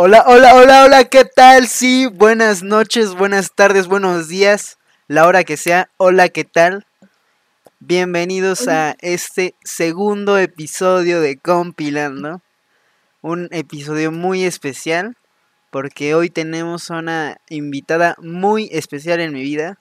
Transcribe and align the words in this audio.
Hola, 0.00 0.22
hola, 0.28 0.54
hola, 0.54 0.84
hola, 0.84 1.04
¿qué 1.06 1.24
tal? 1.24 1.66
Sí, 1.66 2.06
buenas 2.06 2.62
noches, 2.62 3.16
buenas 3.16 3.52
tardes, 3.52 3.88
buenos 3.88 4.28
días, 4.28 4.78
la 5.08 5.26
hora 5.26 5.42
que 5.42 5.56
sea. 5.56 5.90
Hola, 5.96 6.28
¿qué 6.28 6.44
tal? 6.44 6.86
Bienvenidos 7.80 8.68
a 8.68 8.94
este 9.00 9.56
segundo 9.64 10.38
episodio 10.38 11.20
de 11.20 11.36
Compilando. 11.36 12.42
Un 13.22 13.48
episodio 13.50 14.12
muy 14.12 14.44
especial 14.44 15.16
porque 15.70 16.14
hoy 16.14 16.30
tenemos 16.30 16.92
a 16.92 16.98
una 16.98 17.38
invitada 17.48 18.14
muy 18.20 18.68
especial 18.70 19.18
en 19.18 19.32
mi 19.32 19.42
vida. 19.42 19.80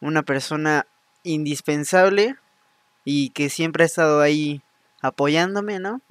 Una 0.00 0.22
persona 0.22 0.86
indispensable 1.24 2.36
y 3.04 3.30
que 3.30 3.50
siempre 3.50 3.82
ha 3.82 3.86
estado 3.86 4.20
ahí 4.20 4.62
apoyándome, 5.02 5.80
¿no? 5.80 6.02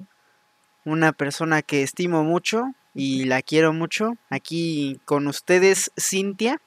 Una 0.84 1.12
persona 1.12 1.62
que 1.62 1.82
estimo 1.82 2.22
mucho 2.22 2.74
y 2.94 3.24
la 3.24 3.42
quiero 3.42 3.72
mucho. 3.72 4.14
Aquí 4.28 5.00
con 5.04 5.26
ustedes, 5.26 5.90
Cintia. 5.98 6.60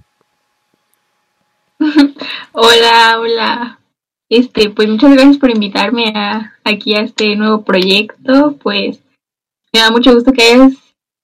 hola, 2.51 3.19
hola. 3.19 3.79
Este, 4.29 4.69
pues 4.69 4.89
muchas 4.89 5.13
gracias 5.13 5.37
por 5.37 5.51
invitarme 5.51 6.11
a, 6.15 6.53
aquí 6.63 6.95
a 6.95 7.01
este 7.01 7.35
nuevo 7.35 7.63
proyecto. 7.63 8.57
Pues 8.61 9.01
me 9.73 9.79
da 9.79 9.91
mucho 9.91 10.13
gusto 10.13 10.31
que 10.31 10.43
hayas 10.43 10.73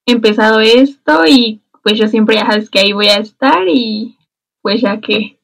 empezado 0.06 0.60
esto 0.60 1.26
y 1.26 1.62
pues 1.84 1.98
yo 1.98 2.08
siempre 2.08 2.36
ya 2.36 2.46
sabes 2.46 2.70
que 2.70 2.80
ahí 2.80 2.94
voy 2.94 3.08
a 3.08 3.18
estar 3.18 3.68
y 3.68 4.18
pues 4.62 4.82
ya 4.82 5.00
que 5.00 5.40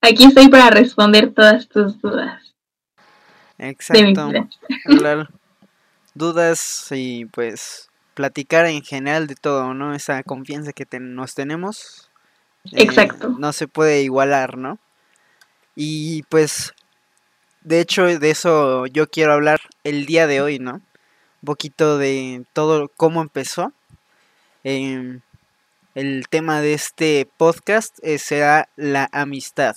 aquí 0.00 0.24
estoy 0.24 0.48
para 0.48 0.70
responder 0.70 1.32
todas 1.32 1.68
tus 1.68 2.00
dudas. 2.00 2.54
Exacto. 3.58 4.30
Dudas 6.14 6.88
y 6.90 7.24
pues 7.24 7.88
platicar 8.14 8.66
en 8.66 8.82
general 8.82 9.26
de 9.26 9.34
todo, 9.34 9.74
¿no? 9.74 9.94
Esa 9.94 10.22
confianza 10.22 10.72
que 10.72 10.86
nos 11.00 11.34
tenemos. 11.34 12.10
Eh, 12.66 12.82
Exacto. 12.82 13.30
No 13.38 13.52
se 13.52 13.68
puede 13.68 14.02
igualar, 14.02 14.56
¿no? 14.56 14.78
Y 15.74 16.22
pues, 16.24 16.72
de 17.62 17.80
hecho, 17.80 18.04
de 18.04 18.30
eso 18.30 18.86
yo 18.86 19.08
quiero 19.08 19.32
hablar 19.32 19.60
el 19.84 20.06
día 20.06 20.26
de 20.26 20.40
hoy, 20.40 20.58
¿no? 20.58 20.74
Un 20.74 21.46
poquito 21.46 21.98
de 21.98 22.44
todo 22.52 22.90
cómo 22.96 23.22
empezó. 23.22 23.72
Em, 24.64 25.22
el 25.94 26.28
tema 26.28 26.60
de 26.60 26.74
este 26.74 27.28
podcast 27.36 27.98
eh, 28.02 28.18
será 28.18 28.68
la 28.76 29.08
amistad. 29.12 29.74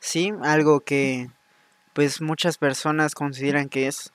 ¿Sí? 0.00 0.32
Algo 0.42 0.80
que 0.80 1.30
pues 1.92 2.20
muchas 2.20 2.58
personas 2.58 3.14
consideran 3.14 3.68
que 3.68 3.88
es 3.88 4.12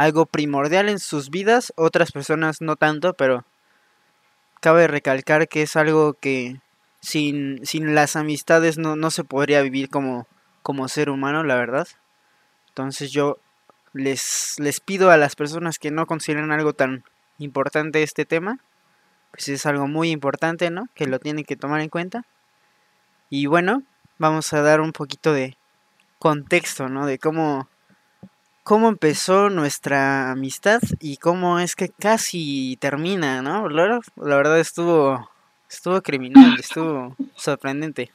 algo 0.00 0.24
primordial 0.24 0.88
en 0.88 0.98
sus 0.98 1.28
vidas, 1.28 1.74
otras 1.76 2.10
personas 2.10 2.62
no 2.62 2.76
tanto, 2.76 3.12
pero 3.12 3.44
cabe 4.60 4.86
recalcar 4.86 5.46
que 5.46 5.60
es 5.60 5.76
algo 5.76 6.14
que 6.14 6.58
sin, 7.02 7.66
sin 7.66 7.94
las 7.94 8.16
amistades 8.16 8.78
no, 8.78 8.96
no 8.96 9.10
se 9.10 9.24
podría 9.24 9.60
vivir 9.60 9.90
como, 9.90 10.26
como 10.62 10.88
ser 10.88 11.10
humano, 11.10 11.44
la 11.44 11.56
verdad. 11.56 11.86
Entonces 12.68 13.12
yo 13.12 13.36
les, 13.92 14.54
les 14.58 14.80
pido 14.80 15.10
a 15.10 15.18
las 15.18 15.36
personas 15.36 15.78
que 15.78 15.90
no 15.90 16.06
consideren 16.06 16.50
algo 16.50 16.72
tan 16.72 17.04
importante 17.36 18.02
este 18.02 18.24
tema, 18.24 18.58
pues 19.32 19.50
es 19.50 19.66
algo 19.66 19.86
muy 19.86 20.10
importante, 20.10 20.70
¿no? 20.70 20.88
Que 20.94 21.08
lo 21.08 21.18
tienen 21.18 21.44
que 21.44 21.56
tomar 21.56 21.82
en 21.82 21.90
cuenta. 21.90 22.24
Y 23.28 23.44
bueno, 23.44 23.82
vamos 24.16 24.50
a 24.54 24.62
dar 24.62 24.80
un 24.80 24.92
poquito 24.92 25.34
de 25.34 25.58
contexto, 26.18 26.88
¿no? 26.88 27.04
De 27.04 27.18
cómo 27.18 27.68
cómo 28.62 28.88
empezó 28.88 29.50
nuestra 29.50 30.30
amistad 30.30 30.80
y 31.00 31.16
cómo 31.16 31.58
es 31.58 31.76
que 31.76 31.88
casi 31.88 32.76
termina, 32.80 33.42
¿no? 33.42 33.68
La, 33.68 34.00
verdad 34.16 34.58
estuvo 34.58 35.28
estuvo 35.68 36.00
criminal, 36.02 36.56
estuvo 36.58 37.16
sorprendente. 37.36 38.12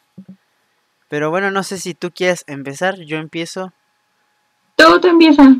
Pero 1.07 1.29
bueno, 1.29 1.51
no 1.51 1.63
sé 1.63 1.77
si 1.77 1.93
tú 1.93 2.11
quieres 2.11 2.43
empezar, 2.47 2.99
yo 2.99 3.17
empiezo. 3.17 3.73
Todo 4.75 4.99
te 4.99 5.07
empieza. 5.07 5.55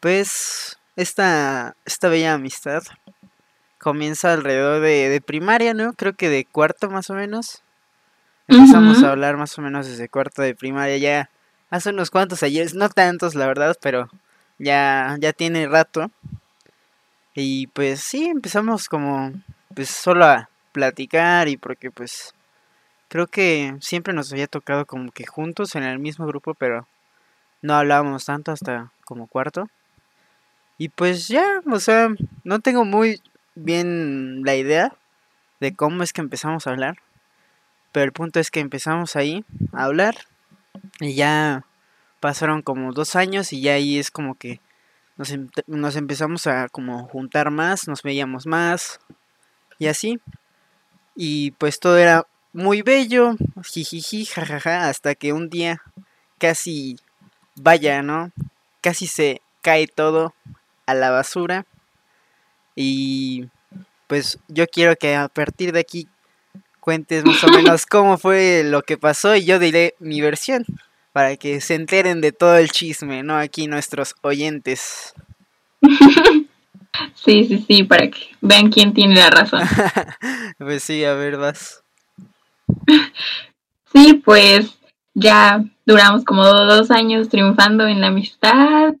Pues 0.00 0.78
esta, 0.96 1.76
esta 1.84 2.08
bella 2.08 2.34
amistad 2.34 2.82
comienza 3.78 4.32
alrededor 4.32 4.80
de, 4.80 5.20
primaria, 5.24 5.74
¿no? 5.74 5.92
Creo 5.92 6.14
que 6.14 6.28
de 6.28 6.44
cuarto 6.44 6.88
más 6.88 7.10
o 7.10 7.14
menos. 7.14 7.62
Empezamos 8.48 9.02
a 9.02 9.10
hablar 9.10 9.36
más 9.36 9.56
o 9.58 9.62
menos 9.62 9.86
desde 9.86 10.08
cuarto 10.08 10.42
de 10.42 10.54
primaria 10.54 10.96
ya 10.98 11.30
hace 11.72 11.88
unos 11.88 12.10
cuantos 12.10 12.42
ayeres, 12.42 12.74
no 12.74 12.90
tantos 12.90 13.34
la 13.34 13.46
verdad, 13.46 13.76
pero 13.80 14.10
ya, 14.58 15.16
ya 15.18 15.32
tiene 15.32 15.66
rato. 15.66 16.10
Y 17.34 17.68
pues 17.68 18.00
sí, 18.00 18.26
empezamos 18.26 18.90
como 18.90 19.32
pues 19.74 19.88
solo 19.88 20.26
a 20.26 20.50
platicar 20.72 21.48
y 21.48 21.56
porque 21.56 21.90
pues 21.90 22.34
creo 23.08 23.26
que 23.26 23.74
siempre 23.80 24.12
nos 24.12 24.30
había 24.32 24.48
tocado 24.48 24.84
como 24.84 25.12
que 25.12 25.24
juntos 25.24 25.74
en 25.74 25.84
el 25.84 25.98
mismo 25.98 26.26
grupo, 26.26 26.52
pero 26.52 26.86
no 27.62 27.74
hablábamos 27.74 28.26
tanto 28.26 28.52
hasta 28.52 28.92
como 29.06 29.26
cuarto. 29.26 29.70
Y 30.76 30.90
pues 30.90 31.26
ya, 31.28 31.62
o 31.70 31.80
sea, 31.80 32.10
no 32.44 32.60
tengo 32.60 32.84
muy 32.84 33.22
bien 33.54 34.42
la 34.44 34.56
idea 34.56 34.92
de 35.58 35.74
cómo 35.74 36.02
es 36.02 36.12
que 36.12 36.20
empezamos 36.20 36.66
a 36.66 36.70
hablar. 36.70 36.98
Pero 37.92 38.04
el 38.04 38.12
punto 38.12 38.40
es 38.40 38.50
que 38.50 38.60
empezamos 38.60 39.16
ahí 39.16 39.42
a 39.72 39.84
hablar 39.84 40.16
y 41.00 41.14
ya 41.14 41.66
pasaron 42.20 42.62
como 42.62 42.92
dos 42.92 43.16
años 43.16 43.52
y 43.52 43.60
ya 43.60 43.74
ahí 43.74 43.98
es 43.98 44.10
como 44.10 44.34
que 44.34 44.60
nos, 45.16 45.30
em, 45.30 45.48
nos 45.66 45.96
empezamos 45.96 46.46
a 46.46 46.68
como 46.68 47.06
juntar 47.08 47.50
más, 47.50 47.88
nos 47.88 48.02
veíamos 48.02 48.46
más 48.46 49.00
y 49.78 49.88
así. 49.88 50.20
Y 51.14 51.52
pues 51.52 51.80
todo 51.80 51.98
era 51.98 52.26
muy 52.52 52.82
bello, 52.82 53.34
jijiji, 53.64 54.24
jajaja, 54.24 54.88
hasta 54.88 55.14
que 55.14 55.32
un 55.32 55.50
día 55.50 55.82
casi, 56.38 56.96
vaya, 57.56 58.02
¿no? 58.02 58.30
Casi 58.80 59.06
se 59.06 59.42
cae 59.62 59.86
todo 59.86 60.34
a 60.86 60.94
la 60.94 61.10
basura. 61.10 61.66
Y 62.74 63.48
pues 64.06 64.38
yo 64.48 64.66
quiero 64.66 64.96
que 64.96 65.14
a 65.14 65.28
partir 65.28 65.72
de 65.72 65.80
aquí 65.80 66.08
cuentes 66.82 67.24
más 67.24 67.42
o 67.44 67.48
menos 67.48 67.86
cómo 67.86 68.18
fue 68.18 68.64
lo 68.64 68.82
que 68.82 68.98
pasó 68.98 69.36
y 69.36 69.44
yo 69.44 69.60
diré 69.60 69.94
mi 70.00 70.20
versión 70.20 70.66
para 71.12 71.36
que 71.36 71.60
se 71.60 71.76
enteren 71.76 72.20
de 72.20 72.32
todo 72.32 72.56
el 72.56 72.70
chisme, 72.70 73.22
¿no? 73.22 73.36
Aquí 73.36 73.68
nuestros 73.68 74.14
oyentes. 74.22 75.14
Sí, 77.14 77.44
sí, 77.44 77.64
sí, 77.66 77.84
para 77.84 78.10
que 78.10 78.20
vean 78.42 78.70
quién 78.70 78.92
tiene 78.92 79.14
la 79.14 79.30
razón. 79.30 79.62
pues 80.58 80.82
sí, 80.82 81.02
a 81.04 81.14
ver, 81.14 81.38
vas. 81.38 81.82
Sí, 83.94 84.14
pues 84.24 84.78
ya 85.14 85.64
duramos 85.84 86.24
como 86.24 86.44
dos 86.44 86.90
años 86.90 87.28
triunfando 87.28 87.86
en 87.86 88.00
la 88.00 88.08
amistad 88.08 88.94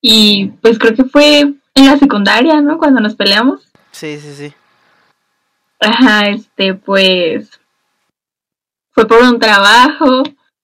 y 0.00 0.48
pues 0.60 0.78
creo 0.78 0.94
que 0.94 1.04
fue 1.04 1.40
en 1.40 1.86
la 1.86 1.98
secundaria, 1.98 2.60
¿no? 2.60 2.78
Cuando 2.78 3.00
nos 3.00 3.14
peleamos. 3.14 3.70
Sí, 3.92 4.18
sí, 4.18 4.34
sí. 4.34 4.54
Ajá, 5.82 6.28
este, 6.28 6.74
pues 6.74 7.50
fue 8.92 9.06
por 9.06 9.22
un 9.22 9.38
trabajo 9.38 10.22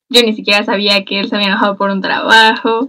yo 0.08 0.22
ni 0.22 0.34
siquiera 0.34 0.64
sabía 0.64 1.04
que 1.04 1.20
él 1.20 1.28
se 1.28 1.36
había 1.36 1.48
enojado 1.48 1.76
por 1.76 1.90
un 1.90 2.00
trabajo. 2.00 2.88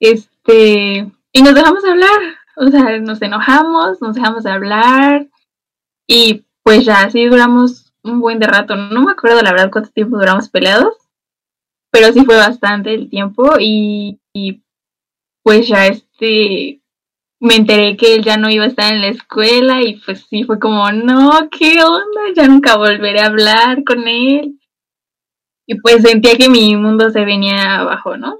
Este, 0.00 1.10
y 1.32 1.42
nos 1.42 1.54
dejamos 1.54 1.82
de 1.82 1.90
hablar. 1.90 2.20
O 2.56 2.68
sea, 2.68 2.98
nos 2.98 3.20
enojamos, 3.22 4.00
nos 4.00 4.14
dejamos 4.14 4.44
de 4.44 4.50
hablar. 4.50 5.26
Y 6.06 6.44
pues 6.62 6.84
ya 6.84 7.02
así 7.02 7.26
duramos 7.26 7.92
un 8.02 8.20
buen 8.20 8.38
de 8.38 8.46
rato. 8.46 8.76
No 8.76 9.02
me 9.02 9.12
acuerdo 9.12 9.42
la 9.42 9.50
verdad 9.50 9.70
cuánto 9.72 9.90
tiempo 9.90 10.16
duramos 10.16 10.48
peleados. 10.48 10.94
Pero 11.90 12.12
sí 12.12 12.24
fue 12.24 12.36
bastante 12.36 12.94
el 12.94 13.10
tiempo. 13.10 13.56
Y 13.58 14.20
pues 15.42 15.66
ya 15.66 15.86
este 15.86 16.80
me 17.40 17.54
enteré 17.54 17.96
que 17.96 18.14
él 18.14 18.24
ya 18.24 18.36
no 18.36 18.50
iba 18.50 18.64
a 18.64 18.68
estar 18.68 18.92
en 18.92 19.00
la 19.00 19.08
escuela 19.08 19.82
y 19.82 20.00
pues 20.00 20.26
sí 20.28 20.44
fue 20.44 20.58
como, 20.58 20.90
no, 20.90 21.48
¿qué 21.50 21.82
onda? 21.82 22.20
Ya 22.34 22.48
nunca 22.48 22.76
volveré 22.76 23.20
a 23.20 23.26
hablar 23.26 23.84
con 23.84 24.08
él 24.08 24.58
y 25.66 25.74
pues 25.80 26.02
sentía 26.02 26.36
que 26.36 26.48
mi 26.48 26.76
mundo 26.76 27.10
se 27.10 27.24
venía 27.24 27.76
abajo, 27.76 28.16
¿no? 28.16 28.38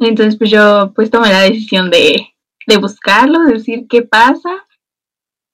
Entonces 0.00 0.36
pues 0.36 0.50
yo 0.50 0.92
pues 0.94 1.10
tomé 1.10 1.30
la 1.30 1.42
decisión 1.42 1.90
de, 1.90 2.34
de 2.66 2.76
buscarlo, 2.76 3.44
de 3.44 3.54
decir 3.54 3.86
qué 3.88 4.02
pasa, 4.02 4.66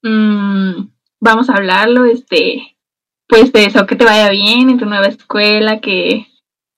mm, 0.03 0.89
vamos 1.21 1.49
a 1.49 1.55
hablarlo, 1.55 2.05
este, 2.05 2.77
pues 3.27 3.51
te 3.51 3.59
deseo 3.59 3.85
que 3.85 3.95
te 3.95 4.05
vaya 4.05 4.29
bien 4.29 4.69
en 4.69 4.77
tu 4.77 4.85
nueva 4.85 5.07
escuela, 5.07 5.79
que, 5.79 6.27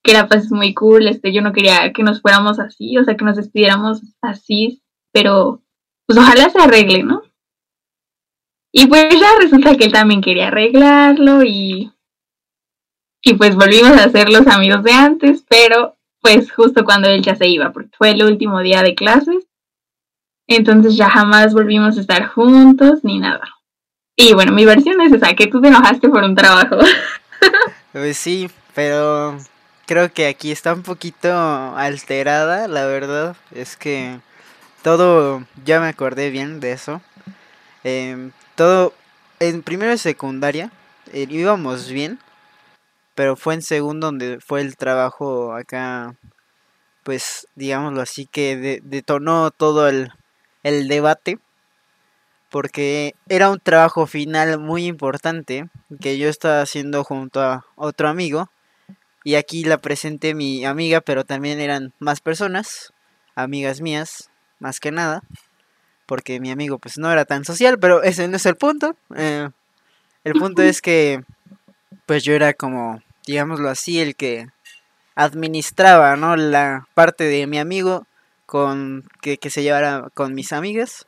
que 0.03 0.13
la 0.13 0.27
pases 0.27 0.51
muy 0.51 0.73
cool, 0.73 1.07
este, 1.07 1.33
yo 1.33 1.41
no 1.41 1.53
quería 1.53 1.91
que 1.93 2.03
nos 2.03 2.21
fuéramos 2.21 2.59
así, 2.59 2.97
o 2.97 3.03
sea, 3.03 3.15
que 3.15 3.25
nos 3.25 3.37
despidiéramos 3.37 4.01
así, 4.21 4.78
pero 5.11 5.61
pues 6.05 6.17
ojalá 6.19 6.49
se 6.49 6.59
arregle, 6.59 7.03
¿no? 7.03 7.21
Y 8.71 8.87
pues 8.87 9.09
ya 9.19 9.29
resulta 9.39 9.75
que 9.75 9.85
él 9.85 9.91
también 9.91 10.21
quería 10.21 10.47
arreglarlo 10.47 11.43
y 11.43 11.91
y 13.21 13.33
pues 13.33 13.55
volvimos 13.55 13.91
a 13.91 14.09
ser 14.09 14.29
los 14.29 14.47
amigos 14.47 14.83
de 14.83 14.93
antes, 14.93 15.43
pero 15.47 15.97
pues 16.21 16.51
justo 16.51 16.85
cuando 16.85 17.09
él 17.09 17.21
ya 17.21 17.35
se 17.35 17.47
iba, 17.47 17.71
porque 17.71 17.95
fue 17.97 18.11
el 18.11 18.23
último 18.23 18.59
día 18.59 18.81
de 18.81 18.95
clases. 18.95 19.45
Entonces 20.47 20.95
ya 20.95 21.09
jamás 21.09 21.53
volvimos 21.53 21.97
a 21.97 22.01
estar 22.01 22.27
juntos 22.27 23.03
ni 23.03 23.19
nada. 23.19 23.43
Y 24.15 24.33
bueno, 24.33 24.51
mi 24.51 24.65
versión 24.65 24.99
es 25.01 25.13
esa, 25.13 25.33
que 25.33 25.47
tú 25.47 25.61
te 25.61 25.67
enojaste 25.67 26.09
por 26.09 26.23
un 26.23 26.35
trabajo. 26.35 26.77
Pues 27.91 28.17
sí, 28.17 28.47
pero 28.75 29.35
creo 29.87 30.13
que 30.13 30.27
aquí 30.27 30.51
está 30.51 30.73
un 30.75 30.83
poquito 30.83 31.33
alterada, 31.75 32.67
la 32.67 32.85
verdad. 32.85 33.35
Es 33.51 33.75
que 33.75 34.19
todo, 34.81 35.43
ya 35.65 35.79
me 35.79 35.87
acordé 35.87 36.29
bien 36.29 36.59
de 36.59 36.71
eso. 36.71 37.01
Em, 37.83 38.31
todo, 38.55 38.93
en 39.39 39.63
primero 39.63 39.93
y 39.93 39.97
secundaria, 39.97 40.71
eh, 41.13 41.27
íbamos 41.29 41.89
bien, 41.89 42.19
pero 43.15 43.35
fue 43.35 43.53
en 43.55 43.61
segundo 43.61 44.07
donde 44.07 44.39
fue 44.39 44.61
el 44.61 44.77
trabajo 44.77 45.53
acá, 45.53 46.15
pues 47.03 47.47
digámoslo 47.55 48.01
así, 48.01 48.25
que 48.25 48.81
detonó 48.83 49.51
todo 49.51 49.87
el, 49.87 50.11
el 50.63 50.87
debate 50.87 51.39
porque 52.49 53.15
era 53.27 53.49
un 53.49 53.59
trabajo 53.59 54.07
final 54.07 54.59
muy 54.59 54.85
importante 54.85 55.69
que 56.01 56.17
yo 56.17 56.29
estaba 56.29 56.61
haciendo 56.61 57.03
junto 57.03 57.41
a 57.41 57.65
otro 57.75 58.09
amigo 58.09 58.49
y 59.23 59.35
aquí 59.35 59.63
la 59.63 59.77
presenté 59.77 60.33
mi 60.33 60.65
amiga 60.65 61.01
pero 61.01 61.23
también 61.25 61.59
eran 61.59 61.93
más 61.99 62.21
personas 62.21 62.91
amigas 63.35 63.81
mías 63.81 64.28
más 64.59 64.79
que 64.79 64.91
nada 64.91 65.23
porque 66.05 66.39
mi 66.39 66.51
amigo 66.51 66.79
pues 66.79 66.97
no 66.97 67.11
era 67.11 67.25
tan 67.25 67.45
social 67.45 67.79
pero 67.79 68.03
ese 68.03 68.27
no 68.27 68.37
es 68.37 68.45
el 68.45 68.55
punto 68.55 68.95
eh, 69.15 69.49
el 70.23 70.33
punto 70.33 70.61
es 70.61 70.81
que 70.81 71.23
pues 72.05 72.23
yo 72.23 72.33
era 72.33 72.53
como 72.53 73.01
digámoslo 73.25 73.69
así 73.69 73.99
el 73.99 74.15
que 74.15 74.47
administraba 75.15 76.15
no 76.15 76.35
la 76.35 76.87
parte 76.93 77.25
de 77.25 77.45
mi 77.45 77.59
amigo 77.59 78.05
con 78.49 79.07
que, 79.21 79.37
que 79.37 79.51
se 79.51 79.61
llevara 79.61 80.07
con 80.15 80.33
mis 80.33 80.53
amigas. 80.53 81.05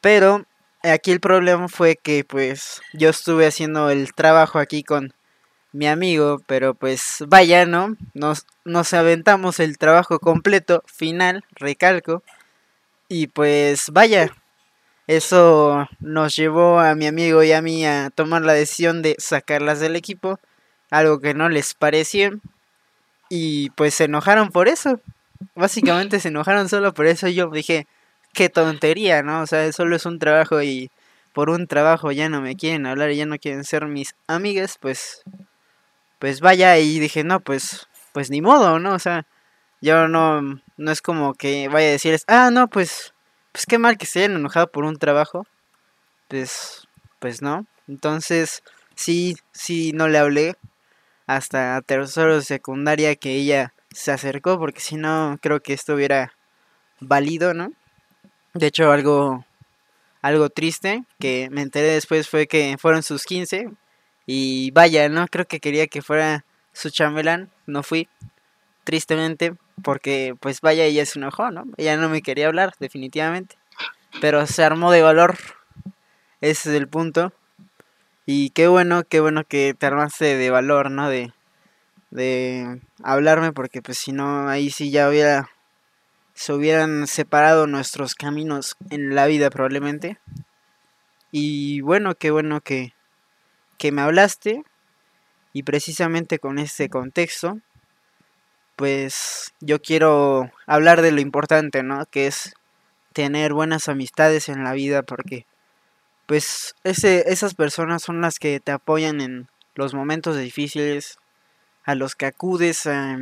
Pero 0.00 0.46
aquí 0.82 1.10
el 1.10 1.20
problema 1.20 1.68
fue 1.68 1.96
que 1.96 2.24
pues 2.24 2.80
yo 2.94 3.10
estuve 3.10 3.46
haciendo 3.46 3.90
el 3.90 4.14
trabajo 4.14 4.58
aquí 4.58 4.82
con 4.82 5.12
mi 5.72 5.86
amigo, 5.86 6.40
pero 6.46 6.74
pues 6.74 7.24
vaya, 7.28 7.66
¿no? 7.66 7.96
Nos, 8.14 8.46
nos 8.64 8.94
aventamos 8.94 9.60
el 9.60 9.78
trabajo 9.78 10.18
completo, 10.18 10.82
final, 10.86 11.44
recalco. 11.52 12.22
Y 13.08 13.28
pues 13.28 13.90
vaya, 13.90 14.34
eso 15.06 15.88
nos 16.00 16.36
llevó 16.36 16.80
a 16.80 16.94
mi 16.94 17.06
amigo 17.06 17.42
y 17.42 17.52
a 17.52 17.62
mí 17.62 17.86
a 17.86 18.10
tomar 18.10 18.42
la 18.42 18.52
decisión 18.52 19.02
de 19.02 19.16
sacarlas 19.18 19.80
del 19.80 19.96
equipo, 19.96 20.38
algo 20.90 21.20
que 21.20 21.34
no 21.34 21.48
les 21.48 21.74
parecía. 21.74 22.32
Y 23.30 23.70
pues 23.70 23.94
se 23.94 24.04
enojaron 24.04 24.50
por 24.50 24.68
eso. 24.68 25.00
Básicamente 25.54 26.20
se 26.20 26.28
enojaron 26.28 26.68
solo 26.68 26.94
por 26.94 27.06
eso. 27.06 27.28
Yo 27.28 27.50
dije, 27.50 27.86
qué 28.32 28.48
tontería, 28.48 29.22
¿no? 29.22 29.42
O 29.42 29.46
sea, 29.46 29.70
solo 29.72 29.96
es 29.96 30.06
un 30.06 30.18
trabajo 30.18 30.62
y 30.62 30.90
por 31.32 31.50
un 31.50 31.66
trabajo 31.66 32.12
ya 32.12 32.28
no 32.28 32.40
me 32.40 32.56
quieren 32.56 32.86
hablar 32.86 33.10
y 33.10 33.16
ya 33.16 33.26
no 33.26 33.38
quieren 33.38 33.64
ser 33.64 33.86
mis 33.86 34.14
amigas, 34.26 34.78
pues 34.80 35.22
pues 36.18 36.40
vaya 36.40 36.78
y 36.78 36.98
dije, 36.98 37.24
no, 37.24 37.40
pues 37.40 37.86
pues 38.12 38.30
ni 38.30 38.40
modo, 38.42 38.78
¿no? 38.80 38.94
O 38.94 38.98
sea, 38.98 39.26
yo 39.80 40.08
no 40.08 40.42
no 40.76 40.90
es 40.92 41.02
como 41.02 41.34
que 41.34 41.68
vaya 41.68 41.88
a 41.88 41.92
decirles, 41.92 42.24
"Ah, 42.28 42.50
no, 42.52 42.68
pues 42.68 43.14
pues 43.52 43.66
qué 43.66 43.78
mal 43.78 43.98
que 43.98 44.06
se 44.06 44.20
hayan 44.20 44.36
enojado 44.36 44.70
por 44.72 44.84
un 44.84 44.98
trabajo." 44.98 45.46
Pues 46.28 46.88
pues 47.20 47.42
no. 47.42 47.66
Entonces, 47.88 48.62
sí 48.96 49.36
sí 49.52 49.92
no 49.94 50.08
le 50.08 50.18
hablé 50.18 50.56
hasta 51.26 51.80
tercero 51.82 52.36
de 52.36 52.42
secundaria 52.42 53.16
que 53.16 53.34
ella 53.36 53.74
se 53.92 54.12
acercó 54.12 54.58
porque 54.58 54.80
si 54.80 54.96
no 54.96 55.38
creo 55.42 55.60
que 55.62 55.74
esto 55.74 55.94
hubiera 55.94 56.32
valido, 57.00 57.54
¿no? 57.54 57.72
De 58.54 58.68
hecho, 58.68 58.90
algo, 58.92 59.44
algo 60.22 60.50
triste 60.50 61.04
que 61.20 61.48
me 61.50 61.62
enteré 61.62 61.88
después 61.92 62.28
fue 62.28 62.46
que 62.48 62.76
fueron 62.80 63.02
sus 63.02 63.24
15 63.24 63.68
y 64.30 64.72
vaya, 64.72 65.08
no 65.08 65.26
creo 65.26 65.46
que 65.46 65.58
quería 65.58 65.86
que 65.86 66.02
fuera 66.02 66.44
su 66.74 66.90
chambelán, 66.90 67.48
no 67.64 67.82
fui, 67.82 68.10
tristemente, 68.84 69.54
porque 69.82 70.36
pues 70.38 70.60
vaya, 70.60 70.84
ella 70.84 71.06
se 71.06 71.18
enojó, 71.18 71.50
¿no? 71.50 71.64
Ella 71.78 71.96
no 71.96 72.10
me 72.10 72.20
quería 72.20 72.48
hablar, 72.48 72.74
definitivamente, 72.78 73.56
pero 74.20 74.46
se 74.46 74.62
armó 74.62 74.92
de 74.92 75.00
valor, 75.00 75.38
ese 76.42 76.68
es 76.68 76.76
el 76.76 76.88
punto. 76.88 77.32
Y 78.26 78.50
qué 78.50 78.68
bueno, 78.68 79.02
qué 79.04 79.20
bueno 79.20 79.44
que 79.44 79.72
te 79.72 79.86
armaste 79.86 80.36
de 80.36 80.50
valor, 80.50 80.90
¿no? 80.90 81.08
De, 81.08 81.32
de 82.10 82.82
hablarme, 83.02 83.52
porque 83.54 83.80
pues 83.80 83.96
si 83.96 84.12
no, 84.12 84.46
ahí 84.50 84.68
sí 84.68 84.90
ya 84.90 85.08
hubiera 85.08 85.48
se 86.34 86.52
hubieran 86.52 87.06
separado 87.06 87.66
nuestros 87.66 88.14
caminos 88.14 88.76
en 88.90 89.14
la 89.14 89.26
vida 89.26 89.48
probablemente. 89.48 90.18
Y 91.32 91.80
bueno, 91.80 92.14
qué 92.14 92.30
bueno 92.30 92.60
que, 92.60 92.92
que 93.78 93.92
me 93.92 94.02
hablaste. 94.02 94.62
Y 95.52 95.62
precisamente 95.62 96.38
con 96.38 96.58
este 96.58 96.88
contexto, 96.90 97.58
pues 98.76 99.54
yo 99.60 99.80
quiero 99.80 100.52
hablar 100.66 101.02
de 101.02 101.10
lo 101.10 101.20
importante, 101.20 101.82
¿no? 101.82 102.04
Que 102.06 102.26
es 102.26 102.54
tener 103.12 103.52
buenas 103.54 103.88
amistades 103.88 104.48
en 104.48 104.62
la 104.62 104.72
vida 104.72 105.02
porque 105.02 105.46
pues 106.26 106.76
ese, 106.84 107.32
esas 107.32 107.54
personas 107.54 108.02
son 108.02 108.20
las 108.20 108.38
que 108.38 108.60
te 108.60 108.70
apoyan 108.70 109.20
en 109.22 109.48
los 109.74 109.94
momentos 109.94 110.36
difíciles, 110.36 111.18
a 111.84 111.94
los 111.94 112.14
que 112.14 112.26
acudes 112.26 112.86
a, 112.86 113.16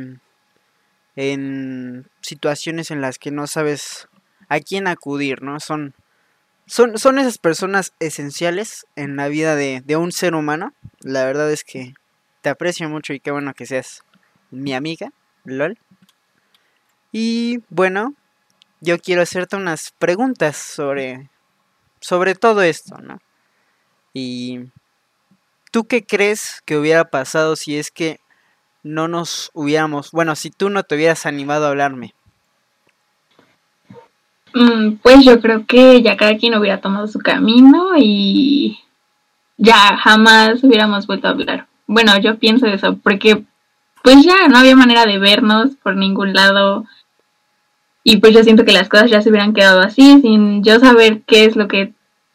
en 1.15 2.09
situaciones 2.21 2.91
en 2.91 2.99
las 2.99 3.17
que 3.17 3.31
no 3.31 3.47
sabes 3.47 4.07
a 4.49 4.59
quién 4.59 4.87
acudir, 4.87 5.41
¿no? 5.41 5.59
Son, 5.59 5.95
son, 6.67 6.99
son 6.99 7.17
esas 7.17 7.37
personas 7.37 7.93
esenciales 7.99 8.85
en 8.95 9.15
la 9.15 9.29
vida 9.29 9.55
de, 9.55 9.81
de 9.85 9.95
un 9.95 10.11
ser 10.11 10.35
humano. 10.35 10.73
La 10.99 11.25
verdad 11.25 11.51
es 11.51 11.63
que 11.63 11.93
te 12.41 12.49
aprecio 12.49 12.87
mucho 12.89 13.13
y 13.13 13.19
qué 13.19 13.31
bueno 13.31 13.53
que 13.53 13.65
seas 13.65 14.03
mi 14.51 14.73
amiga, 14.73 15.11
LOL. 15.45 15.77
Y 17.11 17.63
bueno, 17.69 18.13
yo 18.81 18.99
quiero 18.99 19.21
hacerte 19.21 19.55
unas 19.55 19.91
preguntas 19.97 20.57
sobre, 20.57 21.29
sobre 21.99 22.35
todo 22.35 22.61
esto, 22.61 22.97
¿no? 22.97 23.19
Y 24.13 24.69
¿tú 25.71 25.85
qué 25.85 26.05
crees 26.05 26.61
que 26.65 26.77
hubiera 26.77 27.05
pasado 27.05 27.55
si 27.55 27.77
es 27.77 27.91
que 27.91 28.19
no 28.83 29.07
nos 29.07 29.51
hubiéramos, 29.53 30.11
bueno, 30.11 30.35
si 30.35 30.51
tú 30.51 30.69
no 30.69 30.83
te 30.83 30.95
hubieras 30.95 31.25
animado 31.25 31.65
a 31.65 31.69
hablarme? 31.69 32.13
Mm, 34.57 34.97
pues 35.03 35.23
yo 35.23 35.39
creo 35.39 35.67
que 35.67 36.01
ya 36.01 36.17
cada 36.17 36.35
quien 36.35 36.55
hubiera 36.55 36.81
tomado 36.81 37.07
su 37.07 37.19
camino 37.19 37.91
y 37.95 38.79
ya 39.57 39.95
jamás 39.97 40.63
hubiéramos 40.63 41.05
vuelto 41.05 41.27
a 41.27 41.31
hablar. 41.31 41.67
Bueno, 41.85 42.17
yo 42.17 42.39
pienso 42.39 42.65
eso, 42.65 42.97
porque 42.97 43.43
pues 44.03 44.25
ya 44.25 44.47
no 44.47 44.57
había 44.57 44.75
manera 44.75 45.05
de 45.05 45.19
vernos 45.19 45.75
por 45.83 45.95
ningún 45.95 46.33
lado. 46.33 46.85
Y 48.03 48.17
pues 48.17 48.33
yo 48.33 48.43
siento 48.43 48.65
que 48.65 48.73
las 48.73 48.89
cosas 48.89 49.11
ya 49.11 49.21
se 49.21 49.29
hubieran 49.29 49.53
quedado 49.53 49.81
así, 49.81 50.21
sin 50.21 50.63
yo 50.63 50.79
saber 50.79 51.21
qué 51.27 51.45
es 51.45 51.55
lo 51.55 51.67
que 51.67 51.93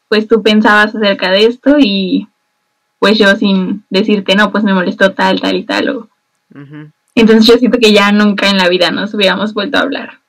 pues 0.08 0.28
tú 0.28 0.42
pensabas 0.42 0.94
acerca 0.94 1.30
de 1.30 1.46
esto 1.46 1.76
y 1.80 2.28
pues 3.00 3.18
yo 3.18 3.34
sin 3.34 3.84
decirte, 3.90 4.36
no, 4.36 4.52
pues 4.52 4.62
me 4.62 4.74
molestó 4.74 5.12
tal, 5.12 5.40
tal 5.40 5.56
y 5.56 5.64
tal, 5.64 5.88
o 5.88 6.08
entonces 7.16 7.46
yo 7.46 7.58
siento 7.58 7.78
que 7.78 7.92
ya 7.92 8.12
nunca 8.12 8.48
en 8.48 8.58
la 8.58 8.68
vida 8.68 8.92
nos 8.92 9.12
hubiéramos 9.14 9.54
vuelto 9.54 9.78
a 9.78 9.80
hablar. 9.80 10.21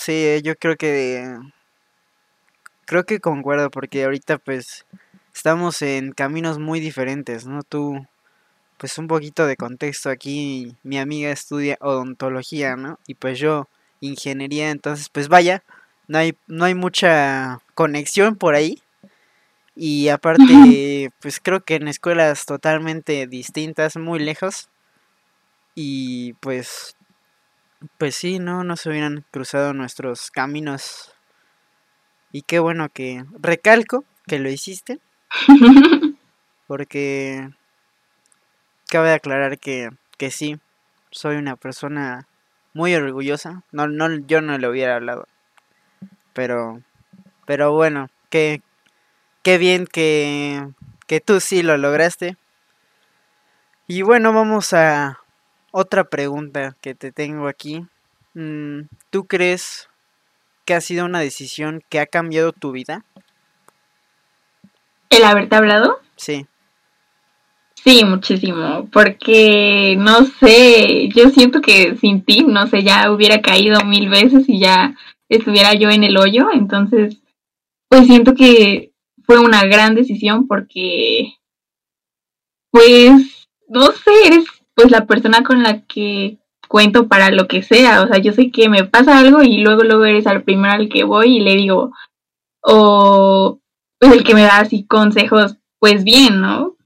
Sí, 0.00 0.12
eh, 0.12 0.42
yo 0.44 0.54
creo 0.56 0.76
que 0.76 1.24
creo 2.84 3.04
que 3.04 3.20
concuerdo 3.20 3.70
porque 3.70 4.04
ahorita 4.04 4.38
pues 4.38 4.86
estamos 5.34 5.82
en 5.82 6.12
caminos 6.12 6.58
muy 6.58 6.80
diferentes, 6.80 7.46
¿no? 7.46 7.62
Tú 7.62 8.06
pues 8.78 8.98
un 8.98 9.08
poquito 9.08 9.46
de 9.46 9.56
contexto 9.56 10.10
aquí, 10.10 10.76
mi 10.84 10.98
amiga 10.98 11.30
estudia 11.30 11.78
odontología, 11.80 12.76
¿no? 12.76 12.98
Y 13.06 13.14
pues 13.14 13.38
yo 13.38 13.68
ingeniería, 14.00 14.70
entonces 14.70 15.08
pues 15.10 15.28
vaya, 15.28 15.64
no 16.08 16.18
hay 16.18 16.36
no 16.48 16.64
hay 16.66 16.74
mucha 16.74 17.60
conexión 17.74 18.36
por 18.36 18.54
ahí. 18.54 18.82
Y 19.76 20.08
aparte, 20.08 21.10
pues 21.20 21.40
creo 21.40 21.64
que 21.64 21.76
en 21.76 21.88
escuelas 21.88 22.46
totalmente 22.46 23.26
distintas, 23.26 23.96
muy 23.96 24.18
lejos. 24.20 24.68
Y 25.74 26.32
pues, 26.34 26.96
pues 27.98 28.14
sí, 28.14 28.38
no, 28.38 28.64
no 28.64 28.76
se 28.76 28.90
hubieran 28.90 29.24
cruzado 29.30 29.72
nuestros 29.72 30.30
caminos. 30.30 31.12
Y 32.32 32.42
qué 32.42 32.58
bueno 32.58 32.88
que 32.88 33.24
recalco 33.38 34.04
que 34.26 34.38
lo 34.38 34.50
hiciste. 34.50 35.00
Porque 36.66 37.48
cabe 38.88 39.12
aclarar 39.12 39.58
que, 39.58 39.90
que 40.18 40.30
sí, 40.30 40.58
soy 41.10 41.36
una 41.36 41.56
persona 41.56 42.26
muy 42.74 42.94
orgullosa. 42.94 43.62
No, 43.72 43.86
no, 43.86 44.08
yo 44.26 44.40
no 44.40 44.58
le 44.58 44.68
hubiera 44.68 44.96
hablado. 44.96 45.28
Pero, 46.32 46.82
pero 47.46 47.72
bueno, 47.72 48.08
que, 48.30 48.62
qué 49.42 49.58
bien 49.58 49.86
que, 49.86 50.68
que 51.06 51.20
tú 51.20 51.40
sí 51.40 51.62
lo 51.62 51.76
lograste. 51.76 52.36
Y 53.86 54.02
bueno, 54.02 54.32
vamos 54.32 54.72
a 54.72 55.20
otra 55.78 56.04
pregunta 56.04 56.74
que 56.80 56.94
te 56.94 57.12
tengo 57.12 57.48
aquí. 57.48 57.84
Mm, 58.32 58.88
¿Tú 59.10 59.26
crees 59.26 59.90
que 60.64 60.72
ha 60.72 60.80
sido 60.80 61.04
una 61.04 61.20
decisión 61.20 61.82
que 61.90 62.00
ha 62.00 62.06
cambiado 62.06 62.52
tu 62.52 62.72
vida? 62.72 63.04
¿El 65.10 65.22
haberte 65.22 65.54
hablado? 65.54 66.00
Sí. 66.16 66.46
Sí, 67.74 68.06
muchísimo, 68.06 68.88
porque 68.90 69.96
no 69.98 70.24
sé, 70.24 71.08
yo 71.14 71.28
siento 71.28 71.60
que 71.60 71.94
sin 71.96 72.24
ti, 72.24 72.42
no 72.42 72.66
sé, 72.68 72.82
ya 72.82 73.12
hubiera 73.12 73.42
caído 73.42 73.84
mil 73.84 74.08
veces 74.08 74.48
y 74.48 74.58
ya 74.58 74.94
estuviera 75.28 75.74
yo 75.74 75.90
en 75.90 76.04
el 76.04 76.16
hoyo, 76.16 76.48
entonces, 76.54 77.18
pues 77.88 78.06
siento 78.06 78.34
que 78.34 78.92
fue 79.24 79.38
una 79.40 79.64
gran 79.66 79.94
decisión 79.94 80.48
porque, 80.48 81.34
pues, 82.70 83.46
no 83.68 83.92
sé, 83.92 84.15
la 84.90 85.06
persona 85.06 85.42
con 85.42 85.62
la 85.62 85.82
que 85.82 86.38
cuento 86.68 87.08
para 87.08 87.30
lo 87.30 87.46
que 87.46 87.62
sea, 87.62 88.02
o 88.02 88.08
sea, 88.08 88.18
yo 88.18 88.32
sé 88.32 88.50
que 88.50 88.68
me 88.68 88.84
pasa 88.84 89.18
algo 89.18 89.42
y 89.42 89.58
luego 89.58 89.82
luego 89.82 90.04
eres 90.04 90.26
al 90.26 90.42
primero 90.42 90.74
al 90.74 90.88
que 90.88 91.04
voy 91.04 91.36
y 91.36 91.40
le 91.40 91.54
digo, 91.54 91.92
o 92.60 93.60
el 94.00 94.24
que 94.24 94.34
me 94.34 94.42
da 94.42 94.58
así 94.58 94.84
consejos, 94.84 95.56
pues 95.78 96.04
bien, 96.04 96.40
¿no? 96.40 96.76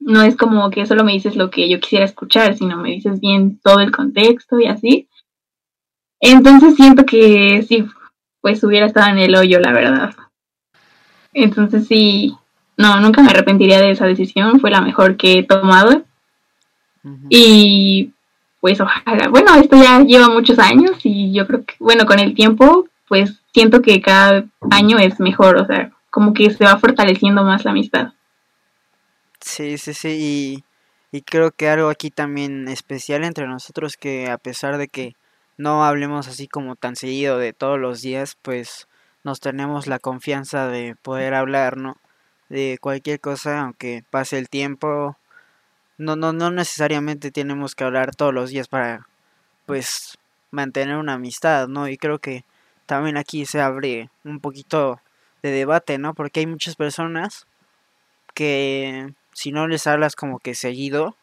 No 0.00 0.22
es 0.22 0.36
como 0.36 0.70
que 0.70 0.86
solo 0.86 1.04
me 1.04 1.12
dices 1.12 1.36
lo 1.36 1.50
que 1.50 1.68
yo 1.68 1.80
quisiera 1.80 2.04
escuchar, 2.04 2.56
sino 2.56 2.76
me 2.76 2.90
dices 2.90 3.20
bien 3.20 3.58
todo 3.60 3.80
el 3.80 3.90
contexto 3.90 4.58
y 4.58 4.66
así. 4.66 5.08
Entonces 6.20 6.76
siento 6.76 7.04
que 7.04 7.62
sí, 7.62 7.84
pues 8.40 8.62
hubiera 8.64 8.86
estado 8.86 9.10
en 9.10 9.18
el 9.18 9.34
hoyo, 9.34 9.60
la 9.60 9.72
verdad. 9.72 10.14
Entonces 11.32 11.86
sí, 11.86 12.34
no, 12.76 13.00
nunca 13.00 13.22
me 13.22 13.30
arrepentiría 13.30 13.80
de 13.80 13.90
esa 13.90 14.06
decisión, 14.06 14.60
fue 14.60 14.70
la 14.70 14.80
mejor 14.80 15.16
que 15.16 15.40
he 15.40 15.42
tomado. 15.42 16.04
Y 17.28 18.12
pues 18.60 18.80
ojalá, 18.80 19.28
bueno, 19.28 19.54
esto 19.54 19.76
ya 19.76 20.00
lleva 20.00 20.28
muchos 20.28 20.58
años 20.58 20.92
y 21.04 21.32
yo 21.32 21.46
creo 21.46 21.64
que, 21.64 21.74
bueno, 21.78 22.06
con 22.06 22.18
el 22.18 22.34
tiempo, 22.34 22.88
pues 23.06 23.40
siento 23.52 23.82
que 23.82 24.00
cada 24.00 24.44
año 24.70 24.98
es 24.98 25.20
mejor, 25.20 25.56
o 25.56 25.66
sea, 25.66 25.92
como 26.10 26.34
que 26.34 26.50
se 26.50 26.64
va 26.64 26.78
fortaleciendo 26.78 27.44
más 27.44 27.64
la 27.64 27.70
amistad. 27.70 28.12
Sí, 29.40 29.78
sí, 29.78 29.94
sí, 29.94 30.08
y, 30.20 30.64
y 31.16 31.22
creo 31.22 31.52
que 31.52 31.68
algo 31.68 31.88
aquí 31.88 32.10
también 32.10 32.68
especial 32.68 33.24
entre 33.24 33.46
nosotros 33.46 33.96
que 33.96 34.28
a 34.28 34.38
pesar 34.38 34.78
de 34.78 34.88
que 34.88 35.14
no 35.56 35.84
hablemos 35.84 36.28
así 36.28 36.48
como 36.48 36.76
tan 36.76 36.96
seguido 36.96 37.38
de 37.38 37.52
todos 37.52 37.78
los 37.78 38.02
días, 38.02 38.36
pues 38.42 38.88
nos 39.24 39.40
tenemos 39.40 39.86
la 39.86 39.98
confianza 39.98 40.68
de 40.68 40.96
poder 40.96 41.34
hablar, 41.34 41.76
¿no? 41.76 41.96
De 42.48 42.78
cualquier 42.80 43.20
cosa, 43.20 43.60
aunque 43.60 44.04
pase 44.10 44.38
el 44.38 44.48
tiempo 44.48 45.16
no, 45.98 46.16
no, 46.16 46.32
no 46.32 46.50
necesariamente 46.50 47.30
tenemos 47.30 47.74
que 47.74 47.84
hablar 47.84 48.14
todos 48.14 48.32
los 48.32 48.50
días 48.50 48.68
para, 48.68 49.06
pues, 49.66 50.16
mantener 50.50 50.96
una 50.96 51.14
amistad, 51.14 51.68
¿no? 51.68 51.88
Y 51.88 51.98
creo 51.98 52.20
que 52.20 52.44
también 52.86 53.16
aquí 53.16 53.44
se 53.46 53.60
abre 53.60 54.10
un 54.24 54.40
poquito 54.40 55.00
de 55.42 55.50
debate, 55.50 55.98
¿no? 55.98 56.14
Porque 56.14 56.40
hay 56.40 56.46
muchas 56.46 56.76
personas 56.76 57.46
que 58.34 59.12
si 59.32 59.52
no 59.52 59.68
les 59.68 59.86
hablas 59.86 60.16
como 60.16 60.38
que 60.38 60.54
seguido, 60.54 61.16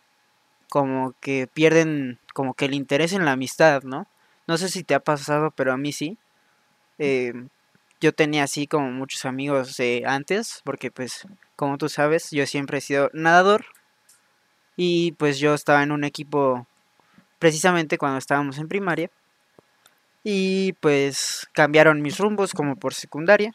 como 0.69 1.13
que 1.21 1.47
pierden 1.51 2.19
como 2.33 2.53
que 2.53 2.65
el 2.65 2.73
interés 2.73 3.13
en 3.13 3.25
la 3.25 3.31
amistad, 3.31 3.83
¿no? 3.83 4.07
No 4.47 4.57
sé 4.57 4.69
si 4.69 4.83
te 4.83 4.93
ha 4.93 4.99
pasado, 4.99 5.51
pero 5.51 5.73
a 5.73 5.77
mí 5.77 5.91
sí. 5.93 6.17
Eh, 6.99 7.33
yo 8.01 8.13
tenía 8.13 8.43
así 8.43 8.67
como 8.67 8.91
muchos 8.91 9.25
amigos 9.25 9.77
de 9.77 10.03
antes, 10.05 10.61
porque 10.65 10.91
pues, 10.91 11.27
como 11.55 11.77
tú 11.77 11.89
sabes, 11.89 12.29
yo 12.31 12.45
siempre 12.45 12.79
he 12.79 12.81
sido 12.81 13.09
nadador 13.13 13.65
y 14.77 15.13
pues 15.13 15.39
yo 15.39 15.53
estaba 15.53 15.83
en 15.83 15.91
un 15.91 16.03
equipo 16.03 16.67
precisamente 17.39 17.97
cuando 17.97 18.17
estábamos 18.17 18.57
en 18.57 18.67
primaria. 18.67 19.09
Y 20.23 20.73
pues 20.73 21.47
cambiaron 21.53 22.01
mis 22.01 22.17
rumbos 22.17 22.53
como 22.53 22.75
por 22.75 22.93
secundaria. 22.93 23.53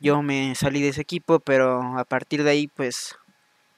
Yo 0.00 0.22
me 0.22 0.54
salí 0.54 0.82
de 0.82 0.88
ese 0.88 1.00
equipo, 1.00 1.40
pero 1.40 1.98
a 1.98 2.04
partir 2.04 2.42
de 2.42 2.50
ahí 2.50 2.68
pues 2.68 3.16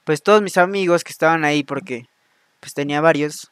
pues 0.03 0.21
todos 0.21 0.41
mis 0.41 0.57
amigos 0.57 1.03
que 1.03 1.11
estaban 1.11 1.45
ahí 1.45 1.63
porque 1.63 2.07
pues 2.59 2.73
tenía 2.73 3.01
varios 3.01 3.51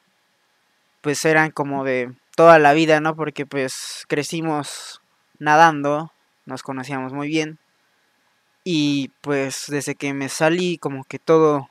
pues 1.01 1.23
eran 1.25 1.51
como 1.51 1.83
de 1.83 2.13
toda 2.35 2.59
la 2.59 2.73
vida, 2.73 2.99
¿no? 2.99 3.15
Porque 3.15 3.45
pues 3.45 4.05
crecimos 4.07 5.01
nadando, 5.39 6.11
nos 6.45 6.63
conocíamos 6.63 7.13
muy 7.13 7.27
bien. 7.27 7.59
Y 8.63 9.09
pues 9.21 9.65
desde 9.67 9.95
que 9.95 10.13
me 10.13 10.29
salí 10.29 10.77
como 10.77 11.03
que 11.03 11.19
todo 11.19 11.69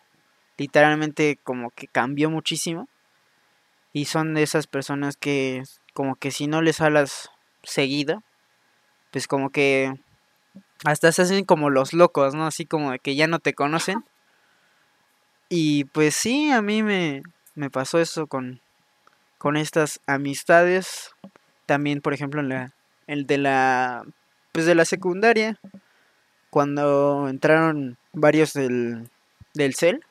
literalmente 0.62 1.40
como 1.42 1.70
que 1.70 1.88
cambió 1.88 2.30
muchísimo. 2.30 2.88
Y 3.92 4.04
son 4.04 4.34
de 4.34 4.44
esas 4.44 4.68
personas 4.68 5.16
que 5.16 5.64
como 5.92 6.14
que 6.14 6.30
si 6.30 6.46
no 6.46 6.62
les 6.62 6.80
hablas 6.80 7.30
seguido, 7.64 8.22
pues 9.10 9.26
como 9.26 9.50
que 9.50 9.92
hasta 10.84 11.10
se 11.10 11.22
hacen 11.22 11.44
como 11.44 11.68
los 11.68 11.92
locos, 11.92 12.34
¿no? 12.34 12.46
Así 12.46 12.64
como 12.64 12.92
de 12.92 13.00
que 13.00 13.16
ya 13.16 13.26
no 13.26 13.40
te 13.40 13.54
conocen. 13.54 14.04
Y 15.48 15.84
pues 15.86 16.14
sí, 16.14 16.50
a 16.52 16.62
mí 16.62 16.82
me, 16.82 17.22
me 17.56 17.68
pasó 17.68 17.98
eso 17.98 18.28
con, 18.28 18.60
con 19.38 19.56
estas 19.56 20.00
amistades. 20.06 21.10
También, 21.66 22.00
por 22.00 22.14
ejemplo, 22.14 22.40
en 22.40 22.48
la, 22.48 22.72
el 23.08 23.26
de 23.26 23.38
la, 23.38 24.04
pues 24.52 24.64
de 24.64 24.76
la 24.76 24.84
secundaria, 24.84 25.58
cuando 26.50 27.28
entraron 27.28 27.98
varios 28.12 28.52
del, 28.52 29.10
del 29.54 29.74
CEL, 29.74 30.04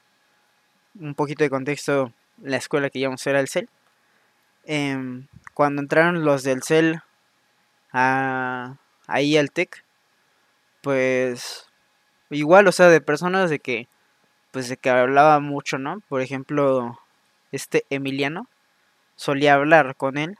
un 0.99 1.15
poquito 1.15 1.43
de 1.43 1.49
contexto, 1.49 2.13
la 2.41 2.57
escuela 2.57 2.89
que 2.89 2.99
íbamos 2.99 3.25
era 3.27 3.39
el 3.39 3.47
CEL. 3.47 3.69
Em, 4.65 5.27
cuando 5.53 5.81
entraron 5.81 6.23
los 6.23 6.43
del 6.43 6.63
CEL 6.63 7.01
a, 7.91 8.77
ahí 9.07 9.37
al 9.37 9.51
TEC, 9.51 9.83
pues 10.81 11.67
igual, 12.29 12.67
o 12.67 12.71
sea, 12.71 12.87
de 12.89 13.01
personas 13.01 13.49
de 13.49 13.59
que, 13.59 13.87
pues 14.51 14.69
de 14.69 14.77
que 14.77 14.89
hablaba 14.89 15.39
mucho, 15.39 15.77
¿no? 15.77 16.01
Por 16.09 16.21
ejemplo, 16.21 16.99
este 17.51 17.85
Emiliano, 17.89 18.47
solía 19.15 19.55
hablar 19.55 19.95
con 19.95 20.17
él. 20.17 20.37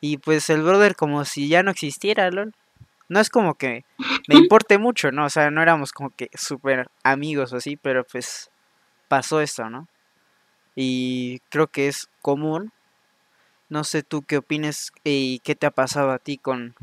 Y 0.00 0.18
pues 0.18 0.50
el 0.50 0.62
brother 0.62 0.96
como 0.96 1.24
si 1.24 1.48
ya 1.48 1.62
no 1.62 1.70
existiera, 1.70 2.30
¿lol? 2.30 2.54
No 3.08 3.20
es 3.20 3.30
como 3.30 3.54
que 3.54 3.84
me 4.28 4.34
importe 4.48 4.78
mucho, 4.78 5.12
¿no? 5.12 5.26
O 5.26 5.30
sea, 5.30 5.50
no 5.50 5.62
éramos 5.62 5.92
como 5.92 6.10
que 6.10 6.28
súper 6.34 6.88
amigos 7.02 7.52
o 7.52 7.56
así, 7.56 7.76
pero 7.76 8.04
pues 8.04 8.50
pasó 9.12 9.42
esto, 9.42 9.68
¿no? 9.68 9.88
Y 10.74 11.40
creo 11.50 11.66
que 11.66 11.86
es 11.86 12.08
común. 12.22 12.72
No 13.68 13.84
sé 13.84 14.02
tú 14.02 14.22
qué 14.22 14.38
opines 14.38 14.90
y 15.04 15.40
qué 15.40 15.54
te 15.54 15.66
ha 15.66 15.70
pasado 15.70 16.12
a 16.12 16.18
ti 16.18 16.38
con... 16.38 16.74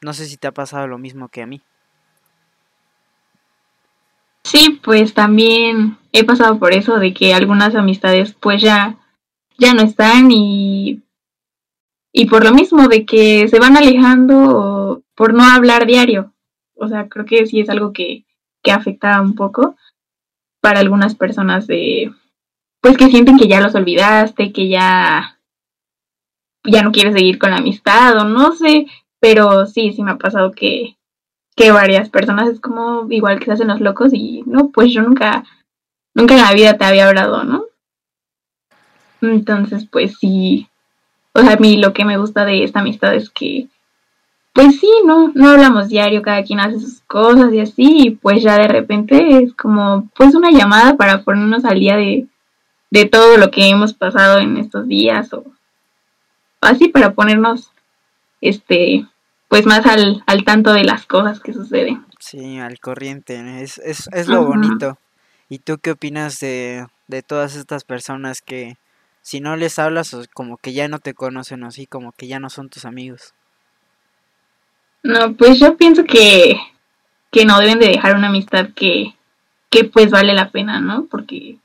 No 0.00 0.14
sé 0.14 0.24
si 0.24 0.38
te 0.38 0.46
ha 0.46 0.52
pasado 0.52 0.86
lo 0.86 0.96
mismo 0.96 1.28
que 1.28 1.42
a 1.42 1.46
mí. 1.46 1.60
Sí, 4.44 4.80
pues 4.82 5.12
también 5.12 5.98
he 6.12 6.24
pasado 6.24 6.58
por 6.58 6.72
eso 6.72 6.98
de 6.98 7.12
que 7.12 7.34
algunas 7.34 7.74
amistades 7.74 8.32
pues 8.32 8.62
ya 8.62 8.96
ya 9.58 9.74
no 9.74 9.82
están 9.82 10.30
y 10.30 11.02
y 12.12 12.30
por 12.30 12.44
lo 12.44 12.54
mismo 12.54 12.88
de 12.88 13.04
que 13.04 13.46
se 13.48 13.60
van 13.60 13.76
alejando 13.76 15.02
por 15.14 15.34
no 15.34 15.44
hablar 15.44 15.86
diario. 15.86 16.32
O 16.76 16.88
sea, 16.88 17.10
creo 17.10 17.26
que 17.26 17.44
sí 17.44 17.60
es 17.60 17.68
algo 17.68 17.92
que, 17.92 18.24
que 18.62 18.72
afecta 18.72 19.20
un 19.20 19.34
poco 19.34 19.76
para 20.62 20.80
algunas 20.80 21.16
personas 21.16 21.66
de, 21.66 22.14
pues 22.80 22.96
que 22.96 23.08
sienten 23.08 23.36
que 23.36 23.48
ya 23.48 23.60
los 23.60 23.74
olvidaste, 23.74 24.52
que 24.52 24.68
ya, 24.68 25.38
ya 26.64 26.82
no 26.82 26.92
quieres 26.92 27.14
seguir 27.14 27.38
con 27.38 27.50
la 27.50 27.56
amistad 27.56 28.16
o 28.16 28.24
no 28.24 28.52
sé, 28.52 28.86
pero 29.20 29.66
sí, 29.66 29.92
sí 29.92 30.02
me 30.02 30.12
ha 30.12 30.18
pasado 30.18 30.52
que, 30.52 30.96
que 31.56 31.72
varias 31.72 32.08
personas 32.08 32.48
es 32.48 32.60
como 32.60 33.10
igual 33.10 33.40
que 33.40 33.46
se 33.46 33.52
hacen 33.52 33.68
los 33.68 33.80
locos 33.80 34.14
y 34.14 34.44
no, 34.46 34.70
pues 34.70 34.92
yo 34.92 35.02
nunca, 35.02 35.44
nunca 36.14 36.34
en 36.34 36.42
la 36.42 36.52
vida 36.52 36.78
te 36.78 36.84
había 36.84 37.08
hablado, 37.08 37.42
¿no? 37.42 37.64
Entonces, 39.20 39.84
pues 39.90 40.16
sí, 40.18 40.68
o 41.32 41.40
sea, 41.40 41.54
a 41.54 41.56
mí 41.56 41.76
lo 41.76 41.92
que 41.92 42.04
me 42.04 42.18
gusta 42.18 42.44
de 42.44 42.62
esta 42.62 42.80
amistad 42.80 43.14
es 43.14 43.30
que 43.30 43.66
pues 44.52 44.78
sí, 44.78 44.90
no, 45.06 45.32
no 45.34 45.50
hablamos 45.50 45.88
diario, 45.88 46.22
cada 46.22 46.42
quien 46.42 46.60
hace 46.60 46.78
sus 46.78 47.00
cosas 47.02 47.52
y 47.52 47.60
así, 47.60 48.06
y 48.06 48.10
pues 48.10 48.42
ya 48.42 48.58
de 48.58 48.68
repente 48.68 49.42
es 49.42 49.54
como 49.54 50.08
pues 50.14 50.34
una 50.34 50.50
llamada 50.50 50.96
para 50.96 51.22
ponernos 51.22 51.64
al 51.64 51.80
día 51.80 51.96
de, 51.96 52.26
de 52.90 53.04
todo 53.06 53.38
lo 53.38 53.50
que 53.50 53.68
hemos 53.68 53.94
pasado 53.94 54.38
en 54.38 54.58
estos 54.58 54.86
días 54.86 55.32
o 55.32 55.44
así 56.60 56.88
para 56.88 57.14
ponernos 57.14 57.72
este 58.40 59.06
pues 59.48 59.66
más 59.66 59.84
al, 59.86 60.22
al 60.26 60.44
tanto 60.44 60.72
de 60.72 60.84
las 60.84 61.04
cosas 61.04 61.40
que 61.40 61.52
suceden. 61.52 62.06
Sí, 62.18 62.58
al 62.58 62.80
corriente, 62.80 63.62
es, 63.62 63.76
es, 63.78 64.08
es 64.12 64.26
lo 64.26 64.46
bonito. 64.46 64.96
¿Y 65.50 65.58
tú 65.58 65.76
qué 65.76 65.90
opinas 65.90 66.40
de, 66.40 66.86
de 67.06 67.22
todas 67.22 67.56
estas 67.56 67.84
personas 67.84 68.40
que 68.40 68.78
si 69.20 69.40
no 69.40 69.56
les 69.56 69.78
hablas 69.78 70.16
como 70.32 70.56
que 70.56 70.72
ya 70.72 70.88
no 70.88 71.00
te 71.00 71.12
conocen 71.12 71.64
o 71.64 71.66
así, 71.66 71.86
como 71.86 72.12
que 72.12 72.28
ya 72.28 72.40
no 72.40 72.48
son 72.48 72.70
tus 72.70 72.86
amigos? 72.86 73.34
No, 75.02 75.34
pues 75.34 75.58
yo 75.58 75.76
pienso 75.76 76.04
que, 76.04 76.56
que 77.30 77.44
no 77.44 77.58
deben 77.58 77.80
de 77.80 77.88
dejar 77.88 78.16
una 78.16 78.28
amistad 78.28 78.68
que, 78.74 79.14
que 79.68 79.84
pues 79.84 80.10
vale 80.10 80.32
la 80.32 80.50
pena, 80.50 80.80
¿no? 80.80 81.06
Porque, 81.10 81.58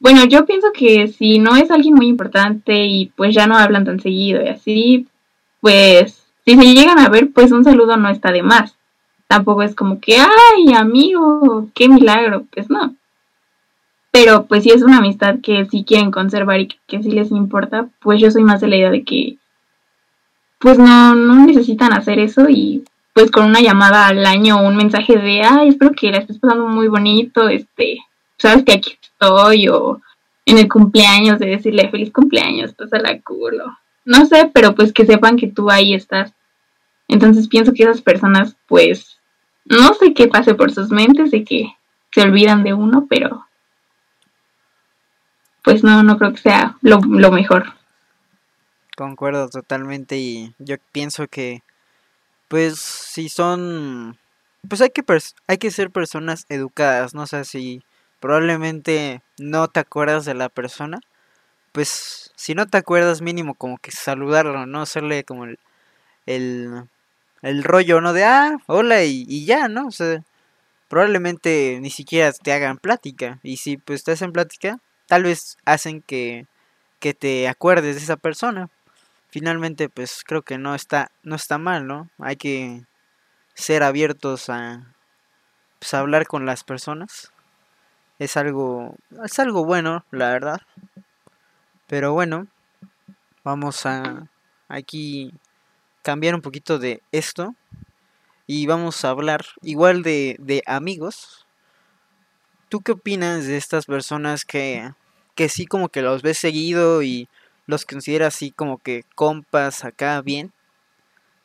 bueno, 0.00 0.24
yo 0.24 0.46
pienso 0.46 0.68
que 0.72 1.08
si 1.08 1.38
no 1.38 1.56
es 1.56 1.70
alguien 1.70 1.94
muy 1.94 2.06
importante 2.06 2.86
y 2.86 3.06
pues 3.16 3.34
ya 3.34 3.46
no 3.46 3.56
hablan 3.56 3.84
tan 3.84 4.00
seguido 4.00 4.42
y 4.42 4.48
así, 4.48 5.06
pues 5.60 6.26
si 6.44 6.56
se 6.56 6.74
llegan 6.74 6.98
a 6.98 7.08
ver, 7.08 7.30
pues 7.32 7.52
un 7.52 7.64
saludo 7.64 7.96
no 7.96 8.08
está 8.08 8.32
de 8.32 8.42
más. 8.42 8.76
Tampoco 9.28 9.62
es 9.62 9.74
como 9.74 10.00
que, 10.00 10.16
ay, 10.16 10.74
amigo, 10.74 11.68
qué 11.74 11.88
milagro, 11.88 12.46
pues 12.52 12.70
no. 12.70 12.94
Pero 14.10 14.46
pues 14.46 14.62
si 14.64 14.70
es 14.70 14.82
una 14.82 14.98
amistad 14.98 15.36
que 15.42 15.66
sí 15.66 15.84
quieren 15.84 16.10
conservar 16.10 16.60
y 16.60 16.68
que, 16.68 16.76
que 16.86 17.02
sí 17.02 17.10
les 17.10 17.30
importa, 17.30 17.88
pues 18.00 18.20
yo 18.20 18.30
soy 18.30 18.42
más 18.42 18.60
de 18.60 18.68
la 18.68 18.76
idea 18.76 18.90
de 18.90 19.04
que 19.04 19.38
pues 20.62 20.78
no, 20.78 21.16
no 21.16 21.44
necesitan 21.44 21.92
hacer 21.92 22.20
eso 22.20 22.48
y 22.48 22.84
pues 23.12 23.32
con 23.32 23.46
una 23.46 23.60
llamada 23.60 24.06
al 24.06 24.24
año 24.24 24.62
un 24.62 24.76
mensaje 24.76 25.18
de, 25.18 25.42
ay, 25.42 25.68
espero 25.68 25.90
que 25.90 26.12
la 26.12 26.18
estés 26.18 26.38
pasando 26.38 26.68
muy 26.68 26.86
bonito, 26.86 27.48
este, 27.48 27.98
sabes 28.38 28.62
que 28.64 28.72
aquí 28.72 28.96
estoy, 29.02 29.68
o 29.68 30.00
en 30.46 30.58
el 30.58 30.68
cumpleaños 30.68 31.40
de 31.40 31.46
decirle 31.46 31.90
feliz 31.90 32.12
cumpleaños, 32.12 32.74
pues 32.74 32.92
a 32.92 32.98
la 32.98 33.20
culo. 33.20 33.76
No 34.04 34.24
sé, 34.24 34.50
pero 34.54 34.74
pues 34.76 34.92
que 34.92 35.04
sepan 35.04 35.36
que 35.36 35.48
tú 35.48 35.68
ahí 35.68 35.94
estás. 35.94 36.32
Entonces 37.08 37.48
pienso 37.48 37.74
que 37.74 37.82
esas 37.82 38.00
personas, 38.00 38.56
pues, 38.68 39.18
no 39.64 39.94
sé 39.94 40.14
qué 40.14 40.28
pase 40.28 40.54
por 40.54 40.72
sus 40.72 40.90
mentes 40.90 41.32
de 41.32 41.44
que 41.44 41.74
se 42.12 42.22
olvidan 42.22 42.62
de 42.62 42.72
uno, 42.72 43.06
pero 43.10 43.46
pues 45.62 45.82
no, 45.82 46.02
no 46.02 46.18
creo 46.18 46.32
que 46.32 46.40
sea 46.40 46.76
lo, 46.82 47.00
lo 47.00 47.32
mejor. 47.32 47.81
Concuerdo 49.02 49.48
totalmente 49.48 50.16
y 50.16 50.54
yo 50.60 50.76
pienso 50.92 51.26
que 51.26 51.64
pues 52.46 52.78
si 52.78 53.28
son 53.28 54.16
pues 54.68 54.80
hay 54.80 54.90
que 54.90 55.02
hay 55.48 55.58
que 55.58 55.72
ser 55.72 55.90
personas 55.90 56.46
educadas, 56.48 57.12
no 57.12 57.26
sé 57.26 57.44
si 57.44 57.82
probablemente 58.20 59.20
no 59.38 59.66
te 59.66 59.80
acuerdas 59.80 60.24
de 60.24 60.34
la 60.34 60.48
persona, 60.48 61.00
pues 61.72 62.32
si 62.36 62.54
no 62.54 62.66
te 62.68 62.78
acuerdas 62.78 63.22
mínimo 63.22 63.56
como 63.56 63.76
que 63.78 63.90
saludarlo, 63.90 64.66
no 64.66 64.82
hacerle 64.82 65.24
como 65.24 65.46
el 65.46 65.58
el, 66.26 66.88
el 67.42 67.64
rollo, 67.64 68.00
¿no? 68.00 68.12
De 68.12 68.24
ah, 68.24 68.58
hola 68.68 69.02
y, 69.04 69.44
ya, 69.46 69.66
¿no? 69.66 69.88
O 69.88 69.90
sea, 69.90 70.22
probablemente 70.88 71.80
ni 71.82 71.90
siquiera 71.90 72.32
te 72.32 72.52
hagan 72.52 72.78
plática 72.78 73.40
y 73.42 73.56
si 73.56 73.78
pues 73.78 74.00
estás 74.00 74.22
en 74.22 74.32
plática, 74.32 74.78
tal 75.08 75.24
vez 75.24 75.58
hacen 75.64 76.02
que 76.02 76.46
que 77.00 77.14
te 77.14 77.48
acuerdes 77.48 77.96
de 77.96 78.02
esa 78.02 78.16
persona 78.16 78.70
finalmente 79.32 79.88
pues 79.88 80.22
creo 80.26 80.42
que 80.42 80.58
no 80.58 80.74
está 80.74 81.10
no 81.22 81.36
está 81.36 81.56
mal 81.56 81.86
no 81.86 82.10
hay 82.18 82.36
que 82.36 82.84
ser 83.54 83.82
abiertos 83.82 84.50
a 84.50 84.94
pues, 85.78 85.94
hablar 85.94 86.26
con 86.26 86.46
las 86.46 86.64
personas. 86.64 87.32
Es 88.18 88.36
algo 88.36 88.94
es 89.24 89.38
algo 89.38 89.64
bueno 89.64 90.04
la 90.10 90.30
verdad. 90.30 90.60
Pero 91.86 92.12
bueno 92.12 92.46
vamos 93.42 93.86
a 93.86 94.28
aquí 94.68 95.32
cambiar 96.02 96.34
un 96.34 96.42
poquito 96.42 96.78
de 96.78 97.02
esto 97.10 97.54
y 98.46 98.66
vamos 98.66 99.02
a 99.04 99.10
hablar 99.10 99.46
igual 99.62 100.02
de, 100.02 100.36
de 100.40 100.62
amigos. 100.66 101.46
¿Tú 102.68 102.80
qué 102.82 102.92
opinas 102.92 103.46
de 103.46 103.56
estas 103.56 103.86
personas 103.86 104.44
que, 104.44 104.92
que 105.34 105.48
sí 105.48 105.64
como 105.64 105.88
que 105.88 106.02
los 106.02 106.20
ves 106.20 106.38
seguido 106.38 107.02
y 107.02 107.28
los 107.66 107.84
considera 107.84 108.28
así 108.28 108.50
como 108.50 108.78
que 108.78 109.04
compas 109.14 109.84
acá 109.84 110.20
bien, 110.22 110.52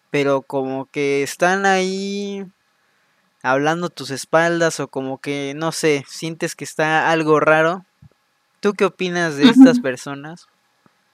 pero 0.09 0.41
como 0.41 0.85
que 0.85 1.23
están 1.23 1.65
ahí 1.65 2.45
hablando 3.43 3.89
tus 3.89 4.11
espaldas 4.11 4.79
o 4.79 4.87
como 4.87 5.19
que 5.19 5.53
no 5.55 5.71
sé, 5.71 6.03
sientes 6.07 6.55
que 6.55 6.63
está 6.63 7.11
algo 7.11 7.39
raro. 7.39 7.85
¿Tú 8.59 8.73
qué 8.73 8.85
opinas 8.85 9.37
de 9.37 9.49
estas 9.49 9.79
personas? 9.79 10.47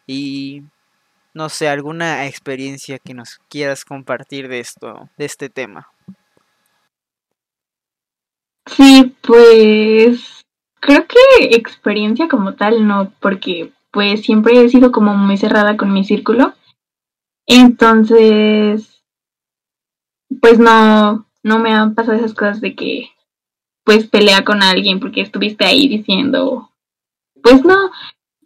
Y 0.07 0.63
no 1.33 1.49
sé, 1.49 1.67
alguna 1.67 2.25
experiencia 2.25 2.99
que 2.99 3.13
nos 3.13 3.39
quieras 3.49 3.83
compartir 3.85 4.47
de 4.47 4.59
esto, 4.59 5.09
de 5.17 5.25
este 5.25 5.49
tema. 5.49 5.89
Sí, 8.65 9.15
pues 9.21 10.45
creo 10.79 11.05
que 11.07 11.55
experiencia 11.55 12.27
como 12.27 12.55
tal 12.55 12.87
no, 12.87 13.11
porque 13.19 13.71
pues 13.93 14.23
siempre 14.23 14.59
he 14.59 14.69
sido 14.69 14.91
como 14.91 15.15
muy 15.15 15.37
cerrada 15.37 15.77
con 15.77 15.93
mi 15.93 16.03
círculo. 16.03 16.53
Entonces, 17.45 19.03
pues 20.41 20.57
no, 20.59 21.27
no 21.43 21.59
me 21.59 21.71
han 21.71 21.93
pasado 21.93 22.17
esas 22.17 22.33
cosas 22.33 22.59
de 22.59 22.75
que 22.75 23.11
pues 23.85 24.07
pelea 24.07 24.43
con 24.43 24.63
alguien 24.63 24.99
porque 24.99 25.21
estuviste 25.21 25.65
ahí 25.65 25.87
diciendo, 25.87 26.71
pues 27.43 27.63
no, 27.63 27.91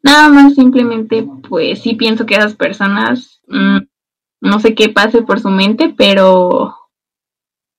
nada 0.04 0.30
más 0.30 0.56
simplemente 0.56 1.26
pues 1.48 1.82
sí 1.82 1.96
pienso 1.96 2.26
que 2.26 2.36
esas 2.36 2.56
personas, 2.56 3.42
mm, 3.48 3.78
no 4.42 4.60
sé 4.60 4.76
qué 4.76 4.90
pase 4.90 5.22
por 5.22 5.40
su 5.40 5.50
mente, 5.50 5.94
pero 5.96 6.76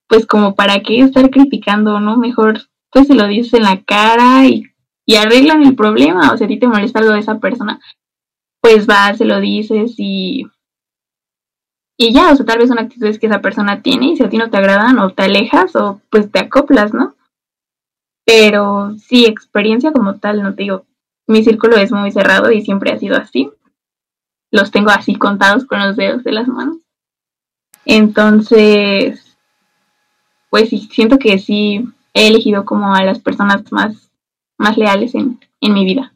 pues 0.08 0.24
como 0.26 0.54
para 0.54 0.80
qué 0.80 1.00
estar 1.00 1.28
criticando, 1.30 2.00
¿no? 2.00 2.16
Mejor 2.16 2.62
pues 2.90 3.08
se 3.08 3.14
lo 3.14 3.26
dices 3.26 3.52
en 3.54 3.64
la 3.64 3.82
cara 3.82 4.46
y 4.46 4.67
y 5.08 5.16
arreglan 5.16 5.62
el 5.64 5.74
problema. 5.74 6.32
O 6.32 6.36
sea, 6.36 6.44
a 6.44 6.48
ti 6.48 6.58
te 6.58 6.68
molesta 6.68 6.98
algo 6.98 7.12
de 7.12 7.20
esa 7.20 7.40
persona, 7.40 7.80
pues 8.60 8.86
vas, 8.86 9.16
se 9.16 9.24
lo 9.24 9.40
dices 9.40 9.94
y. 9.96 10.46
Y 12.00 12.12
ya, 12.12 12.30
o 12.30 12.36
sea, 12.36 12.46
tal 12.46 12.58
vez 12.58 12.68
son 12.68 12.78
actitudes 12.78 13.18
que 13.18 13.26
esa 13.26 13.40
persona 13.40 13.82
tiene 13.82 14.10
y 14.10 14.16
si 14.16 14.22
a 14.22 14.28
ti 14.28 14.36
no 14.36 14.50
te 14.50 14.58
agradan 14.58 15.00
o 15.00 15.10
te 15.10 15.24
alejas 15.24 15.74
o 15.74 16.00
pues 16.10 16.30
te 16.30 16.38
acoplas, 16.38 16.94
¿no? 16.94 17.16
Pero 18.24 18.96
sí, 18.98 19.24
experiencia 19.24 19.92
como 19.92 20.16
tal, 20.20 20.42
no 20.42 20.54
te 20.54 20.62
digo, 20.62 20.84
mi 21.26 21.42
círculo 21.42 21.76
es 21.76 21.90
muy 21.90 22.12
cerrado 22.12 22.52
y 22.52 22.60
siempre 22.60 22.92
ha 22.92 22.98
sido 22.98 23.16
así. 23.16 23.50
Los 24.52 24.70
tengo 24.70 24.90
así 24.90 25.16
contados 25.16 25.64
con 25.64 25.80
los 25.80 25.96
dedos 25.96 26.22
de 26.22 26.32
las 26.32 26.46
manos. 26.46 26.76
Entonces, 27.84 29.36
pues 30.50 30.68
sí, 30.68 30.88
siento 30.92 31.18
que 31.18 31.38
sí 31.38 31.88
he 32.14 32.28
elegido 32.28 32.64
como 32.64 32.94
a 32.94 33.02
las 33.02 33.18
personas 33.18 33.72
más 33.72 34.07
más 34.58 34.76
leales 34.76 35.14
en, 35.14 35.40
en 35.60 35.72
mi 35.72 35.84
vida. 35.84 36.12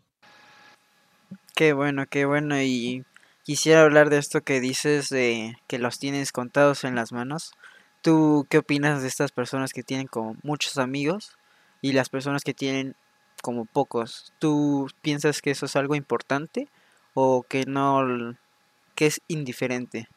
Qué 1.54 1.72
bueno, 1.72 2.06
qué 2.08 2.24
bueno. 2.24 2.60
Y 2.60 3.04
quisiera 3.44 3.82
hablar 3.82 4.10
de 4.10 4.18
esto 4.18 4.42
que 4.42 4.60
dices 4.60 5.08
de 5.08 5.56
que 5.68 5.78
los 5.78 5.98
tienes 5.98 6.32
contados 6.32 6.84
en 6.84 6.94
las 6.94 7.12
manos. 7.12 7.52
¿Tú 8.02 8.46
qué 8.50 8.58
opinas 8.58 9.02
de 9.02 9.08
estas 9.08 9.30
personas 9.32 9.72
que 9.72 9.84
tienen 9.84 10.08
como 10.08 10.36
muchos 10.42 10.78
amigos 10.78 11.36
y 11.80 11.92
las 11.92 12.08
personas 12.08 12.42
que 12.42 12.54
tienen 12.54 12.96
como 13.42 13.64
pocos? 13.64 14.32
¿Tú 14.38 14.88
piensas 15.02 15.40
que 15.40 15.50
eso 15.50 15.66
es 15.66 15.76
algo 15.76 15.94
importante 15.94 16.68
o 17.14 17.44
que 17.48 17.64
no, 17.66 18.34
que 18.94 19.06
es 19.06 19.20
indiferente? 19.28 20.08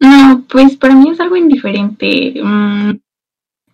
No, 0.00 0.44
pues 0.48 0.76
para 0.76 0.94
mí 0.94 1.10
es 1.10 1.20
algo 1.20 1.36
indiferente. 1.36 2.34
Mm, 2.42 3.00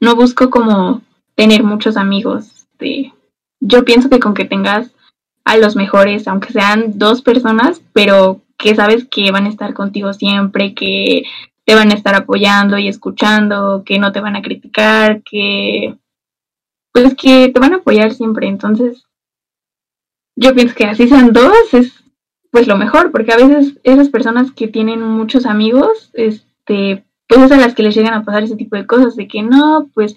no 0.01 0.16
busco 0.16 0.51
como 0.51 1.03
tener 1.35 1.62
muchos 1.62 1.97
amigos. 1.97 2.66
De, 2.79 3.12
yo 3.61 3.85
pienso 3.85 4.09
que 4.09 4.21
con 4.21 4.35
que 4.35 4.45
tengas 4.45 4.90
a 5.45 5.57
los 5.57 5.77
mejores, 5.77 6.29
aunque 6.29 6.53
sean 6.53 6.99
dos 6.99 7.23
personas, 7.23 7.83
pero 7.93 8.40
que 8.57 8.75
sabes 8.75 9.07
que 9.11 9.31
van 9.31 9.47
a 9.47 9.49
estar 9.49 9.75
contigo 9.75 10.12
siempre, 10.12 10.75
que 10.75 11.25
te 11.64 11.75
van 11.75 11.90
a 11.90 11.95
estar 11.95 12.14
apoyando 12.14 12.79
y 12.79 12.88
escuchando, 12.88 13.83
que 13.85 13.99
no 13.99 14.12
te 14.12 14.21
van 14.21 14.37
a 14.37 14.43
criticar, 14.43 15.23
que 15.23 15.97
pues 16.93 17.14
que 17.14 17.49
te 17.49 17.61
van 17.61 17.73
a 17.73 17.77
apoyar 17.77 18.12
siempre. 18.12 18.49
Entonces, 18.49 19.05
yo 20.37 20.55
pienso 20.55 20.75
que 20.75 20.85
así 20.85 21.09
sean 21.09 21.33
dos 21.33 21.75
es 21.75 22.01
pues 22.51 22.66
lo 22.66 22.77
mejor, 22.77 23.12
porque 23.12 23.33
a 23.33 23.37
veces 23.37 23.79
esas 23.85 24.09
personas 24.09 24.51
que 24.51 24.66
tienen 24.66 25.03
muchos 25.03 25.47
amigos, 25.47 26.11
este, 26.14 27.05
pues 27.29 27.43
es 27.43 27.53
a 27.53 27.57
las 27.57 27.75
que 27.75 27.85
les 27.85 27.95
llegan 27.95 28.14
a 28.14 28.25
pasar 28.25 28.43
ese 28.43 28.57
tipo 28.57 28.77
de 28.77 28.87
cosas, 28.87 29.14
de 29.14 29.29
que 29.29 29.43
no, 29.43 29.88
pues 29.95 30.16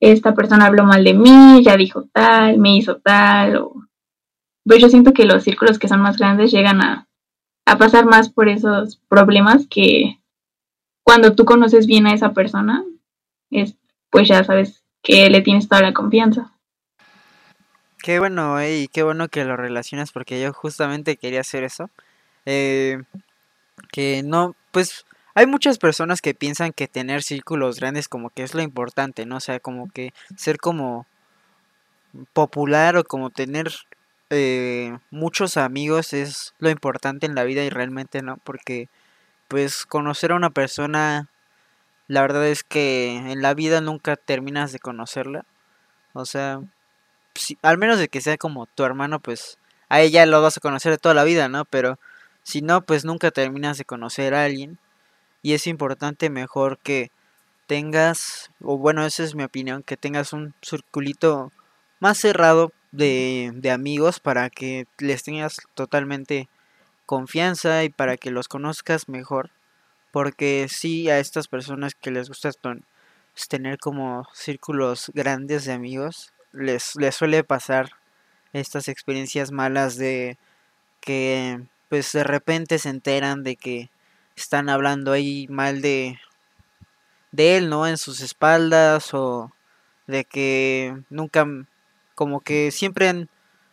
esta 0.00 0.34
persona 0.34 0.66
habló 0.66 0.84
mal 0.84 1.04
de 1.04 1.14
mí, 1.14 1.62
ya 1.64 1.76
dijo 1.76 2.04
tal, 2.12 2.58
me 2.58 2.76
hizo 2.76 2.98
tal, 2.98 3.56
o... 3.56 3.72
Pues 4.64 4.80
yo 4.80 4.88
siento 4.88 5.12
que 5.12 5.24
los 5.24 5.44
círculos 5.44 5.78
que 5.78 5.88
son 5.88 6.00
más 6.00 6.18
grandes 6.18 6.50
llegan 6.50 6.82
a, 6.82 7.06
pasar 7.78 8.06
más 8.06 8.30
por 8.30 8.48
esos 8.48 8.96
problemas 9.08 9.66
que 9.68 10.20
cuando 11.04 11.34
tú 11.34 11.44
conoces 11.44 11.86
bien 11.86 12.06
a 12.06 12.14
esa 12.14 12.32
persona, 12.32 12.84
es, 13.50 13.76
pues 14.10 14.28
ya 14.28 14.42
sabes 14.44 14.84
que 15.02 15.28
le 15.30 15.42
tienes 15.42 15.68
toda 15.68 15.82
la 15.82 15.94
confianza. 15.94 16.52
Qué 18.02 18.18
bueno, 18.18 18.62
y 18.62 18.88
qué 18.88 19.02
bueno 19.02 19.28
que 19.28 19.44
lo 19.44 19.56
relacionas 19.56 20.12
porque 20.12 20.40
yo 20.40 20.52
justamente 20.52 21.16
quería 21.16 21.40
hacer 21.40 21.64
eso. 21.64 21.90
Eh, 22.46 23.02
que 23.90 24.22
no, 24.22 24.54
pues 24.70 25.04
hay 25.38 25.46
muchas 25.46 25.78
personas 25.78 26.20
que 26.20 26.34
piensan 26.34 26.72
que 26.72 26.88
tener 26.88 27.22
círculos 27.22 27.78
grandes 27.78 28.08
como 28.08 28.30
que 28.30 28.42
es 28.42 28.54
lo 28.54 28.62
importante, 28.62 29.24
¿no? 29.24 29.36
O 29.36 29.40
sea, 29.40 29.60
como 29.60 29.88
que 29.88 30.12
ser 30.36 30.58
como 30.58 31.06
popular 32.32 32.96
o 32.96 33.04
como 33.04 33.30
tener 33.30 33.72
eh, 34.30 34.96
muchos 35.10 35.56
amigos 35.56 36.12
es 36.12 36.54
lo 36.58 36.70
importante 36.70 37.26
en 37.26 37.34
la 37.34 37.44
vida 37.44 37.64
y 37.64 37.70
realmente 37.70 38.22
no, 38.22 38.38
porque 38.44 38.88
pues 39.48 39.86
conocer 39.86 40.32
a 40.32 40.36
una 40.36 40.50
persona, 40.50 41.28
la 42.08 42.22
verdad 42.22 42.46
es 42.48 42.64
que 42.64 43.16
en 43.16 43.42
la 43.42 43.54
vida 43.54 43.80
nunca 43.82 44.16
terminas 44.16 44.72
de 44.72 44.80
conocerla. 44.80 45.44
O 46.14 46.26
sea, 46.26 46.60
al 47.62 47.78
menos 47.78 47.98
de 47.98 48.08
que 48.08 48.20
sea 48.20 48.36
como 48.36 48.66
tu 48.66 48.84
hermano, 48.84 49.20
pues 49.20 49.58
a 49.88 50.00
ella 50.00 50.26
lo 50.26 50.42
vas 50.42 50.58
a 50.58 50.60
conocer 50.60 50.98
toda 50.98 51.14
la 51.14 51.24
vida, 51.24 51.48
¿no? 51.48 51.64
Pero 51.64 51.98
Si 52.42 52.62
no, 52.62 52.80
pues 52.82 53.04
nunca 53.04 53.30
terminas 53.30 53.78
de 53.78 53.84
conocer 53.84 54.34
a 54.34 54.44
alguien. 54.44 54.78
Y 55.42 55.54
es 55.54 55.66
importante 55.66 56.30
mejor 56.30 56.78
que 56.78 57.10
tengas, 57.66 58.50
o 58.60 58.78
bueno, 58.78 59.04
esa 59.04 59.22
es 59.22 59.34
mi 59.34 59.44
opinión, 59.44 59.82
que 59.82 59.96
tengas 59.96 60.32
un 60.32 60.54
circulito 60.62 61.52
más 62.00 62.18
cerrado 62.18 62.72
de, 62.92 63.52
de 63.54 63.70
amigos 63.70 64.20
para 64.20 64.50
que 64.50 64.86
les 64.98 65.22
tengas 65.22 65.58
totalmente 65.74 66.48
confianza 67.06 67.84
y 67.84 67.90
para 67.90 68.16
que 68.16 68.30
los 68.30 68.48
conozcas 68.48 69.08
mejor. 69.08 69.50
Porque 70.12 70.66
sí, 70.68 71.10
a 71.10 71.18
estas 71.18 71.48
personas 71.48 71.94
que 71.94 72.10
les 72.10 72.28
gusta 72.28 72.50
pues, 72.62 73.48
tener 73.48 73.78
como 73.78 74.26
círculos 74.32 75.10
grandes 75.14 75.64
de 75.64 75.72
amigos, 75.72 76.32
les, 76.52 76.96
les 76.96 77.14
suele 77.14 77.44
pasar 77.44 77.90
estas 78.52 78.88
experiencias 78.88 79.52
malas 79.52 79.96
de 79.96 80.38
que 81.00 81.60
pues 81.88 82.12
de 82.12 82.24
repente 82.24 82.78
se 82.78 82.90
enteran 82.90 83.44
de 83.44 83.56
que 83.56 83.90
están 84.40 84.68
hablando 84.68 85.12
ahí 85.12 85.46
mal 85.48 85.82
de 85.82 86.18
de 87.32 87.56
él, 87.56 87.68
¿no? 87.68 87.86
En 87.86 87.98
sus 87.98 88.20
espaldas 88.20 89.12
o 89.12 89.52
de 90.06 90.24
que 90.24 90.96
nunca 91.10 91.46
como 92.14 92.40
que 92.40 92.70
siempre 92.70 93.28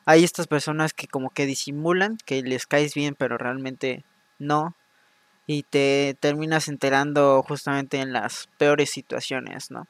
hay 0.06 0.24
estas 0.24 0.48
personas 0.48 0.94
que 0.94 1.08
como 1.08 1.30
que 1.30 1.46
disimulan 1.46 2.18
que 2.26 2.42
les 2.42 2.68
caes 2.68 2.94
bien, 2.94 3.16
pero 3.16 3.38
realmente 3.38 4.04
no 4.40 4.76
y 5.48 5.64
te 5.64 6.18
terminas 6.20 6.68
enterando 6.68 7.44
justamente 7.44 8.00
en 8.00 8.14
las 8.14 8.50
peores 8.58 8.90
situaciones, 8.90 9.72
¿no? 9.72 9.88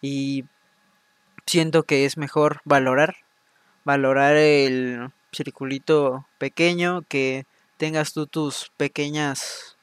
Y 0.00 0.44
siento 1.46 1.82
que 1.84 2.04
es 2.04 2.16
mejor 2.16 2.60
valorar, 2.64 3.16
valorar 3.84 4.36
el 4.36 5.10
circulito 5.32 6.26
pequeño, 6.38 7.02
que 7.08 7.46
tengas 7.76 8.12
tú 8.12 8.26
tus 8.26 8.70
pequeñas, 8.76 9.73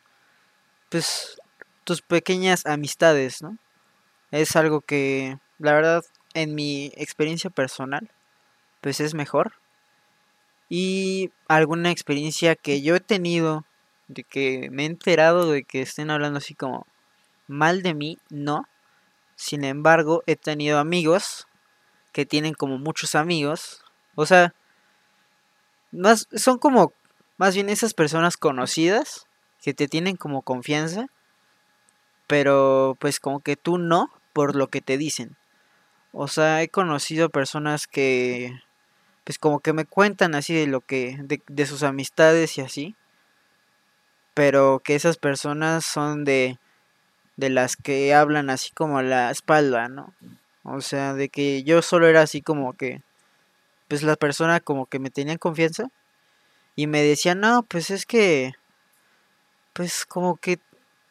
pues, 0.91 1.41
tus 1.85 2.01
pequeñas 2.01 2.65
amistades, 2.65 3.41
¿no? 3.41 3.57
Es 4.29 4.57
algo 4.57 4.81
que, 4.81 5.37
la 5.57 5.71
verdad, 5.71 6.03
en 6.33 6.53
mi 6.53 6.91
experiencia 6.95 7.49
personal, 7.49 8.11
pues 8.81 8.99
es 8.99 9.13
mejor. 9.13 9.53
Y 10.67 11.31
alguna 11.47 11.91
experiencia 11.91 12.55
que 12.55 12.81
yo 12.81 12.95
he 12.95 12.99
tenido 12.99 13.65
de 14.09 14.25
que 14.25 14.69
me 14.69 14.83
he 14.83 14.85
enterado 14.85 15.49
de 15.49 15.63
que 15.63 15.81
estén 15.81 16.11
hablando 16.11 16.39
así 16.39 16.55
como 16.55 16.85
mal 17.47 17.83
de 17.83 17.93
mí, 17.93 18.17
no. 18.29 18.67
Sin 19.37 19.63
embargo, 19.63 20.23
he 20.27 20.35
tenido 20.35 20.77
amigos 20.77 21.47
que 22.11 22.25
tienen 22.25 22.53
como 22.53 22.77
muchos 22.77 23.15
amigos. 23.15 23.81
O 24.15 24.25
sea, 24.25 24.53
más, 25.91 26.27
son 26.33 26.57
como 26.57 26.91
más 27.37 27.55
bien 27.55 27.69
esas 27.69 27.93
personas 27.93 28.35
conocidas 28.35 29.25
que 29.61 29.73
te 29.73 29.87
tienen 29.87 30.17
como 30.17 30.41
confianza. 30.41 31.07
Pero 32.27 32.97
pues 32.99 33.19
como 33.19 33.41
que 33.41 33.55
tú 33.55 33.77
no 33.77 34.09
por 34.33 34.55
lo 34.55 34.67
que 34.67 34.81
te 34.81 34.97
dicen. 34.97 35.35
O 36.13 36.27
sea, 36.27 36.61
he 36.61 36.69
conocido 36.69 37.29
personas 37.29 37.87
que 37.87 38.53
pues 39.23 39.37
como 39.37 39.59
que 39.59 39.73
me 39.73 39.85
cuentan 39.85 40.35
así 40.35 40.53
de 40.53 40.67
lo 40.67 40.81
que 40.81 41.17
de, 41.21 41.41
de 41.47 41.65
sus 41.65 41.83
amistades 41.83 42.57
y 42.57 42.61
así 42.61 42.95
pero 44.33 44.81
que 44.83 44.95
esas 44.95 45.17
personas 45.17 45.85
son 45.85 46.23
de, 46.23 46.57
de 47.37 47.49
las 47.49 47.75
que 47.75 48.13
hablan 48.13 48.49
así 48.49 48.71
como 48.71 48.97
a 48.97 49.03
la 49.03 49.31
espalda, 49.31 49.89
¿no? 49.89 50.13
O 50.63 50.81
sea, 50.81 51.13
de 51.13 51.29
que 51.29 51.63
yo 51.63 51.81
solo 51.81 52.07
era 52.07 52.21
así 52.21 52.41
como 52.41 52.73
que, 52.73 53.01
pues 53.87 54.03
la 54.03 54.15
persona 54.15 54.59
como 54.59 54.85
que 54.85 54.99
me 54.99 55.09
tenía 55.09 55.37
confianza 55.37 55.89
y 56.75 56.87
me 56.87 57.01
decía, 57.01 57.35
no, 57.35 57.63
pues 57.63 57.89
es 57.91 58.05
que, 58.05 58.53
pues 59.73 60.05
como 60.05 60.37
que, 60.37 60.59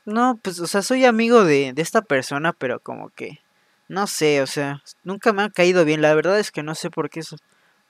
no, 0.04 0.38
pues, 0.42 0.60
o 0.60 0.66
sea, 0.66 0.82
soy 0.82 1.04
amigo 1.04 1.44
de, 1.44 1.72
de 1.72 1.82
esta 1.82 2.02
persona, 2.02 2.52
pero 2.52 2.80
como 2.80 3.10
que, 3.10 3.40
no 3.88 4.06
sé, 4.06 4.42
o 4.42 4.46
sea, 4.46 4.82
nunca 5.04 5.32
me 5.32 5.42
ha 5.42 5.50
caído 5.50 5.84
bien, 5.84 6.02
la 6.02 6.14
verdad 6.14 6.38
es 6.38 6.50
que 6.52 6.62
no 6.62 6.74
sé 6.74 6.90
por 6.90 7.10
qué, 7.10 7.22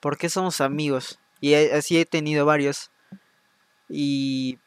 por 0.01 0.19
qué 0.19 0.29
somos 0.29 0.61
amigos 0.61 1.19
y 1.41 1.55
así 1.55 1.99
he 1.99 2.07
tenido 2.07 2.45
varios 2.47 2.91
y 3.89 4.59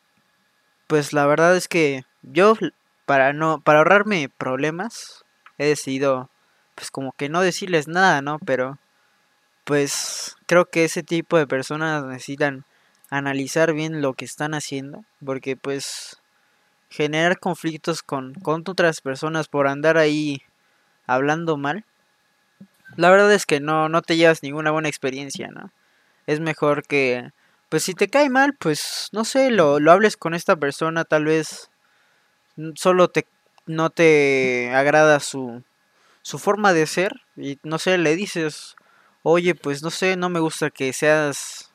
pues 0.88 1.14
la 1.14 1.26
verdad 1.26 1.56
es 1.56 1.68
que 1.68 2.04
yo 2.24 2.56
para 3.06 3.34
no 3.34 3.62
para 3.62 3.80
ahorrarme 3.80 4.30
problemas 4.30 5.24
he 5.58 5.66
decidido 5.66 6.30
pues 6.76 6.92
como 6.92 7.12
que 7.14 7.30
no 7.30 7.42
decirles 7.42 7.88
nada, 7.88 8.22
¿no? 8.22 8.40
Pero 8.40 8.80
pues 9.64 10.36
creo 10.48 10.66
que 10.66 10.86
ese 10.86 11.04
tipo 11.04 11.38
de 11.38 11.48
personas 11.48 12.04
necesitan 12.06 12.66
analizar 13.18 13.74
bien 13.74 14.02
lo 14.02 14.14
que 14.14 14.26
están 14.26 14.56
haciendo, 14.56 15.06
porque 15.24 15.56
pues 15.56 16.20
generar 16.90 17.40
conflictos 17.40 18.02
con, 18.02 18.34
con 18.34 18.64
otras 18.68 19.02
personas 19.02 19.48
por 19.48 19.68
andar 19.68 19.98
ahí 19.98 20.42
hablando 21.06 21.56
mal, 21.56 21.86
la 22.96 23.12
verdad 23.12 23.32
es 23.34 23.46
que 23.46 23.60
no, 23.60 23.88
no 23.88 24.02
te 24.02 24.18
llevas 24.18 24.42
ninguna 24.42 24.72
buena 24.72 24.90
experiencia, 24.90 25.50
¿no? 25.50 25.72
Es 26.26 26.40
mejor 26.40 26.88
que 26.88 27.32
pues 27.70 27.84
si 27.84 27.94
te 27.94 28.08
cae 28.08 28.30
mal, 28.30 28.56
pues 28.60 29.10
no 29.12 29.26
sé, 29.26 29.52
lo, 29.52 29.80
lo 29.80 29.92
hables 29.92 30.18
con 30.18 30.34
esta 30.34 30.56
persona, 30.56 31.06
tal 31.06 31.26
vez 31.26 31.70
solo 32.76 33.10
te 33.10 33.28
no 33.66 33.90
te 33.92 34.72
agrada 34.74 35.20
su, 35.20 35.64
su 36.22 36.40
forma 36.40 36.74
de 36.74 36.88
ser 36.88 37.22
y 37.38 37.60
no 37.64 37.78
sé, 37.78 37.98
le 37.98 38.16
dices, 38.16 38.76
oye, 39.22 39.56
pues 39.56 39.84
no 39.84 39.92
sé, 39.92 40.18
no 40.18 40.30
me 40.30 40.40
gusta 40.40 40.72
que 40.72 40.94
seas 40.94 41.73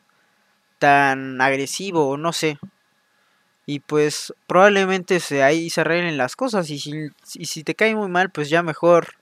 tan 0.79 1.41
agresivo, 1.41 2.17
no 2.17 2.33
sé. 2.33 2.59
Y 3.67 3.81
pues 3.81 4.33
probablemente 4.47 5.21
se, 5.21 5.43
ahí 5.43 5.71
se 5.71 5.83
arreglen 5.83 6.17
las 6.17 6.37
cosas 6.37 6.71
y 6.71 6.79
si, 6.79 7.09
y 7.35 7.47
si 7.47 7.65
te 7.65 7.75
cae 7.75 7.95
muy 7.95 8.09
mal, 8.09 8.31
pues 8.31 8.49
ya 8.49 8.63
mejor 8.63 9.17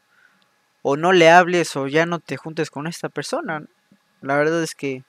o 0.83 0.97
no 0.97 1.13
le 1.13 1.31
hables 1.31 1.77
o 1.77 1.89
ya 1.89 2.07
no 2.07 2.21
te 2.21 2.37
juntes 2.37 2.71
con 2.71 2.87
esta 2.87 3.09
persona. 3.09 3.65
La 4.23 4.37
verdad 4.37 4.63
es 4.63 4.75
que 4.75 5.03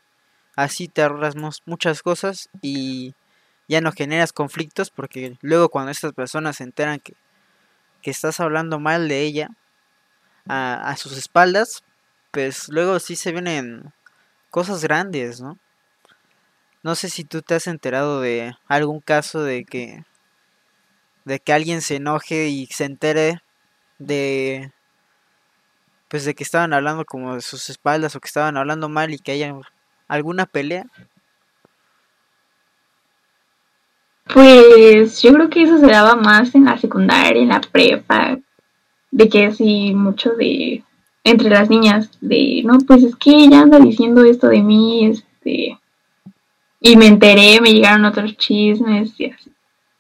Así 0.57 0.87
te 0.87 1.03
ahorras 1.03 1.35
muchas 1.67 2.01
cosas 2.01 2.49
y 2.63 3.13
ya 3.67 3.79
no 3.79 3.91
generas 3.91 4.33
conflictos 4.33 4.89
porque 4.89 5.37
luego 5.41 5.69
cuando 5.69 5.91
estas 5.91 6.13
personas 6.13 6.57
se 6.57 6.63
enteran 6.63 6.99
que, 6.99 7.13
estás 8.01 8.39
hablando 8.39 8.79
mal 8.79 9.09
de 9.09 9.21
ella 9.21 9.49
a, 10.47 10.95
sus 10.95 11.17
espaldas, 11.17 11.83
pues 12.31 12.69
luego 12.69 12.99
sí 12.99 13.17
se 13.17 13.33
vienen 13.33 13.93
cosas 14.49 14.81
grandes, 14.81 15.41
¿no? 15.41 15.59
No 16.87 16.95
sé 16.95 17.09
si 17.09 17.25
tú 17.25 17.41
te 17.41 17.53
has 17.53 17.67
enterado 17.67 18.21
de 18.21 18.55
algún 18.65 19.01
caso 19.01 19.43
de 19.43 19.65
que 19.65 20.05
de 21.25 21.39
que 21.41 21.51
alguien 21.51 21.81
se 21.81 21.97
enoje 21.97 22.47
y 22.47 22.65
se 22.67 22.85
entere 22.85 23.41
de 23.99 24.71
pues 26.07 26.23
de 26.23 26.33
que 26.33 26.45
estaban 26.45 26.71
hablando 26.71 27.03
como 27.03 27.35
de 27.35 27.41
sus 27.41 27.69
espaldas 27.69 28.15
o 28.15 28.21
que 28.21 28.27
estaban 28.27 28.55
hablando 28.55 28.87
mal 28.87 29.13
y 29.13 29.19
que 29.19 29.33
hayan 29.33 29.59
¿Alguna 30.07 30.45
pelea? 30.45 30.85
Pues 34.33 35.21
yo 35.21 35.33
creo 35.33 35.49
que 35.49 35.63
eso 35.63 35.79
se 35.79 35.87
daba 35.87 36.15
más 36.15 36.55
en 36.55 36.63
la 36.63 36.77
secundaria, 36.77 37.41
en 37.41 37.49
la 37.49 37.59
prepa, 37.59 38.39
de 39.11 39.27
que 39.27 39.47
así 39.47 39.93
mucho 39.93 40.29
de 40.35 40.85
entre 41.25 41.49
las 41.49 41.69
niñas, 41.69 42.11
de 42.21 42.61
no, 42.63 42.77
pues 42.87 43.03
es 43.03 43.17
que 43.17 43.31
ella 43.31 43.59
anda 43.59 43.77
diciendo 43.77 44.23
esto 44.23 44.47
de 44.47 44.61
mí, 44.61 45.07
este, 45.07 45.77
y 46.79 46.95
me 46.95 47.07
enteré, 47.07 47.59
me 47.61 47.73
llegaron 47.73 48.05
otros 48.05 48.37
chismes 48.37 49.19
y 49.19 49.31
así. 49.31 49.51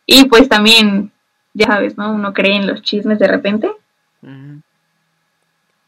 Y 0.05 0.25
pues 0.25 0.47
también, 0.47 1.11
ya 1.53 1.67
sabes, 1.67 1.97
¿no? 1.97 2.11
Uno 2.13 2.33
cree 2.33 2.55
en 2.55 2.67
los 2.67 2.81
chismes 2.81 3.19
de 3.19 3.27
repente. 3.27 3.71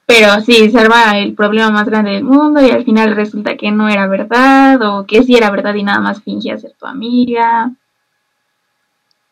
Pero 0.05 0.41
sí, 0.41 0.71
se 0.71 0.79
arma 0.79 1.19
el 1.19 1.35
problema 1.35 1.69
más 1.69 1.87
grande 1.87 2.11
del 2.11 2.23
mundo 2.23 2.65
y 2.65 2.71
al 2.71 2.83
final 2.83 3.15
resulta 3.15 3.55
que 3.55 3.71
no 3.71 3.87
era 3.87 4.07
verdad 4.07 4.81
o 4.81 5.05
que 5.05 5.23
sí 5.23 5.35
era 5.35 5.51
verdad 5.51 5.75
y 5.75 5.83
nada 5.83 5.99
más 5.99 6.23
fingía 6.23 6.57
ser 6.57 6.73
tu 6.73 6.87
amiga. 6.87 7.71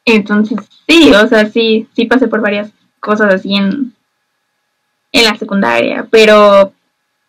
Entonces, 0.05 0.59
sí, 0.87 1.11
o 1.13 1.27
sea, 1.27 1.47
sí, 1.47 1.87
sí 1.93 2.05
pasé 2.05 2.27
por 2.27 2.41
varias 2.41 2.71
cosas 2.99 3.33
así 3.33 3.55
en, 3.55 3.93
en 5.11 5.23
la 5.23 5.35
secundaria, 5.35 6.07
pero 6.09 6.73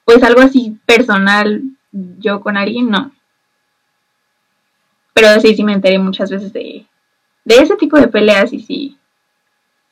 pues 0.04 0.22
algo 0.22 0.42
así 0.42 0.78
personal 0.86 1.62
yo 1.90 2.40
con 2.40 2.56
alguien 2.56 2.90
no. 2.90 3.12
Pero 5.20 5.40
sí, 5.40 5.54
sí 5.56 5.64
me 5.64 5.72
enteré 5.72 5.98
muchas 5.98 6.30
veces 6.30 6.52
de, 6.52 6.86
de 7.44 7.54
ese 7.56 7.76
tipo 7.76 7.98
de 7.98 8.06
peleas 8.06 8.52
y 8.52 8.60
sí, 8.60 8.98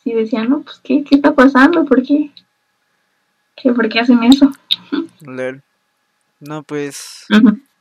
sí 0.05 0.13
decían, 0.13 0.49
no, 0.49 0.63
pues, 0.63 0.81
¿qué, 0.85 1.03
qué 1.03 1.17
está 1.17 1.35
pasando? 1.35 1.85
¿Por 1.85 2.03
qué? 2.05 2.31
¿Por 3.75 3.89
qué 3.89 4.01
hacen 4.01 4.23
eso? 4.23 4.51
No, 6.39 6.63
pues 6.63 7.25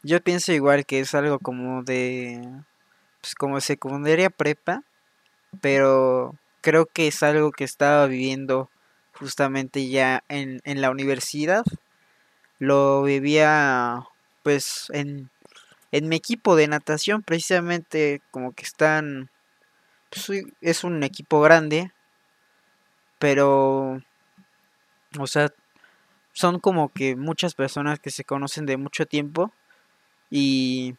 yo 0.02 0.22
pienso 0.22 0.54
igual 0.54 0.86
que 0.86 1.02
es 1.02 1.14
algo 1.14 1.40
como 1.40 1.84
de, 1.84 2.42
pues 3.22 3.36
como 3.36 3.60
secundaria 3.60 4.30
prepa, 4.30 4.82
pero 5.62 6.36
creo 6.62 6.86
que 6.86 7.08
es 7.08 7.22
algo 7.22 7.52
que 7.52 7.66
estaba 7.66 8.08
viviendo 8.08 8.70
justamente 9.14 9.90
ya 9.90 10.24
en, 10.30 10.62
la 10.64 10.90
universidad. 10.90 11.66
Lo 12.60 13.04
vivía 13.04 14.06
pues 14.42 14.88
en, 14.94 15.30
en 15.96 16.10
mi 16.10 16.18
equipo 16.18 16.58
de 16.58 16.68
natación 16.68 17.24
precisamente 17.24 18.22
como 18.30 18.52
que 18.52 18.64
están 18.64 19.30
pues, 20.10 20.44
es 20.60 20.84
un 20.84 21.04
equipo 21.04 21.40
grande 21.40 21.94
pero 23.18 24.02
o 25.18 25.28
sea 25.28 25.54
son 26.34 26.60
como 26.60 26.90
que 26.90 27.16
muchas 27.16 27.56
personas 27.56 28.00
que 28.00 28.10
se 28.10 28.26
conocen 28.26 28.66
de 28.66 28.76
mucho 28.76 29.06
tiempo 29.06 29.54
y 30.30 30.96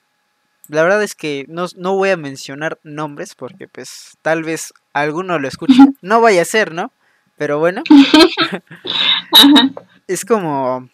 la 0.69 0.83
verdad 0.83 1.03
es 1.03 1.15
que 1.15 1.45
no, 1.47 1.67
no 1.77 1.95
voy 1.95 2.09
a 2.09 2.17
mencionar 2.17 2.79
nombres 2.83 3.35
porque 3.35 3.69
pues 3.69 4.17
tal 4.23 4.45
vez 4.45 4.73
alguno 4.95 5.39
lo 5.39 5.47
escuche. 5.47 5.75
No 6.01 6.23
vaya 6.23 6.41
a 6.41 6.47
ser 6.47 6.73
no 6.73 6.91
pero 7.37 7.59
bueno. 7.59 7.83
Es 10.09 10.25
como 10.25 10.89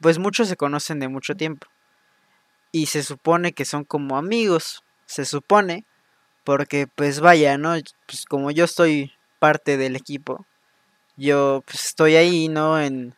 pues 0.00 0.18
muchos 0.18 0.46
se 0.46 0.56
conocen 0.56 1.00
de 1.00 1.08
mucho 1.08 1.34
tiempo 1.34 1.66
y 2.76 2.84
se 2.84 3.02
supone 3.02 3.54
que 3.54 3.64
son 3.64 3.84
como 3.84 4.18
amigos, 4.18 4.84
se 5.06 5.24
supone, 5.24 5.86
porque 6.44 6.86
pues 6.86 7.20
vaya, 7.20 7.56
¿no? 7.56 7.74
Pues 8.06 8.26
como 8.26 8.50
yo 8.50 8.66
estoy 8.66 9.12
parte 9.38 9.78
del 9.78 9.96
equipo, 9.96 10.44
yo 11.16 11.62
pues 11.64 11.86
estoy 11.86 12.16
ahí, 12.16 12.48
¿no? 12.48 12.78
En, 12.78 13.14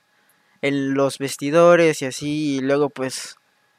en 0.63 0.95
los 0.95 1.19
vestidores 1.19 2.03
y 2.03 2.07
así, 2.07 2.57
y 2.57 2.61
luego 2.61 2.89
pues 2.89 3.35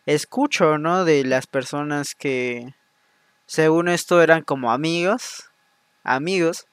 escucho, 0.06 0.78
¿no? 0.78 1.06
De 1.06 1.24
las 1.24 1.48
personas 1.48 2.13
que 2.13 2.76
según 3.46 3.88
esto 3.88 4.22
eran 4.22 4.44
como 4.44 4.74
amigos, 4.74 5.46
amigos, 6.04 6.68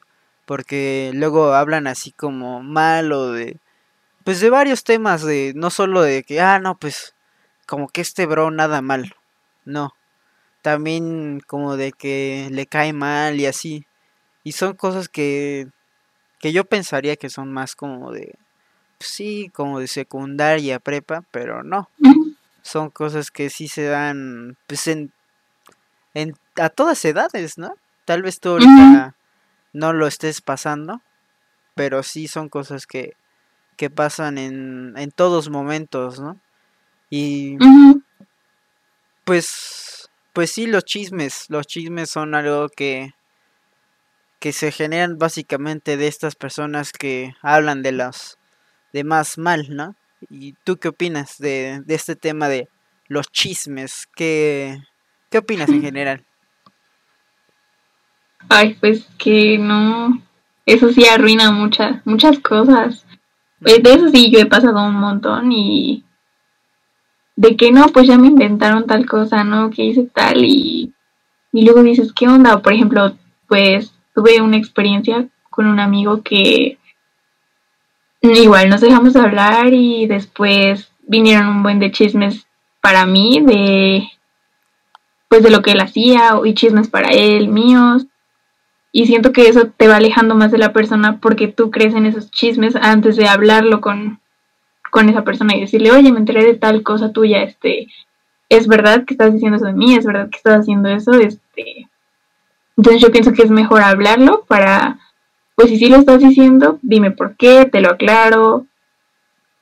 porque 0.46 1.12
luego 1.14 1.54
hablan 1.54 1.86
así 1.86 2.10
como 2.10 2.60
mal 2.60 3.12
o 3.12 3.30
de, 3.30 3.60
pues 4.24 4.40
de 4.40 4.50
varios 4.50 4.82
temas, 4.82 5.22
de 5.22 5.52
no 5.54 5.70
solo 5.70 6.02
de 6.02 6.24
que, 6.24 6.40
ah, 6.40 6.58
no, 6.58 6.76
pues 6.76 7.15
como 7.66 7.88
que 7.88 8.00
este 8.00 8.26
bro 8.26 8.50
nada 8.50 8.80
mal. 8.80 9.14
No. 9.64 9.94
También 10.62 11.40
como 11.46 11.76
de 11.76 11.92
que 11.92 12.48
le 12.50 12.66
cae 12.66 12.92
mal 12.92 13.38
y 13.38 13.46
así. 13.46 13.86
Y 14.44 14.52
son 14.52 14.74
cosas 14.74 15.08
que, 15.08 15.68
que 16.38 16.52
yo 16.52 16.64
pensaría 16.64 17.16
que 17.16 17.28
son 17.28 17.52
más 17.52 17.74
como 17.74 18.12
de, 18.12 18.36
pues 18.98 19.10
sí, 19.10 19.50
como 19.52 19.80
de 19.80 19.88
secundaria, 19.88 20.78
prepa, 20.78 21.24
pero 21.30 21.62
no. 21.62 21.90
Son 22.62 22.90
cosas 22.90 23.30
que 23.30 23.50
sí 23.50 23.68
se 23.68 23.84
dan, 23.84 24.56
pues 24.66 24.86
en, 24.86 25.12
en 26.14 26.34
a 26.56 26.68
todas 26.68 27.04
edades, 27.04 27.58
¿no? 27.58 27.74
Tal 28.04 28.22
vez 28.22 28.40
tú 28.40 28.50
ahorita 28.50 29.14
no 29.72 29.92
lo 29.92 30.06
estés 30.06 30.40
pasando, 30.40 31.00
pero 31.74 32.02
sí 32.02 32.28
son 32.28 32.48
cosas 32.48 32.86
que, 32.86 33.14
que 33.76 33.90
pasan 33.90 34.38
en, 34.38 34.94
en 34.96 35.10
todos 35.10 35.50
momentos, 35.50 36.18
¿no? 36.18 36.40
Y 37.10 37.56
pues 39.24 40.10
pues 40.32 40.50
sí 40.50 40.66
los 40.66 40.84
chismes, 40.84 41.46
los 41.48 41.66
chismes 41.66 42.10
son 42.10 42.34
algo 42.34 42.68
que 42.68 43.14
que 44.38 44.52
se 44.52 44.70
generan 44.70 45.18
básicamente 45.18 45.96
de 45.96 46.08
estas 46.08 46.34
personas 46.34 46.92
que 46.92 47.34
hablan 47.42 47.82
de 47.82 47.92
los 47.92 48.38
demás 48.92 49.38
mal, 49.38 49.66
¿no? 49.70 49.94
¿Y 50.30 50.52
tú 50.64 50.76
qué 50.76 50.88
opinas 50.88 51.38
de, 51.38 51.82
de 51.84 51.94
este 51.94 52.16
tema 52.16 52.48
de 52.48 52.68
los 53.08 53.30
chismes? 53.30 54.06
¿Qué, 54.14 54.78
¿Qué 55.30 55.38
opinas 55.38 55.68
en 55.68 55.82
general? 55.82 56.24
Ay, 58.48 58.74
pues 58.74 59.06
que 59.18 59.58
no, 59.58 60.22
eso 60.64 60.92
sí 60.92 61.06
arruina 61.06 61.50
muchas, 61.50 62.04
muchas 62.06 62.38
cosas. 62.38 63.04
Pues 63.60 63.82
de 63.82 63.94
eso 63.94 64.08
sí 64.10 64.30
yo 64.30 64.38
he 64.38 64.46
pasado 64.46 64.84
un 64.84 64.94
montón 64.94 65.50
y 65.52 66.04
de 67.36 67.56
que 67.56 67.70
no, 67.70 67.86
pues 67.88 68.06
ya 68.06 68.18
me 68.18 68.28
inventaron 68.28 68.86
tal 68.86 69.06
cosa, 69.06 69.44
¿no? 69.44 69.70
Que 69.70 69.84
hice 69.84 70.04
tal 70.04 70.44
y, 70.44 70.92
y 71.52 71.64
luego 71.64 71.82
dices, 71.82 72.12
¿qué 72.12 72.26
onda? 72.26 72.60
Por 72.62 72.72
ejemplo, 72.72 73.12
pues 73.46 73.94
tuve 74.14 74.40
una 74.40 74.56
experiencia 74.56 75.28
con 75.50 75.66
un 75.66 75.78
amigo 75.78 76.22
que 76.22 76.78
igual 78.22 78.68
nos 78.68 78.80
dejamos 78.80 79.12
de 79.12 79.20
hablar 79.20 79.72
y 79.72 80.06
después 80.06 80.90
vinieron 81.06 81.48
un 81.48 81.62
buen 81.62 81.78
de 81.78 81.92
chismes 81.92 82.46
para 82.80 83.06
mí 83.06 83.40
de 83.44 84.08
pues 85.28 85.42
de 85.42 85.50
lo 85.50 85.62
que 85.62 85.72
él 85.72 85.80
hacía 85.80 86.32
y 86.44 86.54
chismes 86.54 86.88
para 86.88 87.10
él 87.10 87.48
míos 87.48 88.06
y 88.92 89.06
siento 89.06 89.32
que 89.32 89.48
eso 89.48 89.68
te 89.76 89.88
va 89.88 89.96
alejando 89.96 90.34
más 90.34 90.50
de 90.50 90.58
la 90.58 90.72
persona 90.72 91.20
porque 91.20 91.48
tú 91.48 91.70
crees 91.70 91.94
en 91.94 92.06
esos 92.06 92.30
chismes 92.30 92.76
antes 92.76 93.16
de 93.16 93.28
hablarlo 93.28 93.80
con 93.80 94.20
con 94.90 95.08
esa 95.08 95.24
persona 95.24 95.56
y 95.56 95.60
decirle, 95.60 95.90
oye, 95.90 96.12
me 96.12 96.18
enteré 96.18 96.44
de 96.44 96.54
tal 96.54 96.82
cosa 96.82 97.12
tuya, 97.12 97.42
este, 97.42 97.88
es 98.48 98.66
verdad 98.68 99.04
que 99.04 99.14
estás 99.14 99.32
diciendo 99.32 99.56
eso 99.56 99.66
de 99.66 99.72
mí, 99.72 99.94
es 99.94 100.04
verdad 100.04 100.28
que 100.30 100.36
estás 100.36 100.60
haciendo 100.60 100.88
eso, 100.88 101.12
este. 101.12 101.88
Entonces 102.76 103.02
yo 103.02 103.10
pienso 103.10 103.32
que 103.32 103.42
es 103.42 103.50
mejor 103.50 103.82
hablarlo 103.82 104.44
para, 104.46 104.98
pues 105.54 105.70
si 105.70 105.78
sí 105.78 105.88
lo 105.88 105.96
estás 105.96 106.20
diciendo, 106.20 106.78
dime 106.82 107.10
por 107.10 107.36
qué, 107.36 107.64
te 107.64 107.80
lo 107.80 107.90
aclaro, 107.90 108.66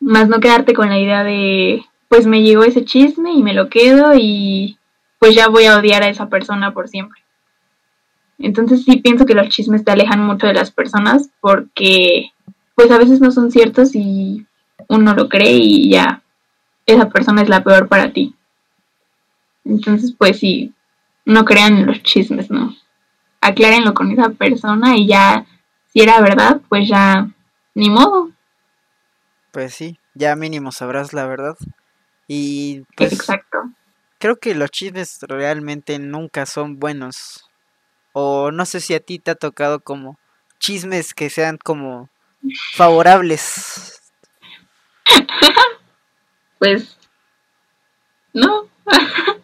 más 0.01 0.29
no 0.29 0.41
quedarte 0.41 0.75
con 0.75 0.89
la 0.89 0.99
idea 0.99 1.25
de, 1.25 1.85
pues 2.09 2.27
me 2.27 2.43
llegó 2.43 2.65
ese 2.65 2.85
chisme 2.85 3.33
y 3.33 3.43
me 3.43 3.55
lo 3.55 3.69
quedo 3.69 4.13
y 4.15 4.79
pues 5.19 5.35
ya 5.35 5.49
voy 5.49 5.65
a 5.65 5.79
odiar 5.79 6.03
a 6.03 6.09
esa 6.09 6.29
persona 6.29 6.75
por 6.75 6.89
siempre. 6.89 7.23
Entonces 8.39 8.85
sí 8.85 8.97
pienso 8.97 9.27
que 9.27 9.35
los 9.35 9.49
chismes 9.49 9.85
te 9.85 9.93
alejan 9.93 10.21
mucho 10.21 10.47
de 10.47 10.55
las 10.55 10.71
personas 10.71 11.31
porque 11.41 12.33
pues 12.75 12.91
a 12.91 12.99
veces 12.99 13.21
no 13.21 13.31
son 13.31 13.51
ciertos 13.51 13.95
y 13.95 14.47
uno 14.89 15.15
lo 15.15 15.29
cree 15.29 15.53
y 15.53 15.91
ya 15.91 16.23
esa 16.87 17.09
persona 17.09 17.43
es 17.43 17.49
la 17.49 17.63
peor 17.63 17.89
para 17.89 18.13
ti. 18.13 18.35
Entonces, 19.65 20.15
pues 20.17 20.39
sí, 20.39 20.75
no 21.25 21.45
crean 21.45 21.87
los 21.87 22.03
chismes, 22.03 22.51
¿no? 22.51 22.75
Aclárenlo 23.41 23.95
con 23.95 24.11
esa 24.11 24.31
persona 24.31 24.97
y 24.97 25.07
ya, 25.07 25.47
si 25.93 26.01
era 26.01 26.21
verdad, 26.21 26.61
pues 26.69 26.89
ya, 26.89 27.29
ni 27.75 27.89
modo. 27.91 28.31
Pues 29.51 29.75
sí, 29.75 29.99
ya 30.15 30.37
mínimo 30.37 30.73
sabrás 30.73 31.13
la 31.13 31.27
verdad. 31.27 31.57
Y 32.27 32.83
pues, 32.97 33.13
Exacto. 33.13 33.71
Creo 34.19 34.37
que 34.37 34.55
los 34.55 34.71
chismes 34.71 35.21
realmente 35.23 35.99
nunca 35.99 36.47
son 36.47 36.79
buenos. 36.79 37.51
O 38.13 38.51
no 38.51 38.65
sé 38.65 38.81
si 38.81 38.95
a 38.95 39.01
ti 39.01 39.19
te 39.19 39.31
ha 39.31 39.35
tocado 39.35 39.81
como 39.81 40.19
chismes 40.59 41.15
que 41.15 41.31
sean 41.31 41.59
como 41.63 42.09
favorables 42.75 43.94
pues 46.59 46.97
no. 48.33 48.69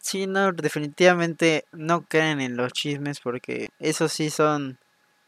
sí, 0.00 0.26
no, 0.26 0.52
definitivamente 0.52 1.64
no 1.72 2.02
creen 2.02 2.40
en 2.40 2.56
los 2.56 2.72
chismes 2.72 3.20
porque 3.20 3.70
esos 3.78 4.12
sí 4.12 4.30
son 4.30 4.78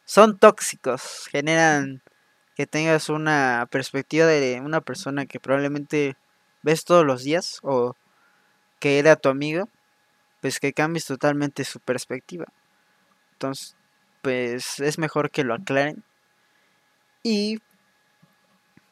son 0.04 0.38
tóxicos, 0.38 1.28
generan 1.30 2.00
que 2.56 2.66
tengas 2.66 3.08
una 3.10 3.68
perspectiva 3.70 4.26
de 4.26 4.60
una 4.60 4.80
persona 4.80 5.26
que 5.26 5.40
probablemente 5.40 6.16
ves 6.62 6.84
todos 6.84 7.04
los 7.04 7.22
días 7.24 7.58
o 7.62 7.96
que 8.80 8.98
era 8.98 9.16
tu 9.16 9.28
amigo, 9.28 9.68
pues 10.40 10.60
que 10.60 10.72
cambies 10.72 11.06
totalmente 11.06 11.64
su 11.64 11.80
perspectiva. 11.80 12.46
Entonces, 13.32 13.76
pues 14.22 14.80
es 14.80 14.98
mejor 14.98 15.30
que 15.30 15.44
lo 15.44 15.54
aclaren. 15.54 16.04
Y 17.22 17.58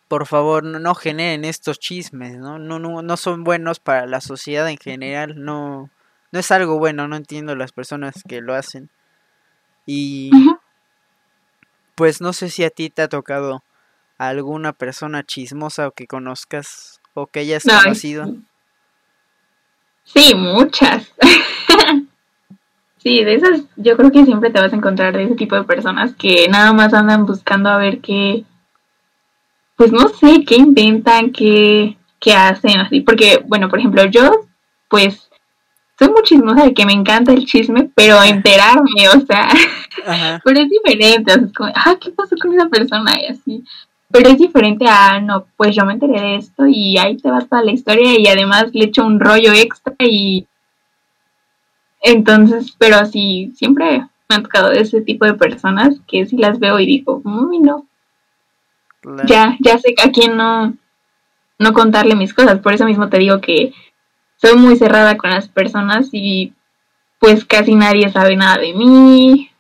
por 0.09 0.27
favor, 0.27 0.65
no, 0.65 0.95
generen 0.95 1.45
estos 1.45 1.79
chismes, 1.79 2.37
¿no? 2.37 2.59
No, 2.59 2.79
¿no? 2.79 3.03
no 3.03 3.17
son 3.17 3.45
buenos 3.45 3.81
para 3.81 4.07
la 4.07 4.21
sociedad 4.21 4.69
en 4.69 4.77
general, 4.77 5.43
no, 5.43 5.91
no 6.33 6.39
es 6.39 6.51
algo 6.51 6.79
bueno, 6.79 7.09
no 7.09 7.17
entiendo 7.17 7.57
las 7.57 7.73
personas 7.73 8.23
que 8.29 8.41
lo 8.41 8.55
hacen. 8.55 8.91
Y 9.87 10.31
pues 11.95 12.21
no 12.21 12.33
sé 12.33 12.51
si 12.51 12.65
a 12.65 12.71
ti 12.71 12.91
te 12.91 13.03
ha 13.03 13.09
tocado 13.09 13.63
alguna 14.19 14.73
persona 14.73 15.23
chismosa 15.23 15.89
o 15.89 15.93
que 15.93 16.07
conozcas 16.07 17.01
o 17.15 17.27
que 17.27 17.41
hayas 17.41 17.65
conocido. 17.65 18.35
Sí, 20.05 20.35
muchas. 20.35 21.13
sí, 22.99 23.25
de 23.25 23.35
esas 23.35 23.63
yo 23.77 23.97
creo 23.97 24.11
que 24.11 24.25
siempre 24.25 24.51
te 24.51 24.61
vas 24.61 24.73
a 24.73 24.77
encontrar 24.77 25.17
de 25.17 25.25
ese 25.25 25.35
tipo 25.35 25.57
de 25.57 25.65
personas 25.65 26.15
que 26.15 26.49
nada 26.49 26.73
más 26.73 26.93
andan 26.95 27.27
buscando 27.27 27.71
a 27.71 27.79
ver 27.79 28.01
qué 28.01 28.45
pues 29.77 29.93
no 29.93 30.09
sé 30.09 30.45
qué 30.47 30.57
inventan, 30.57 31.31
qué, 31.31 31.97
qué 32.21 32.35
hacen, 32.35 32.81
así, 32.81 33.01
porque, 33.01 33.43
bueno, 33.47 33.69
por 33.69 33.79
ejemplo, 33.79 34.05
yo, 34.07 34.47
pues, 34.89 35.31
soy 35.99 36.09
muy 36.09 36.23
chismosa 36.23 36.65
de 36.65 36.75
que 36.75 36.87
me 36.87 36.93
encanta 36.93 37.33
el 37.33 37.45
chisme, 37.45 37.91
pero 37.95 38.23
enterarme, 38.23 39.09
o 39.15 39.21
sea, 39.27 39.49
pero 40.45 40.61
es 40.61 40.69
diferente, 40.69 41.33
o 41.33 41.35
sea, 41.35 41.45
es 41.45 41.53
como, 41.53 41.73
ah, 41.75 41.97
¿qué 42.01 42.11
pasó 42.11 42.37
con 42.41 42.53
esa 42.53 42.69
persona? 42.69 43.13
Y 43.21 43.27
así, 43.27 43.65
pero 44.11 44.31
es 44.31 44.39
diferente 44.39 44.87
a, 44.89 45.21
no, 45.21 45.47
pues 45.57 45.75
yo 45.75 45.85
me 45.85 45.95
enteré 45.95 46.21
de 46.21 46.37
esto 46.37 46.67
y 46.67 46.99
ahí 46.99 47.17
te 47.17 47.31
va 47.31 47.41
toda 47.41 47.65
la 47.65 47.73
historia 47.73 48.19
y 48.19 48.27
además 48.27 48.67
le 48.73 48.85
echo 48.85 49.05
un 49.05 49.19
rollo 49.19 49.53
extra 49.53 49.95
y 49.99 50.47
entonces, 52.01 52.75
pero 52.79 52.97
así, 52.97 53.53
siempre 53.57 54.07
me 54.29 54.37
han 54.37 54.43
tocado 54.43 54.71
ese 54.73 55.01
tipo 55.01 55.25
de 55.25 55.35
personas 55.35 55.97
que 56.07 56.27
si 56.27 56.37
las 56.37 56.59
veo 56.59 56.79
y 56.79 56.87
digo, 56.87 57.23
uy, 57.25 57.59
no, 57.59 57.87
ya, 59.27 59.57
ya 59.61 59.79
sé 59.79 59.95
a 60.03 60.11
quién 60.11 60.37
no, 60.37 60.75
no 61.59 61.73
contarle 61.73 62.15
mis 62.15 62.35
cosas. 62.35 62.61
Por 62.61 62.73
eso 62.73 62.85
mismo 62.85 63.09
te 63.09 63.19
digo 63.19 63.41
que 63.41 63.73
soy 64.37 64.57
muy 64.57 64.77
cerrada 64.77 65.17
con 65.17 65.31
las 65.31 65.49
personas 65.49 66.09
y 66.13 66.53
pues 67.19 67.45
casi 67.45 67.75
nadie 67.75 68.11
sabe 68.11 68.37
nada 68.37 68.59
de 68.59 68.75
mí. 68.75 69.51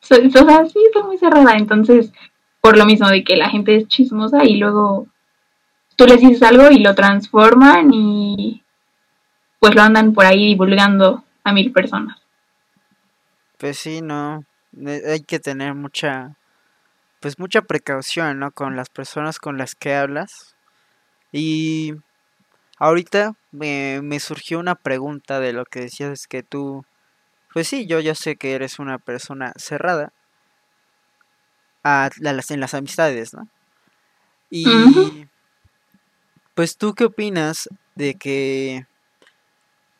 Soy, 0.00 0.26
o 0.26 0.30
sea, 0.30 0.66
sí, 0.66 0.78
soy 0.92 1.02
muy 1.04 1.18
cerrada, 1.18 1.54
entonces 1.56 2.12
por 2.60 2.76
lo 2.76 2.84
mismo 2.84 3.08
de 3.08 3.24
que 3.24 3.36
la 3.36 3.48
gente 3.48 3.76
es 3.76 3.88
chismosa 3.88 4.44
y 4.44 4.56
luego 4.56 5.06
tú 5.96 6.06
les 6.06 6.20
dices 6.20 6.42
algo 6.42 6.70
y 6.70 6.78
lo 6.78 6.94
transforman 6.94 7.90
y 7.92 8.62
pues 9.58 9.74
lo 9.74 9.82
andan 9.82 10.12
por 10.12 10.26
ahí 10.26 10.46
divulgando 10.46 11.24
a 11.44 11.52
mil 11.52 11.72
personas. 11.72 12.18
Pues 13.58 13.78
sí, 13.78 14.00
no, 14.00 14.44
hay 15.06 15.20
que 15.20 15.38
tener 15.38 15.74
mucha, 15.74 16.36
pues 17.20 17.38
mucha 17.38 17.62
precaución, 17.62 18.38
¿no? 18.38 18.50
Con 18.50 18.76
las 18.76 18.88
personas 18.88 19.38
con 19.38 19.58
las 19.58 19.74
que 19.74 19.94
hablas. 19.94 20.56
Y 21.32 21.94
ahorita 22.78 23.34
me, 23.52 24.00
me 24.02 24.18
surgió 24.20 24.58
una 24.58 24.74
pregunta 24.74 25.38
de 25.38 25.52
lo 25.52 25.66
que 25.66 25.80
decías, 25.80 26.10
es 26.12 26.26
que 26.26 26.42
tú, 26.42 26.84
pues 27.52 27.68
sí, 27.68 27.86
yo 27.86 28.00
ya 28.00 28.14
sé 28.14 28.36
que 28.36 28.54
eres 28.54 28.78
una 28.78 28.98
persona 28.98 29.52
cerrada 29.56 30.12
a, 31.84 32.10
las, 32.18 32.50
en 32.50 32.60
las 32.60 32.74
amistades, 32.74 33.34
¿no? 33.34 33.48
Y 34.50 35.28
pues 36.54 36.76
tú 36.76 36.94
qué 36.94 37.04
opinas 37.04 37.68
de 37.94 38.14
que, 38.14 38.86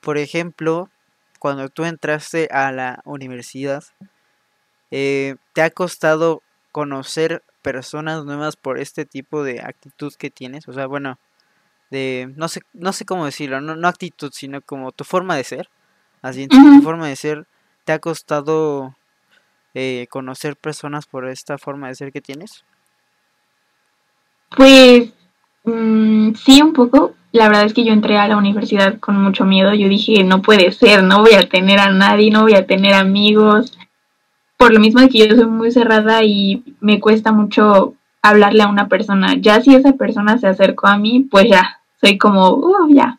por 0.01 0.19
ejemplo, 0.19 0.91
cuando 1.39 1.69
tú 1.69 1.85
entraste 1.85 2.49
a 2.51 2.73
la 2.73 3.01
universidad, 3.05 3.85
eh, 4.91 5.37
¿te 5.53 5.63
ha 5.63 5.71
costado 5.71 6.43
conocer 6.73 7.43
personas 7.63 8.25
nuevas 8.25 8.57
por 8.57 8.79
este 8.79 9.05
tipo 9.05 9.43
de 9.43 9.61
actitud 9.61 10.13
que 10.19 10.31
tienes? 10.31 10.69
O 10.69 10.73
sea, 10.73 10.87
bueno, 10.87 11.19
de, 11.91 12.33
no 12.37 12.49
sé, 12.49 12.61
no 12.73 12.93
sé 12.93 13.05
cómo 13.05 13.25
decirlo, 13.25 13.61
no, 13.61 13.77
no 13.77 13.89
actitud, 13.89 14.31
sino 14.33 14.61
como 14.61 14.93
tu 14.93 15.05
forma 15.05 15.37
de 15.37 15.45
ser. 15.45 15.69
Así, 16.23 16.49
tu 16.49 16.83
forma 16.83 17.09
de 17.09 17.17
ser, 17.17 17.47
¿te 17.85 17.93
ha 17.93 17.99
costado 17.99 18.95
eh, 19.75 20.07
conocer 20.11 20.57
personas 20.57 21.07
por 21.07 21.27
esta 21.29 21.57
forma 21.57 21.89
de 21.89 21.95
ser 21.95 22.13
que 22.13 22.21
tienes? 22.21 22.65
Pues 24.57 25.11
mm, 25.65 26.35
sí, 26.35 26.61
un 26.63 26.73
poco. 26.73 27.15
La 27.33 27.49
verdad 27.49 27.65
es 27.65 27.75
que 27.75 27.85
yo 27.85 27.93
entré 27.93 28.19
a 28.19 28.29
la 28.29 28.37
universidad 28.37 28.99
con 28.99 29.17
mucho 29.23 29.45
miedo. 29.45 29.73
Yo 29.73 29.89
dije, 29.89 30.25
no 30.25 30.43
puede 30.43 30.73
ser, 30.73 31.05
no 31.05 31.21
voy 31.21 31.35
a 31.35 31.49
tener 31.49 31.79
a 31.79 31.91
nadie, 31.91 32.31
no 32.31 32.43
voy 32.43 32.55
a 32.55 32.67
tener 32.67 32.95
amigos. 32.95 33.79
Por 34.61 34.75
lo 34.75 34.79
mismo 34.79 35.01
de 35.01 35.09
que 35.09 35.27
yo 35.27 35.35
soy 35.35 35.47
muy 35.47 35.73
cerrada 35.73 36.23
y 36.23 36.63
me 36.81 37.01
cuesta 37.01 37.33
mucho 37.33 37.95
hablarle 38.21 38.63
a 38.63 38.69
una 38.69 38.89
persona. 38.89 39.37
Ya 39.41 39.63
si 39.63 39.75
esa 39.75 39.93
persona 39.95 40.37
se 40.37 40.49
acercó 40.49 40.87
a 40.87 40.99
mí, 40.99 41.27
pues 41.31 41.49
ya, 41.49 41.81
soy 41.99 42.19
como, 42.19 42.57
uh, 42.57 42.95
ya. 42.95 43.19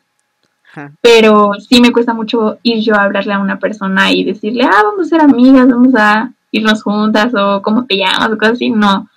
Pero 1.01 1.53
sí 1.55 1.81
me 1.81 1.91
cuesta 1.91 2.13
mucho 2.13 2.59
ir 2.61 2.83
yo 2.83 2.93
a 2.93 3.05
hablarle 3.05 3.33
a 3.33 3.39
una 3.39 3.57
persona 3.57 4.11
y 4.11 4.23
decirle, 4.23 4.65
ah, 4.65 4.83
vamos 4.83 5.07
a 5.07 5.09
ser 5.09 5.21
amigas, 5.21 5.67
vamos 5.67 5.95
a 5.95 6.31
irnos 6.51 6.83
juntas 6.83 7.33
o 7.33 7.63
cómo 7.63 7.87
te 7.87 7.97
llamas 7.97 8.29
o 8.29 8.37
cosas 8.37 8.53
así. 8.53 8.69
No, 8.69 9.09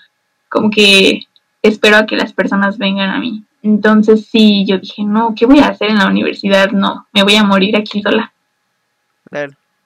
como 0.49 0.71
que 0.71 1.25
espero 1.61 1.99
a 1.99 2.07
que 2.07 2.17
las 2.17 2.33
personas 2.33 2.79
vengan 2.79 3.11
a 3.11 3.19
mí. 3.19 3.45
Entonces 3.63 4.29
sí, 4.33 4.65
yo 4.65 4.79
dije, 4.79 5.05
no, 5.05 5.35
¿qué 5.37 5.45
voy 5.45 5.59
a 5.59 5.69
hacer 5.69 5.91
en 5.91 5.99
la 5.99 6.09
universidad? 6.09 6.71
No, 6.71 7.07
me 7.13 7.23
voy 7.23 7.37
a 7.37 7.45
morir 7.45 7.77
aquí 7.77 8.01
sola. 8.01 8.33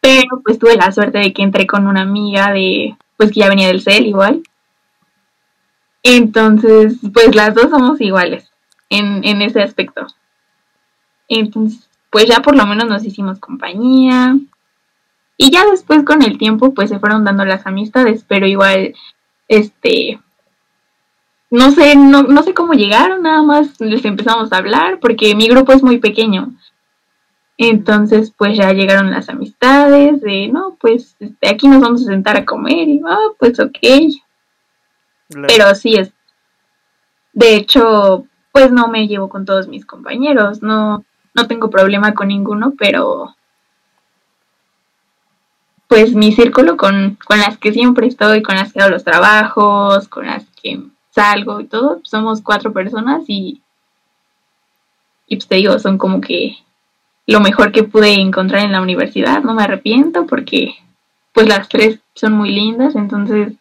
Pero 0.01 0.41
pues 0.45 0.59
tuve 0.59 0.77
la 0.77 0.93
suerte 0.93 1.19
de 1.19 1.33
que 1.33 1.43
entré 1.43 1.67
con 1.67 1.87
una 1.87 2.03
amiga 2.03 2.53
de, 2.53 2.97
pues 3.17 3.31
que 3.33 3.41
ya 3.41 3.49
venía 3.49 3.69
del 3.69 3.83
CEL 3.83 4.07
igual. 4.07 4.43
Entonces, 6.03 6.99
pues 7.13 7.35
las 7.35 7.55
dos 7.55 7.71
somos 7.71 8.01
iguales 8.01 8.51
en, 8.89 9.25
en 9.25 9.43
ese 9.43 9.61
aspecto. 9.63 10.07
Entonces, 11.29 11.89
pues 12.11 12.27
ya 12.27 12.41
por 12.41 12.57
lo 12.57 12.67
menos 12.67 12.87
nos 12.87 13.05
hicimos 13.05 13.39
compañía. 13.39 14.37
Y 15.37 15.51
ya 15.51 15.65
después 15.67 16.05
con 16.05 16.23
el 16.23 16.39
tiempo, 16.39 16.75
pues 16.75 16.91
se 16.91 16.99
fueron 16.99 17.25
dando 17.25 17.45
las 17.45 17.67
amistades, 17.67 18.25
pero 18.27 18.47
igual, 18.47 18.95
este, 19.47 20.21
no 21.51 21.71
sé, 21.71 21.95
no, 21.97 22.25
no 22.25 22.43
sé 22.43 22.55
cómo 22.55 22.73
llegaron, 22.73 23.23
nada 23.23 23.43
más 23.43 23.81
les 23.81 24.05
empezamos 24.05 24.53
a 24.53 24.57
hablar, 24.57 24.99
porque 25.01 25.35
mi 25.35 25.49
grupo 25.49 25.73
es 25.73 25.83
muy 25.83 25.99
pequeño. 25.99 26.53
Entonces, 27.61 28.31
pues 28.31 28.57
ya 28.57 28.73
llegaron 28.73 29.11
las 29.11 29.29
amistades 29.29 30.21
de, 30.21 30.47
no, 30.47 30.77
pues 30.81 31.17
este, 31.19 31.49
aquí 31.49 31.67
nos 31.67 31.81
vamos 31.81 32.03
a 32.03 32.13
sentar 32.13 32.37
a 32.37 32.45
comer 32.45 32.89
y, 32.89 33.01
ah, 33.05 33.33
pues 33.37 33.59
ok. 33.59 33.79
Pero 35.49 35.75
sí 35.75 35.97
es. 35.97 36.13
De 37.33 37.57
hecho, 37.57 38.27
pues 38.53 38.71
no 38.71 38.87
me 38.87 39.09
llevo 39.09 39.29
con 39.29 39.45
todos 39.45 39.67
mis 39.67 39.85
compañeros, 39.85 40.63
no, 40.63 41.05
no 41.35 41.49
tengo 41.49 41.69
problema 41.69 42.15
con 42.15 42.29
ninguno, 42.29 42.75
pero 42.79 43.35
pues 45.89 46.15
mi 46.15 46.33
círculo 46.33 46.77
con, 46.77 47.19
con 47.27 47.39
las 47.39 47.59
que 47.59 47.73
siempre 47.73 48.07
estoy, 48.07 48.43
con 48.43 48.55
las 48.55 48.73
que 48.73 48.81
hago 48.81 48.91
los 48.91 49.05
trabajos, 49.05 50.07
con 50.09 50.27
las 50.27 50.47
que 50.63 50.81
salgo 51.11 51.61
y 51.61 51.65
todo, 51.65 52.01
somos 52.05 52.41
cuatro 52.41 52.73
personas 52.73 53.25
y, 53.27 53.63
y 55.27 55.37
pues 55.37 55.49
te 55.49 55.57
digo, 55.57 55.79
son 55.79 55.99
como 55.99 56.21
que 56.21 56.57
lo 57.29 57.41
mejor 57.41 57.73
que 57.73 57.83
pude 57.83 58.15
encontrar 58.15 58.65
en 58.65 58.73
la 58.73 58.81
universidad, 58.81 59.43
no 59.43 59.53
me 59.53 59.63
arrepiento 59.63 60.27
porque 60.27 60.75
pues 61.35 61.47
las 61.47 61.69
tres 61.69 62.01
son 62.15 62.33
muy 62.33 62.51
lindas, 62.51 62.97
entonces 62.97 63.53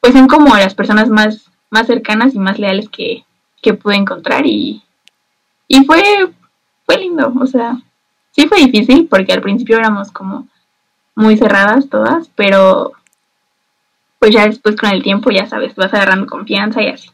pues 0.00 0.12
son 0.12 0.28
como 0.28 0.54
las 0.54 0.72
personas 0.74 1.08
más, 1.08 1.50
más 1.70 1.88
cercanas 1.88 2.32
y 2.34 2.38
más 2.38 2.60
leales 2.60 2.88
que, 2.88 3.24
pude 3.82 3.96
encontrar 3.96 4.46
y, 4.46 4.82
y 5.66 5.84
fue, 5.84 6.02
fue 6.86 6.98
lindo, 6.98 7.32
o 7.40 7.46
sea, 7.46 7.78
sí 8.30 8.46
fue 8.46 8.58
difícil 8.58 9.08
porque 9.08 9.32
al 9.32 9.40
principio 9.40 9.78
éramos 9.78 10.12
como 10.12 10.46
muy 11.16 11.36
cerradas 11.36 11.88
todas, 11.88 12.30
pero 12.36 12.92
pues 14.20 14.32
ya 14.32 14.46
después 14.46 14.76
con 14.76 14.90
el 14.90 15.02
tiempo, 15.02 15.30
ya 15.30 15.46
sabes, 15.46 15.74
vas 15.74 15.92
agarrando 15.92 16.26
confianza 16.26 16.82
y 16.82 16.88
así. 16.88 17.10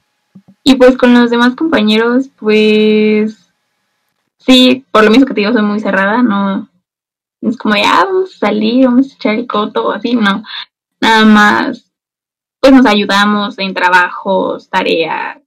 Y 0.62 0.74
pues 0.74 0.98
con 0.98 1.14
los 1.14 1.30
demás 1.30 1.54
compañeros, 1.54 2.28
pues 2.38 3.39
sí, 4.40 4.84
por 4.90 5.04
lo 5.04 5.10
mismo 5.10 5.26
que 5.26 5.34
te 5.34 5.40
digo, 5.40 5.52
soy 5.52 5.62
muy 5.62 5.80
cerrada, 5.80 6.22
no 6.22 6.68
es 7.40 7.56
como 7.56 7.76
ya 7.76 8.04
vamos 8.04 8.34
a 8.34 8.38
salir, 8.38 8.86
vamos 8.86 9.12
a 9.12 9.14
echar 9.14 9.34
el 9.34 9.46
coto 9.46 9.88
o 9.88 9.92
así, 9.92 10.14
no. 10.14 10.42
Nada 11.00 11.24
más 11.24 11.90
pues 12.60 12.72
nos 12.74 12.86
ayudamos 12.86 13.58
en 13.58 13.74
trabajos, 13.74 14.68
tareas. 14.68 15.38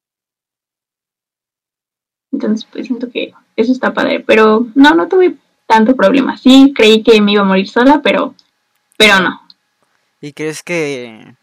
Entonces, 2.32 2.68
pues 2.72 2.88
siento 2.88 3.10
que 3.12 3.34
eso 3.56 3.72
está 3.72 3.94
padre, 3.94 4.20
pero 4.20 4.66
no, 4.74 4.96
no 4.96 5.08
tuve 5.08 5.38
tanto 5.68 5.96
problema. 5.96 6.36
Sí, 6.38 6.74
creí 6.76 7.04
que 7.04 7.22
me 7.22 7.34
iba 7.34 7.44
a 7.44 7.46
morir 7.46 7.70
sola, 7.70 8.02
pero, 8.04 8.34
pero 8.98 9.20
no. 9.20 9.42
¿Y 10.20 10.34
crees 10.34 10.64
que, 10.64 11.36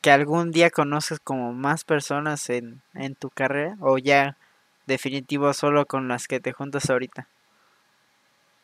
que 0.00 0.10
algún 0.10 0.50
día 0.50 0.70
conoces 0.70 1.20
como 1.20 1.52
más 1.52 1.84
personas 1.84 2.50
en, 2.50 2.82
en 2.94 3.14
tu 3.14 3.30
carrera 3.30 3.76
o 3.80 3.98
ya 3.98 4.36
definitivo 4.86 5.52
solo 5.52 5.86
con 5.86 6.08
las 6.08 6.26
que 6.26 6.40
te 6.40 6.52
juntas 6.52 6.90
ahorita? 6.90 7.28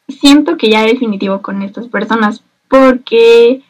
Siento 0.09 0.57
que 0.57 0.71
ya 0.71 0.83
definitivo 0.83 1.41
con 1.43 1.63
estas 1.63 1.89
personas 1.89 2.43
porque 2.69 3.63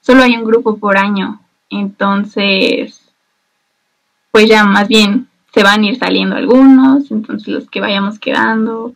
solo 0.00 0.22
hay 0.22 0.36
un 0.36 0.44
grupo 0.44 0.78
por 0.78 0.96
año 0.96 1.40
entonces, 1.70 3.12
pues 4.30 4.48
ya 4.48 4.64
más 4.64 4.86
bien 4.88 5.28
se 5.52 5.62
van 5.62 5.82
a 5.82 5.86
ir 5.86 5.98
saliendo 5.98 6.36
algunos, 6.36 7.10
entonces 7.10 7.48
los 7.48 7.70
que 7.70 7.80
vayamos 7.80 8.18
quedando. 8.18 8.94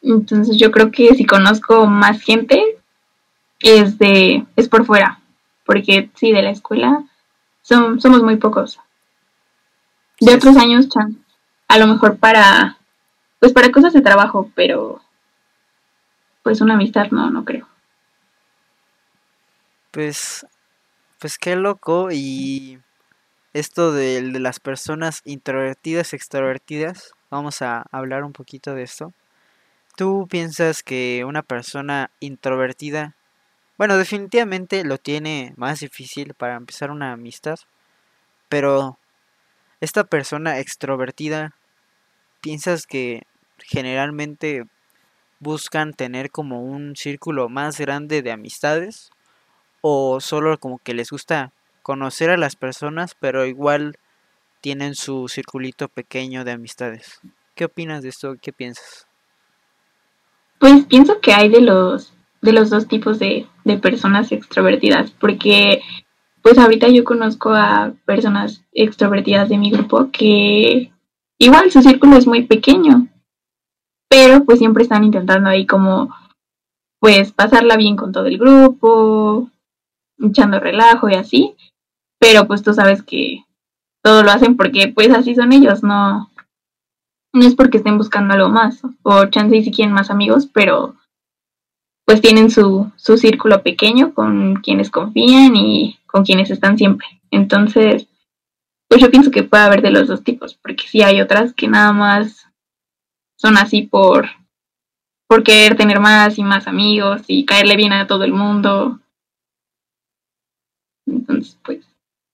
Entonces 0.00 0.56
yo 0.58 0.70
creo 0.70 0.90
que 0.90 1.14
si 1.14 1.26
conozco 1.26 1.86
más 1.86 2.20
gente 2.22 2.62
es 3.60 3.98
de 3.98 4.46
es 4.56 4.68
por 4.68 4.86
fuera, 4.86 5.20
porque 5.66 6.10
sí 6.14 6.32
de 6.32 6.42
la 6.42 6.50
escuela 6.50 7.04
son, 7.62 8.00
somos 8.00 8.22
muy 8.22 8.36
pocos. 8.36 8.80
De 10.20 10.34
otros 10.34 10.56
años 10.56 10.88
a 11.68 11.78
lo 11.78 11.86
mejor 11.86 12.18
para 12.18 12.78
pues 13.38 13.52
para 13.52 13.70
cosas 13.70 13.92
de 13.92 14.00
trabajo, 14.00 14.50
pero 14.54 15.00
pues 16.42 16.60
una 16.60 16.74
amistad 16.74 17.10
no, 17.10 17.30
no 17.30 17.44
creo. 17.44 17.68
Pues 19.90 20.46
pues 21.20 21.38
qué 21.38 21.56
loco 21.56 22.10
y 22.10 22.80
esto 23.52 23.92
de, 23.92 24.22
de 24.22 24.40
las 24.40 24.60
personas 24.60 25.22
introvertidas, 25.24 26.12
extrovertidas, 26.14 27.12
vamos 27.30 27.62
a 27.62 27.84
hablar 27.90 28.24
un 28.24 28.32
poquito 28.32 28.74
de 28.74 28.82
esto. 28.82 29.12
¿Tú 29.96 30.28
piensas 30.30 30.82
que 30.82 31.24
una 31.26 31.42
persona 31.42 32.10
introvertida, 32.20 33.14
bueno, 33.76 33.96
definitivamente 33.96 34.84
lo 34.84 34.98
tiene 34.98 35.54
más 35.56 35.80
difícil 35.80 36.34
para 36.34 36.54
empezar 36.54 36.90
una 36.90 37.12
amistad, 37.12 37.58
pero 38.48 38.98
esta 39.80 40.04
persona 40.04 40.58
extrovertida, 40.58 41.54
¿piensas 42.40 42.86
que 42.86 43.22
generalmente 43.58 44.64
buscan 45.40 45.92
tener 45.92 46.30
como 46.30 46.62
un 46.62 46.96
círculo 46.96 47.48
más 47.48 47.78
grande 47.78 48.22
de 48.22 48.32
amistades? 48.32 49.10
o 49.80 50.20
solo 50.20 50.58
como 50.58 50.78
que 50.78 50.94
les 50.94 51.10
gusta 51.10 51.52
conocer 51.82 52.30
a 52.30 52.36
las 52.36 52.56
personas, 52.56 53.16
pero 53.18 53.46
igual 53.46 53.96
tienen 54.60 54.94
su 54.94 55.28
circulito 55.28 55.88
pequeño 55.88 56.44
de 56.44 56.52
amistades. 56.52 57.20
¿Qué 57.54 57.64
opinas 57.64 58.02
de 58.02 58.10
esto? 58.10 58.34
¿Qué 58.40 58.52
piensas? 58.52 59.06
Pues 60.58 60.84
pienso 60.86 61.20
que 61.20 61.32
hay 61.32 61.48
de 61.48 61.60
los 61.60 62.14
de 62.40 62.52
los 62.52 62.70
dos 62.70 62.86
tipos 62.86 63.18
de, 63.18 63.48
de 63.64 63.78
personas 63.78 64.30
extrovertidas, 64.30 65.10
porque 65.10 65.82
pues 66.40 66.56
ahorita 66.56 66.88
yo 66.88 67.02
conozco 67.02 67.52
a 67.52 67.94
personas 68.04 68.62
extrovertidas 68.72 69.48
de 69.48 69.58
mi 69.58 69.72
grupo 69.72 70.10
que 70.12 70.92
igual 71.38 71.70
su 71.70 71.82
círculo 71.82 72.16
es 72.16 72.26
muy 72.26 72.46
pequeño, 72.46 73.08
pero 74.08 74.44
pues 74.44 74.58
siempre 74.58 74.82
están 74.82 75.04
intentando 75.04 75.48
ahí 75.48 75.66
como 75.66 76.14
pues 77.00 77.32
pasarla 77.32 77.76
bien 77.76 77.96
con 77.96 78.12
todo 78.12 78.26
el 78.26 78.38
grupo, 78.38 79.50
echando 80.18 80.58
relajo 80.58 81.08
y 81.08 81.14
así, 81.14 81.54
pero 82.18 82.46
pues 82.46 82.62
tú 82.62 82.74
sabes 82.74 83.02
que 83.02 83.44
todo 84.02 84.22
lo 84.22 84.30
hacen 84.30 84.56
porque 84.56 84.88
pues 84.88 85.10
así 85.10 85.34
son 85.34 85.52
ellos, 85.52 85.82
no 85.82 86.30
no 87.32 87.46
es 87.46 87.54
porque 87.54 87.78
estén 87.78 87.98
buscando 87.98 88.34
algo 88.34 88.48
más 88.48 88.82
o 89.02 89.26
chance 89.26 89.56
y 89.56 89.62
si 89.62 89.70
quieren 89.70 89.94
más 89.94 90.10
amigos, 90.10 90.48
pero 90.52 90.96
pues 92.04 92.20
tienen 92.22 92.50
su, 92.50 92.90
su 92.96 93.18
círculo 93.18 93.62
pequeño 93.62 94.14
con 94.14 94.56
quienes 94.56 94.90
confían 94.90 95.54
y 95.56 95.98
con 96.06 96.24
quienes 96.24 96.50
están 96.50 96.78
siempre. 96.78 97.06
Entonces, 97.30 98.08
pues 98.88 99.00
yo 99.02 99.10
pienso 99.10 99.30
que 99.30 99.42
puede 99.42 99.62
haber 99.62 99.82
de 99.82 99.90
los 99.90 100.08
dos 100.08 100.24
tipos, 100.24 100.54
porque 100.54 100.86
sí 100.88 101.02
hay 101.02 101.20
otras 101.20 101.52
que 101.54 101.68
nada 101.68 101.92
más 101.92 102.46
son 103.36 103.56
así 103.58 103.82
por, 103.82 104.28
por 105.28 105.44
querer 105.44 105.76
tener 105.76 106.00
más 106.00 106.38
y 106.38 106.42
más 106.42 106.66
amigos 106.66 107.22
y 107.26 107.44
caerle 107.44 107.76
bien 107.76 107.92
a 107.92 108.06
todo 108.06 108.24
el 108.24 108.32
mundo. 108.32 109.00
Entonces, 111.06 111.58
pues, 111.64 111.86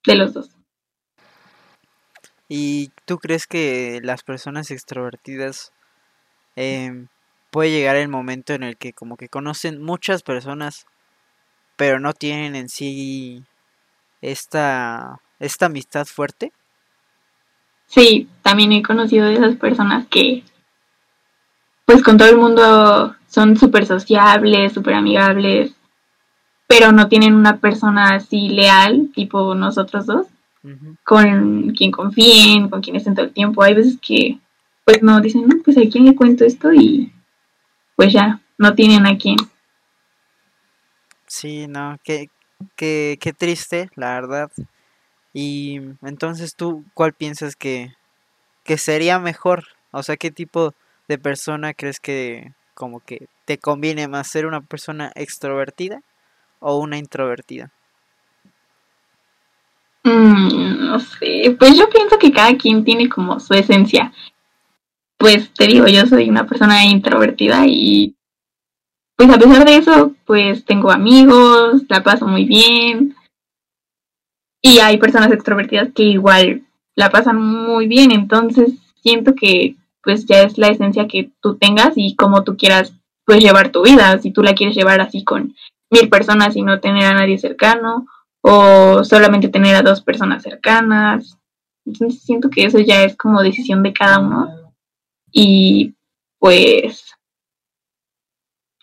de 0.07 0.15
los 0.15 0.33
dos. 0.33 0.51
¿Y 2.49 2.93
tú 3.05 3.19
crees 3.19 3.47
que 3.47 4.01
las 4.03 4.23
personas 4.23 4.71
extrovertidas 4.71 5.73
eh, 6.57 7.07
puede 7.51 7.71
llegar 7.71 7.97
el 7.97 8.09
momento 8.09 8.53
en 8.53 8.63
el 8.63 8.77
que 8.77 8.93
como 8.93 9.17
que 9.17 9.29
conocen 9.29 9.83
muchas 9.83 10.23
personas, 10.23 10.87
pero 11.77 12.01
no 12.01 12.13
tienen 12.13 12.55
en 12.55 12.69
sí 12.69 13.45
esta, 14.21 15.21
esta 15.39 15.67
amistad 15.67 16.07
fuerte. 16.07 16.53
Sí, 17.87 18.29
también 18.43 18.73
he 18.73 18.83
conocido 18.83 19.27
de 19.27 19.35
esas 19.35 19.57
personas 19.57 20.07
que 20.09 20.43
pues 21.85 22.03
con 22.03 22.17
todo 22.17 22.29
el 22.29 22.37
mundo 22.37 23.15
son 23.29 23.57
súper 23.57 23.87
sociables, 23.87 24.73
súper 24.73 24.95
amigables, 24.95 25.75
pero 26.67 26.93
no 26.93 27.09
tienen 27.09 27.35
una 27.35 27.59
persona 27.59 28.15
así 28.15 28.49
leal, 28.49 29.11
tipo 29.15 29.55
nosotros 29.55 30.07
dos, 30.07 30.27
con 31.05 31.73
quien 31.73 31.91
confíen, 31.91 32.71
con 32.71 32.81
quien 32.81 32.97
estén 32.97 33.15
todo 33.15 33.27
el 33.27 33.33
tiempo. 33.33 33.63
Hay 33.63 33.75
veces 33.75 33.99
que 34.01 34.39
pues 34.85 35.03
no 35.03 35.21
dicen, 35.21 35.47
no, 35.47 35.57
pues 35.63 35.77
a 35.79 35.83
quién 35.91 36.05
le 36.05 36.15
cuento 36.15 36.45
esto 36.45 36.73
y 36.73 37.13
pues 37.97 38.13
ya, 38.13 38.41
no 38.59 38.75
tienen 38.75 39.07
a 39.07 39.17
quién. 39.17 39.37
Sí, 41.27 41.67
no, 41.69 41.99
qué, 42.03 42.29
qué, 42.77 43.19
qué 43.21 43.33
triste, 43.33 43.91
la 43.95 44.15
verdad. 44.15 44.51
Y 45.35 45.81
entonces 46.03 46.55
tú, 46.55 46.85
¿cuál 46.95 47.13
piensas 47.13 47.57
que, 47.57 47.93
que 48.65 48.79
sería 48.79 49.19
mejor? 49.19 49.65
O 49.91 50.03
sea, 50.03 50.17
¿qué 50.17 50.31
tipo 50.31 50.73
de 51.09 51.19
persona 51.19 51.75
crees 51.75 52.01
que 52.01 52.53
como 52.73 53.01
que 53.01 53.29
te 53.45 53.59
conviene 53.59 54.09
más 54.09 54.29
ser 54.29 54.47
una 54.47 54.63
persona 54.63 55.13
extrovertida 55.15 56.01
o 56.61 56.79
una 56.79 56.97
introvertida? 56.97 57.71
Mm, 60.05 60.87
no 60.87 60.99
sé, 61.01 61.55
pues 61.59 61.77
yo 61.77 61.91
pienso 61.91 62.19
que 62.19 62.33
cada 62.33 62.57
quien 62.57 62.85
tiene 62.85 63.09
como 63.11 63.39
su 63.41 63.53
esencia 63.53 64.13
pues 65.25 65.51
te 65.55 65.67
digo, 65.67 65.87
yo 65.87 66.07
soy 66.07 66.29
una 66.29 66.47
persona 66.47 66.85
introvertida 66.85 67.65
y 67.67 68.15
pues 69.17 69.31
a 69.31 69.39
pesar 69.39 69.65
de 69.65 69.77
eso, 69.77 70.13
pues 70.27 70.67
tengo 70.67 70.91
amigos, 70.91 71.83
la 71.89 72.03
paso 72.03 72.27
muy 72.27 72.45
bien. 72.45 73.15
Y 74.67 74.79
hay 74.79 74.97
personas 74.97 75.31
extrovertidas 75.31 75.91
que 75.95 76.05
igual 76.05 76.63
la 76.95 77.11
pasan 77.11 77.37
muy 77.37 77.87
bien, 77.87 78.13
entonces 78.13 78.73
siento 79.03 79.35
que 79.35 79.77
pues 80.03 80.25
ya 80.25 80.41
es 80.41 80.57
la 80.57 80.69
esencia 80.69 81.07
que 81.07 81.31
tú 81.43 81.59
tengas 81.59 81.93
y 81.97 82.17
como 82.17 82.45
tú 82.45 82.57
quieras 82.57 82.95
pues 83.27 83.43
llevar 83.43 83.73
tu 83.73 83.83
vida, 83.83 84.19
si 84.21 84.31
tú 84.31 84.43
la 84.43 84.55
quieres 84.55 84.75
llevar 84.75 85.03
así 85.03 85.23
con 85.23 85.55
mil 85.91 86.09
personas 86.09 86.57
y 86.57 86.63
no 86.63 86.81
tener 86.81 87.05
a 87.05 87.13
nadie 87.13 87.37
cercano 87.37 88.07
o 88.41 89.05
solamente 89.05 89.49
tener 89.49 89.77
a 89.77 89.83
dos 89.83 90.01
personas 90.01 90.43
cercanas. 90.43 91.37
Entonces 91.85 92.23
siento 92.23 92.49
que 92.49 92.65
eso 92.65 92.79
ya 92.79 93.03
es 93.03 93.17
como 93.17 93.43
decisión 93.43 93.83
de 93.83 93.93
cada 93.93 94.19
uno 94.19 94.49
y 95.31 95.95
pues 96.39 97.05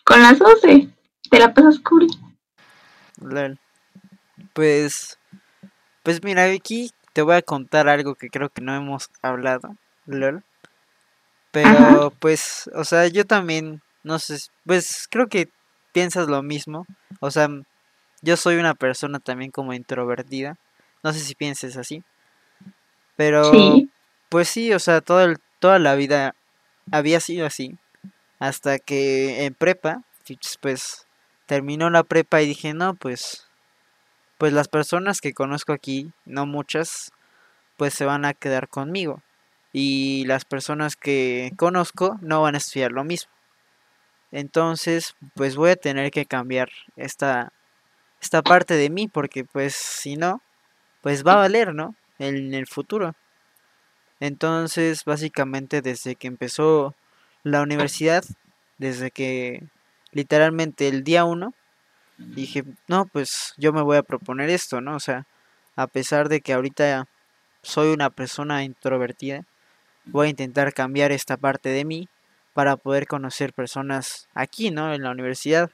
con 0.04 0.22
las 0.22 0.38
12 0.38 0.88
te 1.28 1.38
la 1.40 1.52
pasas 1.52 1.80
cool. 1.80 2.06
Pues 4.52 5.18
pues 6.02 6.22
mira, 6.22 6.44
aquí 6.44 6.90
te 7.12 7.22
voy 7.22 7.36
a 7.36 7.42
contar 7.42 7.88
algo 7.88 8.14
que 8.14 8.28
creo 8.28 8.48
que 8.48 8.62
no 8.62 8.74
hemos 8.74 9.10
hablado, 9.22 9.76
lol. 10.06 10.44
Pero 11.50 12.12
pues, 12.18 12.70
o 12.74 12.84
sea, 12.84 13.06
yo 13.08 13.26
también 13.26 13.82
no 14.02 14.18
sé, 14.18 14.38
pues 14.66 15.06
creo 15.10 15.28
que 15.28 15.48
piensas 15.92 16.28
lo 16.28 16.42
mismo. 16.42 16.86
O 17.20 17.30
sea, 17.30 17.48
yo 18.22 18.36
soy 18.36 18.56
una 18.56 18.74
persona 18.74 19.20
también 19.20 19.50
como 19.50 19.74
introvertida. 19.74 20.56
No 21.02 21.12
sé 21.12 21.20
si 21.20 21.34
pienses 21.34 21.76
así. 21.76 22.02
Pero 23.16 23.52
pues 24.28 24.48
sí, 24.48 24.72
o 24.72 24.78
sea, 24.78 25.00
todo 25.00 25.22
el, 25.22 25.38
toda 25.58 25.78
la 25.78 25.94
vida 25.94 26.34
había 26.90 27.20
sido 27.20 27.46
así. 27.46 27.76
Hasta 28.38 28.78
que 28.78 29.44
en 29.44 29.54
prepa, 29.54 30.02
pues 30.60 31.06
terminó 31.46 31.90
la 31.90 32.02
prepa 32.02 32.42
y 32.42 32.46
dije, 32.46 32.74
no, 32.74 32.94
pues, 32.94 33.46
pues 34.42 34.52
las 34.52 34.66
personas 34.66 35.20
que 35.20 35.34
conozco 35.34 35.72
aquí, 35.72 36.10
no 36.24 36.46
muchas, 36.46 37.12
pues 37.76 37.94
se 37.94 38.04
van 38.04 38.24
a 38.24 38.34
quedar 38.34 38.66
conmigo. 38.66 39.22
Y 39.72 40.24
las 40.26 40.44
personas 40.44 40.96
que 40.96 41.52
conozco 41.56 42.18
no 42.22 42.42
van 42.42 42.56
a 42.56 42.58
estudiar 42.58 42.90
lo 42.90 43.04
mismo. 43.04 43.30
Entonces, 44.32 45.14
pues 45.36 45.54
voy 45.54 45.70
a 45.70 45.76
tener 45.76 46.10
que 46.10 46.26
cambiar 46.26 46.70
esta, 46.96 47.52
esta 48.20 48.42
parte 48.42 48.74
de 48.74 48.90
mí, 48.90 49.06
porque 49.06 49.44
pues 49.44 49.76
si 49.76 50.16
no, 50.16 50.42
pues 51.02 51.24
va 51.24 51.34
a 51.34 51.36
valer, 51.36 51.72
¿no? 51.72 51.94
En 52.18 52.52
el 52.52 52.66
futuro. 52.66 53.14
Entonces, 54.18 55.04
básicamente 55.04 55.82
desde 55.82 56.16
que 56.16 56.26
empezó 56.26 56.96
la 57.44 57.62
universidad, 57.62 58.24
desde 58.78 59.12
que 59.12 59.62
literalmente 60.10 60.88
el 60.88 61.04
día 61.04 61.24
uno, 61.24 61.54
dije, 62.34 62.64
no, 62.88 63.06
pues 63.06 63.54
yo 63.56 63.72
me 63.72 63.82
voy 63.82 63.96
a 63.96 64.02
proponer 64.02 64.50
esto, 64.50 64.80
¿no? 64.80 64.96
O 64.96 65.00
sea, 65.00 65.26
a 65.76 65.86
pesar 65.86 66.28
de 66.28 66.40
que 66.40 66.52
ahorita 66.52 67.06
soy 67.62 67.92
una 67.92 68.10
persona 68.10 68.64
introvertida, 68.64 69.44
voy 70.04 70.26
a 70.26 70.30
intentar 70.30 70.72
cambiar 70.72 71.12
esta 71.12 71.36
parte 71.36 71.68
de 71.68 71.84
mí 71.84 72.08
para 72.54 72.76
poder 72.76 73.06
conocer 73.06 73.52
personas 73.52 74.28
aquí, 74.34 74.70
¿no? 74.70 74.92
En 74.92 75.02
la 75.02 75.10
universidad. 75.10 75.70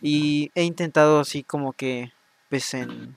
Y 0.00 0.50
he 0.54 0.64
intentado 0.64 1.20
así 1.20 1.42
como 1.42 1.72
que, 1.72 2.12
pues 2.50 2.74
en, 2.74 3.16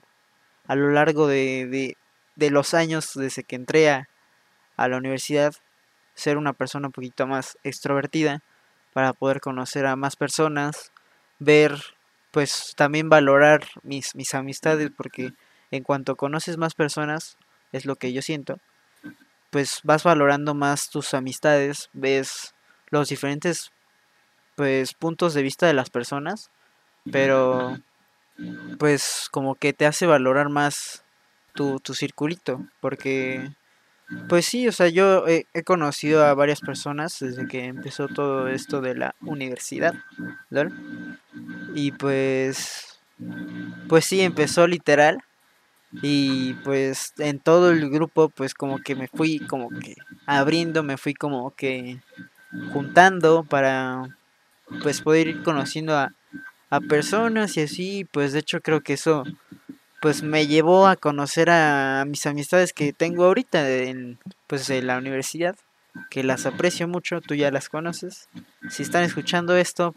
a 0.66 0.74
lo 0.74 0.90
largo 0.90 1.26
de, 1.26 1.66
de, 1.66 1.96
de 2.36 2.50
los 2.50 2.74
años 2.74 3.12
desde 3.14 3.44
que 3.44 3.56
entré 3.56 3.90
a, 3.90 4.08
a 4.76 4.88
la 4.88 4.96
universidad, 4.96 5.54
ser 6.14 6.36
una 6.36 6.52
persona 6.52 6.88
un 6.88 6.92
poquito 6.92 7.26
más 7.26 7.58
extrovertida 7.62 8.42
para 8.92 9.12
poder 9.12 9.40
conocer 9.40 9.86
a 9.86 9.96
más 9.96 10.16
personas, 10.16 10.92
ver, 11.38 11.78
pues 12.30 12.74
también 12.76 13.08
valorar 13.08 13.64
mis, 13.82 14.14
mis 14.14 14.34
amistades, 14.34 14.90
porque 14.96 15.32
en 15.70 15.82
cuanto 15.82 16.16
conoces 16.16 16.56
más 16.56 16.74
personas, 16.74 17.36
es 17.72 17.86
lo 17.86 17.96
que 17.96 18.12
yo 18.12 18.22
siento, 18.22 18.58
pues 19.50 19.80
vas 19.82 20.04
valorando 20.04 20.54
más 20.54 20.90
tus 20.90 21.14
amistades, 21.14 21.90
ves 21.92 22.54
los 22.90 23.08
diferentes 23.08 23.70
pues 24.56 24.94
puntos 24.94 25.34
de 25.34 25.42
vista 25.42 25.66
de 25.66 25.72
las 25.72 25.90
personas, 25.90 26.50
pero 27.10 27.78
pues 28.78 29.28
como 29.30 29.54
que 29.54 29.72
te 29.72 29.86
hace 29.86 30.06
valorar 30.06 30.48
más 30.48 31.04
tu, 31.54 31.80
tu 31.80 31.94
circulito, 31.94 32.66
porque 32.80 33.50
pues 34.28 34.46
sí, 34.46 34.66
o 34.68 34.72
sea, 34.72 34.88
yo 34.88 35.26
he, 35.26 35.44
conocido 35.64 36.24
a 36.24 36.34
varias 36.34 36.60
personas 36.60 37.18
desde 37.20 37.46
que 37.46 37.64
empezó 37.64 38.08
todo 38.08 38.48
esto 38.48 38.80
de 38.80 38.94
la 38.94 39.14
universidad, 39.20 39.94
Y 41.74 41.92
pues, 41.92 43.00
pues 43.88 44.06
sí, 44.06 44.20
empezó 44.20 44.66
literal. 44.66 45.18
Y 46.02 46.54
pues 46.64 47.14
en 47.18 47.38
todo 47.38 47.70
el 47.70 47.88
grupo, 47.90 48.28
pues 48.28 48.54
como 48.54 48.78
que 48.78 48.94
me 48.94 49.08
fui 49.08 49.38
como 49.40 49.70
que 49.70 49.96
abriendo, 50.26 50.82
me 50.82 50.98
fui 50.98 51.14
como 51.14 51.50
que 51.52 52.00
juntando 52.72 53.42
para 53.44 54.04
pues 54.82 55.00
poder 55.00 55.28
ir 55.28 55.42
conociendo 55.42 55.96
a, 55.96 56.12
a 56.68 56.80
personas 56.80 57.56
y 57.56 57.62
así, 57.62 58.06
pues 58.10 58.32
de 58.32 58.40
hecho 58.40 58.60
creo 58.60 58.82
que 58.82 58.94
eso 58.94 59.24
pues 60.00 60.22
me 60.22 60.46
llevó 60.46 60.86
a 60.86 60.96
conocer 60.96 61.50
a 61.50 62.04
mis 62.06 62.26
amistades 62.26 62.72
que 62.72 62.92
tengo 62.92 63.24
ahorita 63.24 63.68
en 63.68 64.18
pues 64.46 64.68
en 64.70 64.86
la 64.86 64.98
universidad 64.98 65.56
que 66.10 66.22
las 66.22 66.46
aprecio 66.46 66.88
mucho, 66.88 67.20
tú 67.20 67.34
ya 67.34 67.50
las 67.50 67.68
conoces. 67.68 68.28
Si 68.70 68.82
están 68.82 69.04
escuchando 69.04 69.56
esto, 69.56 69.94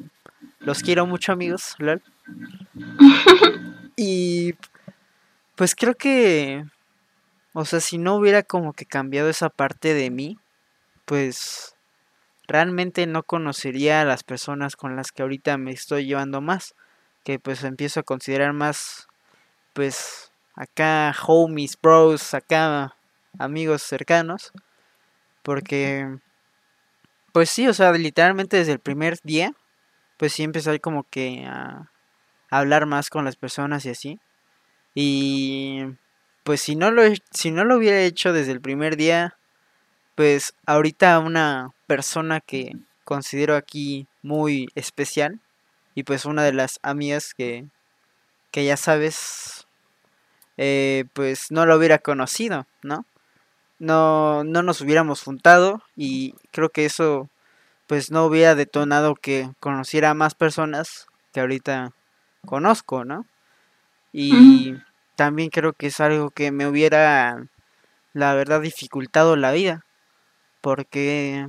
los 0.59 0.81
quiero 0.81 1.05
mucho 1.05 1.31
amigos, 1.31 1.75
lol. 1.77 2.01
y 3.95 4.53
pues 5.55 5.75
creo 5.75 5.95
que, 5.95 6.65
o 7.53 7.65
sea, 7.65 7.79
si 7.79 7.97
no 7.97 8.15
hubiera 8.15 8.43
como 8.43 8.73
que 8.73 8.85
cambiado 8.85 9.29
esa 9.29 9.49
parte 9.49 9.93
de 9.93 10.09
mí, 10.09 10.39
pues 11.05 11.75
realmente 12.47 13.05
no 13.07 13.23
conocería 13.23 14.01
a 14.01 14.05
las 14.05 14.23
personas 14.23 14.75
con 14.75 14.95
las 14.95 15.11
que 15.11 15.21
ahorita 15.21 15.57
me 15.57 15.71
estoy 15.71 16.05
llevando 16.05 16.41
más, 16.41 16.75
que 17.23 17.39
pues 17.39 17.63
empiezo 17.63 17.99
a 17.99 18.03
considerar 18.03 18.53
más, 18.53 19.07
pues 19.73 20.31
acá 20.55 21.15
homies, 21.25 21.77
bros, 21.81 22.33
acá 22.33 22.95
amigos 23.39 23.81
cercanos, 23.81 24.51
porque, 25.43 26.19
pues 27.33 27.49
sí, 27.49 27.67
o 27.67 27.73
sea, 27.73 27.91
literalmente 27.93 28.57
desde 28.57 28.73
el 28.73 28.79
primer 28.79 29.17
día, 29.23 29.53
pues 30.17 30.33
sí 30.33 30.43
empecé 30.43 30.79
como 30.79 31.03
que 31.03 31.45
a, 31.45 31.91
hablar 32.51 32.85
más 32.85 33.09
con 33.09 33.25
las 33.25 33.37
personas 33.37 33.85
y 33.85 33.89
así. 33.89 34.19
Y 34.93 35.83
pues 36.43 36.61
si 36.61 36.75
no 36.75 36.91
lo 36.91 37.03
si 37.31 37.51
no 37.51 37.63
lo 37.63 37.77
hubiera 37.77 38.01
hecho 38.01 38.33
desde 38.33 38.51
el 38.51 38.61
primer 38.61 38.97
día, 38.97 39.37
pues 40.15 40.53
ahorita 40.65 41.17
una 41.19 41.71
persona 41.87 42.41
que 42.41 42.73
considero 43.05 43.55
aquí 43.55 44.07
muy 44.21 44.69
especial 44.75 45.39
y 45.95 46.03
pues 46.03 46.25
una 46.25 46.43
de 46.43 46.53
las 46.53 46.79
amigas 46.83 47.33
que, 47.33 47.65
que 48.51 48.65
ya 48.65 48.77
sabes, 48.77 49.60
eh, 50.61 51.05
pues 51.13 51.47
no 51.51 51.65
lo 51.65 51.75
hubiera 51.77 51.97
conocido, 51.97 52.67
¿no? 52.83 53.05
no, 53.81 54.43
no 54.43 54.61
nos 54.61 54.79
hubiéramos 54.81 55.23
juntado 55.23 55.81
y 55.95 56.35
creo 56.51 56.69
que 56.69 56.85
eso 56.85 57.29
pues 57.87 58.11
no 58.11 58.25
hubiera 58.25 58.53
detonado 58.53 59.15
que 59.15 59.49
conociera 59.59 60.11
a 60.11 60.13
más 60.13 60.35
personas 60.35 61.07
que 61.33 61.39
ahorita 61.39 61.91
conozco, 62.45 63.05
¿no? 63.05 63.25
Y 64.13 64.75
también 65.15 65.49
creo 65.49 65.73
que 65.73 65.87
es 65.87 65.99
algo 65.99 66.29
que 66.29 66.51
me 66.51 66.67
hubiera, 66.67 67.47
la 68.13 68.35
verdad, 68.35 68.61
dificultado 68.61 69.35
la 69.35 69.51
vida, 69.51 69.83
porque 70.61 71.47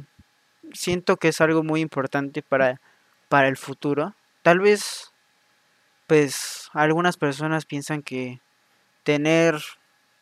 siento 0.73 1.19
que 1.19 1.29
es 1.29 1.41
algo 1.43 1.63
muy 1.63 1.81
importante 1.83 2.43
para, 2.43 2.81
para 3.29 3.49
el 3.49 3.59
futuro. 3.59 4.15
Tal 4.43 4.61
vez, 4.61 5.13
pues, 6.07 6.71
algunas 6.73 7.17
personas 7.19 7.67
piensan 7.67 8.03
que 8.03 8.41
tener 9.03 9.61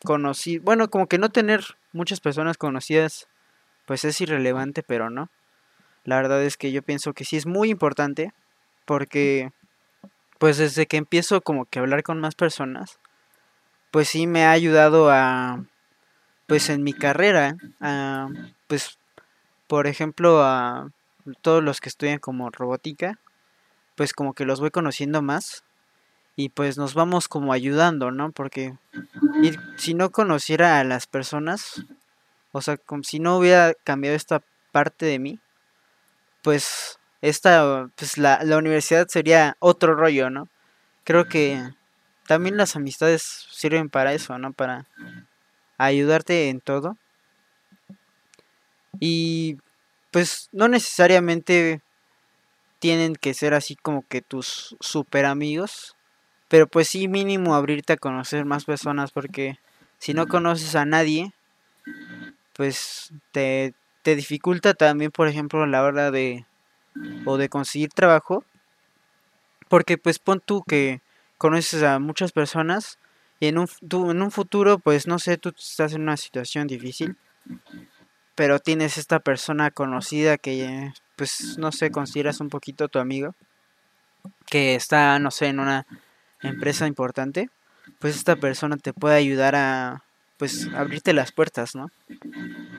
conocido, 0.03 0.63
bueno, 0.63 0.89
como 0.89 1.07
que 1.07 1.17
no 1.17 1.29
tener 1.29 1.63
muchas 1.93 2.19
personas 2.19 2.57
conocidas, 2.57 3.27
pues 3.85 4.05
es 4.05 4.19
irrelevante, 4.21 4.83
pero 4.83 5.09
no. 5.09 5.29
La 6.03 6.15
verdad 6.15 6.43
es 6.43 6.57
que 6.57 6.71
yo 6.71 6.81
pienso 6.81 7.13
que 7.13 7.25
sí 7.25 7.37
es 7.37 7.45
muy 7.45 7.69
importante, 7.69 8.33
porque 8.85 9.51
pues 10.39 10.57
desde 10.57 10.87
que 10.87 10.97
empiezo 10.97 11.41
como 11.41 11.65
que 11.65 11.79
a 11.79 11.83
hablar 11.83 12.01
con 12.01 12.19
más 12.19 12.33
personas, 12.33 12.99
pues 13.91 14.09
sí 14.09 14.25
me 14.25 14.45
ha 14.45 14.51
ayudado 14.51 15.11
a, 15.11 15.63
pues 16.47 16.69
en 16.69 16.83
mi 16.83 16.93
carrera, 16.93 17.55
a, 17.79 18.29
pues, 18.67 18.97
por 19.67 19.85
ejemplo, 19.85 20.43
a 20.43 20.89
todos 21.41 21.63
los 21.63 21.79
que 21.79 21.89
estudian 21.89 22.19
como 22.19 22.49
robótica, 22.49 23.19
pues 23.95 24.13
como 24.13 24.33
que 24.33 24.45
los 24.45 24.59
voy 24.59 24.71
conociendo 24.71 25.21
más 25.21 25.63
y 26.41 26.49
pues 26.49 26.75
nos 26.75 26.95
vamos 26.95 27.27
como 27.27 27.53
ayudando, 27.53 28.09
¿no? 28.09 28.31
Porque 28.31 28.73
si 29.77 29.93
no 29.93 30.09
conociera 30.09 30.79
a 30.79 30.83
las 30.83 31.05
personas, 31.05 31.83
o 32.51 32.61
sea, 32.61 32.77
como 32.77 33.03
si 33.03 33.19
no 33.19 33.37
hubiera 33.37 33.75
cambiado 33.83 34.15
esta 34.15 34.41
parte 34.71 35.05
de 35.05 35.19
mí, 35.19 35.39
pues 36.41 36.97
esta, 37.21 37.87
pues 37.95 38.17
la, 38.17 38.43
la 38.43 38.57
universidad 38.57 39.07
sería 39.07 39.55
otro 39.59 39.93
rollo, 39.93 40.31
¿no? 40.31 40.47
Creo 41.03 41.25
que 41.25 41.61
también 42.25 42.57
las 42.57 42.75
amistades 42.75 43.21
sirven 43.51 43.89
para 43.89 44.13
eso, 44.13 44.35
¿no? 44.39 44.51
Para 44.51 44.87
ayudarte 45.77 46.49
en 46.49 46.59
todo. 46.59 46.97
Y 48.99 49.57
pues 50.09 50.49
no 50.51 50.67
necesariamente 50.67 51.81
tienen 52.79 53.15
que 53.15 53.35
ser 53.35 53.53
así 53.53 53.75
como 53.75 54.01
que 54.07 54.23
tus 54.23 54.75
super 54.79 55.25
amigos. 55.25 55.95
Pero 56.51 56.67
pues 56.67 56.89
sí, 56.89 57.07
mínimo 57.07 57.55
abrirte 57.55 57.93
a 57.93 57.97
conocer 57.97 58.43
más 58.43 58.65
personas 58.65 59.13
porque 59.13 59.57
si 59.99 60.13
no 60.13 60.27
conoces 60.27 60.75
a 60.75 60.83
nadie, 60.83 61.31
pues 62.51 63.13
te, 63.31 63.73
te 64.01 64.17
dificulta 64.17 64.73
también, 64.73 65.11
por 65.11 65.29
ejemplo, 65.29 65.65
la 65.65 65.81
hora 65.81 66.11
de 66.11 66.45
o 67.23 67.37
de 67.37 67.47
conseguir 67.47 67.91
trabajo. 67.91 68.43
Porque 69.69 69.97
pues 69.97 70.19
pon 70.19 70.41
tú 70.45 70.61
que 70.63 70.99
conoces 71.37 71.83
a 71.83 71.99
muchas 71.99 72.33
personas 72.33 72.99
y 73.39 73.47
en 73.47 73.57
un, 73.57 73.69
tú, 73.87 74.11
en 74.11 74.21
un 74.21 74.29
futuro, 74.29 74.77
pues 74.77 75.07
no 75.07 75.19
sé, 75.19 75.37
tú 75.37 75.53
estás 75.57 75.93
en 75.93 76.01
una 76.01 76.17
situación 76.17 76.67
difícil, 76.67 77.15
pero 78.35 78.59
tienes 78.59 78.97
esta 78.97 79.21
persona 79.21 79.71
conocida 79.71 80.37
que, 80.37 80.91
pues 81.15 81.57
no 81.57 81.71
sé, 81.71 81.91
consideras 81.91 82.41
un 82.41 82.49
poquito 82.49 82.89
tu 82.89 82.99
amigo, 82.99 83.35
que 84.47 84.75
está, 84.75 85.17
no 85.17 85.31
sé, 85.31 85.47
en 85.47 85.61
una 85.61 85.87
empresa 86.41 86.87
importante, 86.87 87.49
pues 87.99 88.15
esta 88.15 88.35
persona 88.35 88.77
te 88.77 88.93
puede 88.93 89.15
ayudar 89.15 89.55
a 89.55 90.03
pues 90.37 90.67
abrirte 90.73 91.13
las 91.13 91.31
puertas, 91.31 91.75
¿no? 91.75 91.91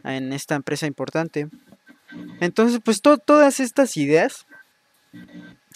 En 0.05 0.33
esta 0.33 0.57
empresa 0.57 0.87
importante. 0.87 1.49
Entonces, 2.41 2.81
pues 2.85 3.01
todas 3.01 3.61
estas 3.61 3.97
ideas 3.97 4.47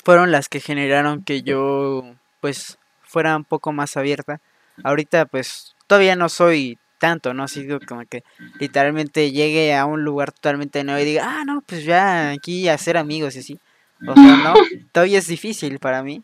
fueron 0.05 0.33
las 0.33 0.49
que 0.49 0.61
generaron 0.61 1.23
que 1.23 1.43
yo 1.43 2.17
pues 2.41 2.79
fuera 3.03 3.37
un 3.37 3.45
poco 3.45 3.73
más 3.73 3.97
abierta. 3.97 4.41
Ahorita 4.83 5.27
pues 5.27 5.75
todavía 5.87 6.17
no 6.17 6.29
soy 6.29 6.79
tanto, 6.99 7.35
¿no? 7.35 7.45
Así 7.45 7.67
como 7.87 8.05
que 8.05 8.25
literalmente 8.59 9.31
llegue 9.31 9.75
a 9.75 9.85
un 9.85 10.03
lugar 10.03 10.33
totalmente 10.33 10.83
nuevo 10.85 11.01
y 11.01 11.05
diga, 11.05 11.25
ah, 11.25 11.45
no, 11.45 11.63
pues 11.65 11.85
ya 11.85 12.31
aquí 12.31 12.69
hacer 12.69 12.97
amigos 12.97 13.37
y 13.37 13.39
así. 13.41 13.61
O 14.07 14.15
sea, 14.15 14.37
no, 14.37 14.55
todavía 14.93 15.19
es 15.19 15.27
difícil 15.27 15.79
para 15.79 16.03
mí. 16.03 16.23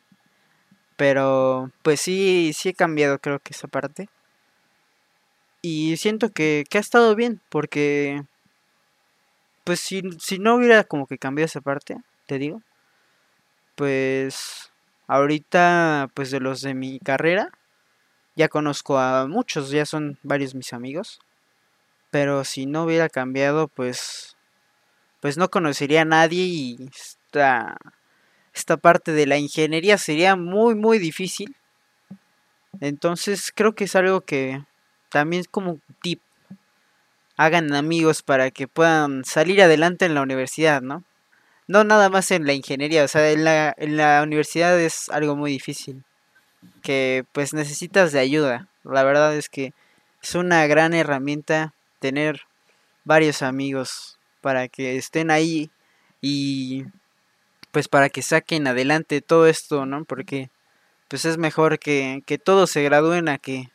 Pero 1.02 1.72
pues 1.82 2.00
sí, 2.00 2.52
sí 2.54 2.68
he 2.68 2.74
cambiado 2.74 3.18
creo 3.18 3.40
que 3.40 3.54
esa 3.54 3.66
parte. 3.66 4.08
Y 5.60 5.96
siento 5.96 6.30
que, 6.30 6.62
que 6.70 6.78
ha 6.78 6.80
estado 6.80 7.16
bien, 7.16 7.40
porque 7.48 8.22
pues 9.64 9.80
si, 9.80 10.02
si 10.20 10.38
no 10.38 10.54
hubiera 10.54 10.84
como 10.84 11.08
que 11.08 11.18
cambiado 11.18 11.46
esa 11.46 11.60
parte, 11.60 11.96
te 12.26 12.38
digo, 12.38 12.62
pues 13.74 14.70
ahorita 15.08 16.08
pues 16.14 16.30
de 16.30 16.38
los 16.38 16.60
de 16.60 16.74
mi 16.74 17.00
carrera, 17.00 17.50
ya 18.36 18.48
conozco 18.48 18.96
a 18.96 19.26
muchos, 19.26 19.70
ya 19.70 19.86
son 19.86 20.20
varios 20.22 20.54
mis 20.54 20.72
amigos. 20.72 21.18
Pero 22.12 22.44
si 22.44 22.66
no 22.66 22.84
hubiera 22.84 23.08
cambiado, 23.08 23.66
pues 23.66 24.36
pues 25.18 25.36
no 25.36 25.50
conocería 25.50 26.02
a 26.02 26.04
nadie 26.04 26.44
y 26.44 26.88
está 26.94 27.76
esta 28.54 28.76
parte 28.76 29.12
de 29.12 29.26
la 29.26 29.38
ingeniería 29.38 29.98
sería 29.98 30.36
muy 30.36 30.74
muy 30.74 30.98
difícil. 30.98 31.56
Entonces 32.80 33.52
creo 33.54 33.74
que 33.74 33.84
es 33.84 33.96
algo 33.96 34.22
que 34.22 34.62
también 35.10 35.40
es 35.40 35.48
como 35.48 35.72
un 35.72 35.82
tip. 36.02 36.20
Hagan 37.36 37.74
amigos 37.74 38.22
para 38.22 38.50
que 38.50 38.68
puedan 38.68 39.24
salir 39.24 39.62
adelante 39.62 40.04
en 40.04 40.14
la 40.14 40.22
universidad, 40.22 40.82
¿no? 40.82 41.04
No 41.66 41.84
nada 41.84 42.08
más 42.10 42.30
en 42.30 42.46
la 42.46 42.52
ingeniería, 42.52 43.04
o 43.04 43.08
sea, 43.08 43.30
en 43.30 43.44
la, 43.44 43.74
en 43.78 43.96
la 43.96 44.22
universidad 44.22 44.78
es 44.78 45.08
algo 45.08 45.36
muy 45.36 45.50
difícil. 45.50 46.04
Que 46.82 47.24
pues 47.32 47.54
necesitas 47.54 48.12
de 48.12 48.20
ayuda. 48.20 48.68
La 48.84 49.04
verdad 49.04 49.36
es 49.36 49.48
que 49.48 49.72
es 50.22 50.34
una 50.34 50.66
gran 50.66 50.94
herramienta 50.94 51.74
tener 51.98 52.42
varios 53.04 53.42
amigos 53.42 54.18
para 54.40 54.68
que 54.68 54.96
estén 54.96 55.30
ahí 55.30 55.70
y 56.20 56.84
pues 57.72 57.88
para 57.88 58.10
que 58.10 58.22
saquen 58.22 58.66
adelante 58.66 59.22
todo 59.22 59.46
esto, 59.46 59.86
¿no? 59.86 60.04
Porque 60.04 60.50
pues 61.08 61.24
es 61.24 61.38
mejor 61.38 61.78
que, 61.78 62.22
que 62.26 62.38
todos 62.38 62.70
se 62.70 62.82
gradúen 62.82 63.28
a 63.28 63.38
que 63.38 63.70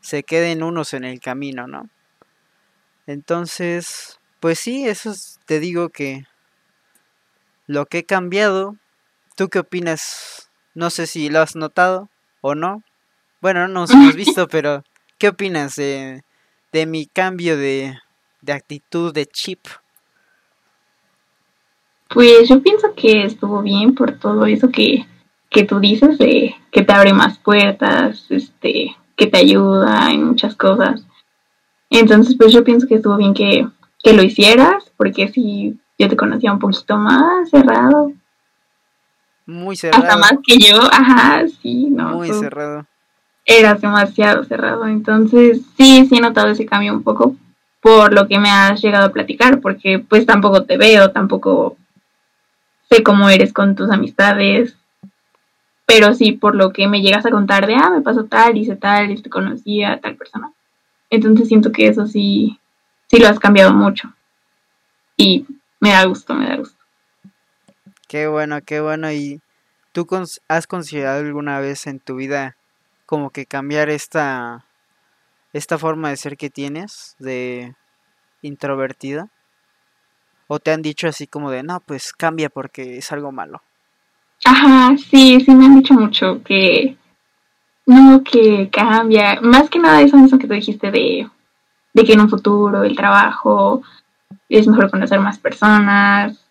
se 0.00 0.22
queden 0.22 0.62
unos 0.62 0.94
en 0.94 1.04
el 1.04 1.20
camino, 1.20 1.66
¿no? 1.66 1.90
Entonces, 3.06 4.18
pues 4.40 4.58
sí, 4.58 4.86
eso 4.86 5.12
te 5.44 5.60
digo 5.60 5.90
que 5.90 6.24
lo 7.66 7.86
que 7.86 7.98
he 7.98 8.04
cambiado, 8.04 8.76
¿tú 9.36 9.48
qué 9.48 9.58
opinas? 9.58 10.50
No 10.74 10.90
sé 10.90 11.06
si 11.06 11.28
lo 11.28 11.40
has 11.40 11.56
notado 11.56 12.08
o 12.40 12.54
no. 12.54 12.82
Bueno, 13.40 13.66
no 13.66 13.80
nos 13.80 13.90
hemos 13.90 14.14
visto, 14.16 14.48
pero 14.48 14.84
¿qué 15.18 15.28
opinas 15.28 15.76
de, 15.76 16.22
de 16.72 16.86
mi 16.86 17.06
cambio 17.06 17.56
de, 17.56 17.98
de 18.40 18.52
actitud, 18.52 19.12
de 19.12 19.26
chip? 19.26 19.66
Pues 22.12 22.48
yo 22.48 22.62
pienso 22.62 22.94
que 22.94 23.24
estuvo 23.24 23.62
bien 23.62 23.94
por 23.94 24.12
todo 24.12 24.44
eso 24.44 24.68
que, 24.70 25.06
que 25.48 25.64
tú 25.64 25.80
dices, 25.80 26.18
de 26.18 26.54
que 26.70 26.82
te 26.82 26.92
abre 26.92 27.12
más 27.14 27.38
puertas, 27.38 28.26
este, 28.28 28.94
que 29.16 29.26
te 29.26 29.38
ayuda 29.38 30.10
en 30.10 30.24
muchas 30.24 30.54
cosas. 30.54 31.06
Entonces, 31.88 32.36
pues 32.36 32.52
yo 32.52 32.64
pienso 32.64 32.86
que 32.86 32.96
estuvo 32.96 33.16
bien 33.16 33.32
que, 33.32 33.66
que 34.02 34.12
lo 34.12 34.22
hicieras, 34.22 34.92
porque 34.96 35.28
si 35.28 35.78
yo 35.98 36.08
te 36.08 36.16
conocía 36.16 36.52
un 36.52 36.58
poquito 36.58 36.98
más 36.98 37.48
cerrado. 37.48 38.12
Muy 39.46 39.76
cerrado. 39.76 40.04
Hasta 40.04 40.16
más 40.18 40.34
que 40.44 40.58
yo, 40.58 40.80
ajá, 40.82 41.44
sí, 41.62 41.88
no. 41.90 42.16
Muy 42.16 42.28
cerrado. 42.30 42.86
Eras 43.44 43.80
demasiado 43.80 44.44
cerrado, 44.44 44.86
entonces 44.86 45.62
sí, 45.76 46.06
sí 46.06 46.16
he 46.16 46.20
notado 46.20 46.48
ese 46.48 46.66
cambio 46.66 46.92
un 46.92 47.02
poco 47.02 47.36
por 47.80 48.12
lo 48.12 48.28
que 48.28 48.38
me 48.38 48.50
has 48.50 48.80
llegado 48.80 49.06
a 49.06 49.12
platicar, 49.12 49.60
porque 49.60 49.98
pues 49.98 50.24
tampoco 50.26 50.62
te 50.62 50.76
veo, 50.76 51.10
tampoco 51.10 51.76
sé 52.92 53.02
cómo 53.02 53.28
eres 53.28 53.52
con 53.52 53.74
tus 53.74 53.90
amistades, 53.90 54.76
pero 55.86 56.14
sí 56.14 56.32
por 56.32 56.54
lo 56.54 56.72
que 56.72 56.88
me 56.88 57.00
llegas 57.00 57.24
a 57.24 57.30
contar 57.30 57.66
de, 57.66 57.74
ah, 57.74 57.90
me 57.90 58.02
pasó 58.02 58.24
tal, 58.24 58.56
hice 58.56 58.76
tal, 58.76 59.10
y 59.10 59.22
te 59.22 59.30
conocía 59.30 59.92
a 59.92 60.00
tal 60.00 60.16
persona. 60.16 60.52
Entonces 61.10 61.48
siento 61.48 61.72
que 61.72 61.88
eso 61.88 62.06
sí, 62.06 62.58
sí 63.08 63.18
lo 63.18 63.28
has 63.28 63.38
cambiado 63.38 63.72
mucho. 63.72 64.14
Y 65.16 65.46
me 65.80 65.90
da 65.90 66.04
gusto, 66.04 66.34
me 66.34 66.48
da 66.48 66.56
gusto. 66.56 66.82
Qué 68.08 68.26
bueno, 68.26 68.60
qué 68.64 68.80
bueno. 68.80 69.10
¿Y 69.10 69.40
tú 69.92 70.06
has 70.48 70.66
considerado 70.66 71.20
alguna 71.20 71.60
vez 71.60 71.86
en 71.86 71.98
tu 71.98 72.16
vida 72.16 72.56
como 73.06 73.30
que 73.30 73.46
cambiar 73.46 73.90
esta, 73.90 74.64
esta 75.52 75.78
forma 75.78 76.10
de 76.10 76.16
ser 76.16 76.36
que 76.36 76.50
tienes, 76.50 77.16
de 77.18 77.74
introvertida? 78.42 79.28
¿O 80.54 80.58
te 80.58 80.70
han 80.70 80.82
dicho 80.82 81.08
así 81.08 81.26
como 81.26 81.50
de, 81.50 81.62
no, 81.62 81.80
pues 81.80 82.12
cambia 82.12 82.50
porque 82.50 82.98
es 82.98 83.10
algo 83.10 83.32
malo? 83.32 83.62
Ajá, 84.44 84.94
sí, 84.98 85.40
sí 85.40 85.50
me 85.50 85.64
han 85.64 85.76
dicho 85.76 85.94
mucho 85.94 86.42
que 86.44 86.94
no, 87.86 88.22
que 88.22 88.68
cambia. 88.68 89.40
Más 89.40 89.70
que 89.70 89.78
nada 89.78 90.02
eso 90.02 90.18
mismo 90.18 90.38
que 90.38 90.46
tú 90.46 90.52
dijiste 90.52 90.90
de, 90.90 91.26
de 91.94 92.04
que 92.04 92.12
en 92.12 92.20
un 92.20 92.28
futuro 92.28 92.82
el 92.84 92.94
trabajo 92.94 93.80
es 94.50 94.66
mejor 94.66 94.90
conocer 94.90 95.20
más 95.20 95.38
personas, 95.38 96.44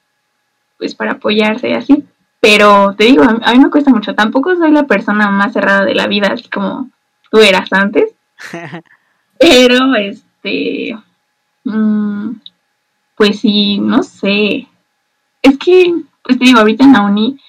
pues 0.80 0.96
para 0.96 1.12
apoyarse 1.12 1.70
y 1.70 1.74
así. 1.74 2.04
Pero 2.40 2.96
te 2.98 3.04
digo, 3.04 3.22
a 3.24 3.52
mí 3.52 3.60
me 3.60 3.70
cuesta 3.70 3.92
mucho. 3.92 4.16
Tampoco 4.16 4.56
soy 4.56 4.72
la 4.72 4.88
persona 4.88 5.30
más 5.30 5.54
cerrada 5.54 5.86
de 5.86 5.94
la 5.94 6.08
vida, 6.08 6.30
así 6.34 6.50
como 6.50 6.90
tú 7.30 7.38
eras 7.38 7.72
antes. 7.72 8.16
Pero, 9.40 9.94
este, 9.94 10.98
mm, 11.66 12.32
pues 13.22 13.40
sí, 13.40 13.78
no 13.78 14.02
sé. 14.02 14.68
Es 15.44 15.60
que, 15.60 15.94
pues 16.24 16.40
te 16.40 16.46
digo, 16.46 16.58
ahorita 16.58 16.86
en 16.86 16.94
la 16.94 17.02
uni, 17.02 17.40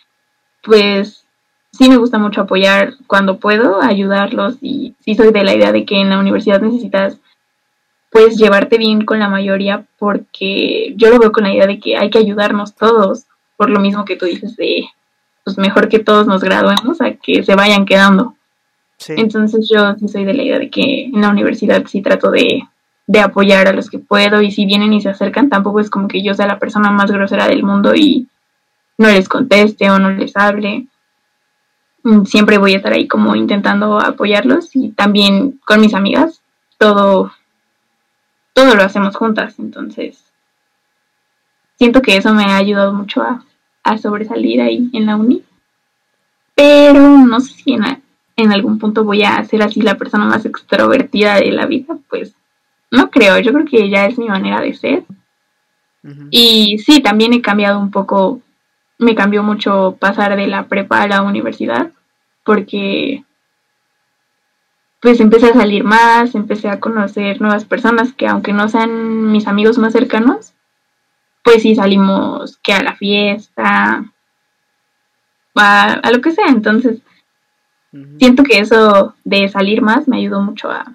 pues 0.62 1.24
sí 1.72 1.88
me 1.88 1.96
gusta 1.96 2.18
mucho 2.18 2.42
apoyar 2.42 2.92
cuando 3.06 3.38
puedo, 3.38 3.80
ayudarlos 3.80 4.58
y 4.60 4.94
sí 5.00 5.14
soy 5.14 5.32
de 5.32 5.42
la 5.42 5.54
idea 5.54 5.72
de 5.72 5.86
que 5.86 5.98
en 5.98 6.10
la 6.10 6.18
universidad 6.18 6.60
necesitas 6.60 7.16
pues 8.10 8.36
llevarte 8.36 8.76
bien 8.76 9.06
con 9.06 9.18
la 9.18 9.30
mayoría 9.30 9.86
porque 9.98 10.92
yo 10.98 11.08
lo 11.08 11.18
veo 11.18 11.32
con 11.32 11.44
la 11.44 11.54
idea 11.54 11.66
de 11.66 11.80
que 11.80 11.96
hay 11.96 12.10
que 12.10 12.18
ayudarnos 12.18 12.74
todos, 12.74 13.24
por 13.56 13.70
lo 13.70 13.80
mismo 13.80 14.04
que 14.04 14.16
tú 14.16 14.26
dices 14.26 14.54
de 14.56 14.84
pues 15.42 15.56
mejor 15.56 15.88
que 15.88 16.00
todos 16.00 16.26
nos 16.26 16.44
graduemos 16.44 17.00
a 17.00 17.14
que 17.14 17.44
se 17.44 17.54
vayan 17.54 17.86
quedando. 17.86 18.36
Entonces 19.08 19.70
yo 19.72 19.94
sí 19.94 20.06
soy 20.06 20.26
de 20.26 20.34
la 20.34 20.42
idea 20.42 20.58
de 20.58 20.68
que 20.68 21.06
en 21.06 21.22
la 21.22 21.30
universidad 21.30 21.82
sí 21.86 22.02
trato 22.02 22.30
de, 22.30 22.62
de 23.06 23.20
apoyar 23.20 23.66
a 23.68 23.72
los 23.72 23.90
que 23.90 23.98
puedo 23.98 24.42
y 24.42 24.50
si 24.50 24.64
vienen 24.66 24.92
y 24.92 25.00
se 25.00 25.10
acercan 25.10 25.48
tampoco 25.48 25.80
es 25.80 25.90
como 25.90 26.08
que 26.08 26.22
yo 26.22 26.34
sea 26.34 26.46
la 26.46 26.58
persona 26.58 26.90
más 26.90 27.10
grosera 27.10 27.48
del 27.48 27.64
mundo 27.64 27.94
y 27.94 28.28
no 28.98 29.08
les 29.08 29.28
conteste 29.28 29.90
o 29.90 29.98
no 29.98 30.10
les 30.10 30.36
hable. 30.36 30.86
Mm, 32.04 32.24
siempre 32.24 32.58
voy 32.58 32.74
a 32.74 32.76
estar 32.76 32.92
ahí 32.92 33.08
como 33.08 33.36
intentando 33.36 33.98
apoyarlos 34.00 34.74
y 34.74 34.90
también 34.90 35.60
con 35.64 35.80
mis 35.80 35.94
amigas 35.94 36.42
todo 36.78 37.32
todo 38.54 38.74
lo 38.74 38.82
hacemos 38.82 39.16
juntas, 39.16 39.58
entonces 39.58 40.32
siento 41.82 42.00
que 42.00 42.16
eso 42.16 42.32
me 42.32 42.44
ha 42.44 42.56
ayudado 42.56 42.92
mucho 42.92 43.22
a, 43.22 43.98
sobresalir 43.98 44.60
ahí 44.60 44.88
en 44.92 45.06
la 45.06 45.16
uni. 45.16 45.42
Pero 46.54 47.00
no 47.00 47.40
sé 47.40 47.54
si 47.54 47.72
en, 47.72 48.52
algún 48.52 48.78
punto 48.78 49.02
voy 49.02 49.24
a 49.24 49.42
ser 49.44 49.62
así 49.62 49.80
la 49.80 49.96
persona 49.96 50.24
más 50.24 50.44
extrovertida 50.44 51.36
de 51.36 51.50
la 51.50 51.66
vida, 51.66 51.98
pues 52.08 52.36
no 52.92 53.10
creo, 53.10 53.38
yo 53.38 53.52
creo 53.54 53.64
que 53.64 53.88
ya 53.88 54.04
es 54.06 54.18
mi 54.18 54.28
manera 54.28 54.60
de 54.60 54.74
ser. 54.74 55.04
Y 56.30 56.78
sí, 56.78 57.00
también 57.00 57.32
he 57.32 57.40
cambiado 57.40 57.78
un 57.78 57.90
poco, 57.90 58.42
me 58.98 59.14
cambió 59.14 59.42
mucho 59.42 59.96
pasar 59.98 60.36
de 60.36 60.46
la 60.46 60.66
prepa 60.66 61.02
a 61.02 61.08
la 61.08 61.22
universidad, 61.22 61.90
porque 62.44 63.24
pues 65.00 65.20
empecé 65.20 65.50
a 65.50 65.54
salir 65.54 65.84
más, 65.84 66.34
empecé 66.34 66.68
a 66.68 66.80
conocer 66.80 67.40
nuevas 67.40 67.64
personas 67.64 68.12
que 68.12 68.26
aunque 68.26 68.52
no 68.52 68.68
sean 68.68 69.32
mis 69.32 69.46
amigos 69.46 69.78
más 69.78 69.94
cercanos, 69.94 70.52
pues 71.42 71.62
sí 71.62 71.74
salimos 71.74 72.58
que 72.58 72.74
a 72.74 72.82
la 72.82 72.94
fiesta, 72.94 74.04
a, 75.54 76.10
lo 76.10 76.20
que 76.20 76.32
sea. 76.32 76.48
Entonces, 76.48 77.00
siento 78.18 78.42
que 78.42 78.58
eso 78.58 79.14
de 79.24 79.48
salir 79.48 79.80
más 79.80 80.08
me 80.08 80.18
ayudó 80.18 80.42
mucho 80.42 80.70
a, 80.70 80.94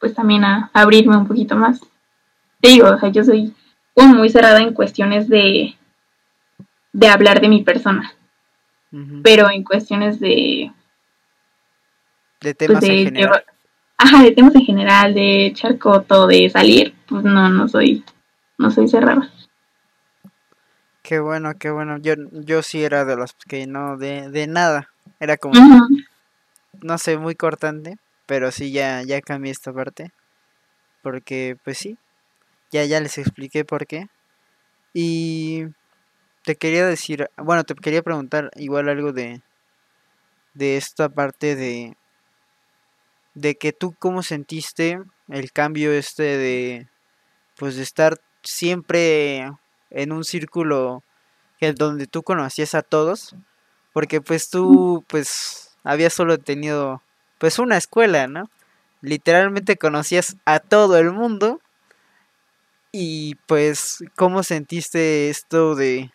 pues 0.00 0.14
también 0.14 0.44
a, 0.44 0.70
abrirme 0.72 1.16
un 1.16 1.26
poquito 1.26 1.56
más. 1.56 1.80
Te 2.60 2.68
digo, 2.68 2.88
o 2.88 2.98
sea, 2.98 3.08
yo 3.10 3.24
soy 3.24 3.54
muy 3.94 4.28
cerrada 4.28 4.60
en 4.60 4.74
cuestiones 4.74 5.28
de, 5.28 5.76
de 6.92 7.08
hablar 7.08 7.40
de 7.40 7.48
mi 7.48 7.62
persona. 7.62 8.12
Pero 9.22 9.50
en 9.50 9.64
cuestiones 9.64 10.18
de 10.18 10.72
de 12.40 12.54
temas 12.54 12.80
pues, 12.80 12.90
en 12.90 13.04
general. 13.04 13.44
ajá, 13.96 14.22
de 14.22 14.30
temas 14.30 14.54
en 14.54 14.62
general, 14.62 15.14
de 15.14 15.46
echar 15.46 15.78
coto, 15.78 16.26
de 16.26 16.48
salir, 16.48 16.94
pues 17.06 17.24
no, 17.24 17.48
no 17.48 17.68
soy, 17.68 18.04
no 18.56 18.70
soy 18.70 18.88
cerrada. 18.88 19.30
Qué 21.02 21.18
bueno, 21.20 21.54
qué 21.58 21.70
bueno. 21.70 21.98
Yo, 21.98 22.14
yo 22.32 22.62
sí 22.62 22.82
era 22.82 23.04
de 23.04 23.16
los 23.16 23.32
que 23.34 23.66
no, 23.66 23.96
de, 23.96 24.30
de 24.30 24.46
nada. 24.46 24.88
Era 25.20 25.36
como, 25.36 25.54
no 26.82 26.98
sé, 26.98 27.16
muy 27.18 27.34
cortante, 27.34 27.98
pero 28.28 28.52
sí 28.52 28.70
ya, 28.72 29.02
ya 29.02 29.22
cambié 29.22 29.50
esta 29.50 29.72
parte. 29.72 30.12
Porque, 31.02 31.56
pues 31.64 31.78
sí, 31.78 31.96
ya, 32.70 32.84
ya 32.84 33.00
les 33.00 33.16
expliqué 33.16 33.64
por 33.64 33.86
qué. 33.86 34.08
Y 34.92 35.64
te 36.44 36.56
quería 36.56 36.86
decir, 36.86 37.30
bueno, 37.38 37.64
te 37.64 37.74
quería 37.74 38.02
preguntar 38.02 38.50
igual 38.56 38.90
algo 38.90 39.12
de, 39.12 39.40
de 40.52 40.76
esta 40.76 41.08
parte 41.08 41.56
de, 41.56 41.96
de 43.32 43.54
que 43.54 43.72
tú 43.72 43.94
cómo 43.98 44.22
sentiste 44.22 45.00
el 45.28 45.50
cambio 45.52 45.92
este 45.92 46.22
de 46.22 46.88
pues 47.56 47.76
de 47.76 47.82
estar 47.82 48.20
siempre 48.42 49.50
en 49.90 50.12
un 50.12 50.24
círculo 50.24 51.02
donde 51.76 52.06
tú 52.06 52.22
conocías 52.22 52.74
a 52.74 52.82
todos 52.82 53.34
porque 53.92 54.20
pues 54.20 54.48
tú 54.48 55.04
pues 55.08 55.76
habías 55.82 56.14
solo 56.14 56.38
tenido 56.38 57.02
pues 57.38 57.58
una 57.58 57.76
escuela, 57.76 58.26
¿no? 58.26 58.50
Literalmente 59.00 59.76
conocías 59.76 60.36
a 60.44 60.58
todo 60.58 60.98
el 60.98 61.12
mundo 61.12 61.60
y 62.92 63.36
pues 63.46 64.04
cómo 64.16 64.42
sentiste 64.42 65.30
esto 65.30 65.74
de 65.74 66.10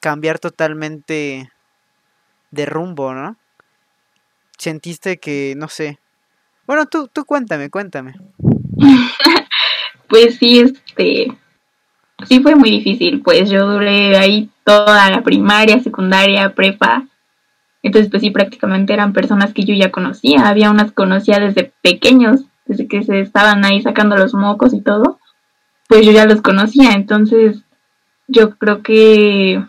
cambiar 0.00 0.38
totalmente 0.38 1.50
de 2.50 2.66
rumbo, 2.66 3.14
¿no? 3.14 3.36
Sentiste 4.56 5.18
que, 5.18 5.54
no 5.56 5.68
sé, 5.68 5.98
bueno, 6.66 6.86
tú, 6.86 7.08
tú 7.12 7.24
cuéntame, 7.24 7.68
cuéntame. 7.68 8.14
pues 10.08 10.36
sí, 10.36 10.60
este, 10.60 11.28
sí 12.26 12.40
fue 12.40 12.54
muy 12.54 12.70
difícil, 12.70 13.20
pues 13.22 13.50
yo 13.50 13.66
duré 13.66 14.16
ahí 14.16 14.48
toda 14.64 15.10
la 15.10 15.22
primaria, 15.22 15.80
secundaria, 15.80 16.54
prepa. 16.54 17.06
Entonces, 17.84 18.10
pues 18.10 18.22
sí, 18.22 18.30
prácticamente 18.30 18.94
eran 18.94 19.12
personas 19.12 19.52
que 19.52 19.64
yo 19.64 19.74
ya 19.74 19.92
conocía. 19.92 20.48
Había 20.48 20.70
unas 20.70 20.90
conocía 20.90 21.38
desde 21.38 21.70
pequeños, 21.82 22.46
desde 22.64 22.88
que 22.88 23.04
se 23.04 23.20
estaban 23.20 23.62
ahí 23.62 23.82
sacando 23.82 24.16
los 24.16 24.32
mocos 24.32 24.72
y 24.72 24.80
todo. 24.80 25.20
Pues 25.86 26.06
yo 26.06 26.10
ya 26.10 26.24
los 26.24 26.40
conocía. 26.40 26.92
Entonces, 26.92 27.62
yo 28.26 28.56
creo 28.56 28.82
que 28.82 29.62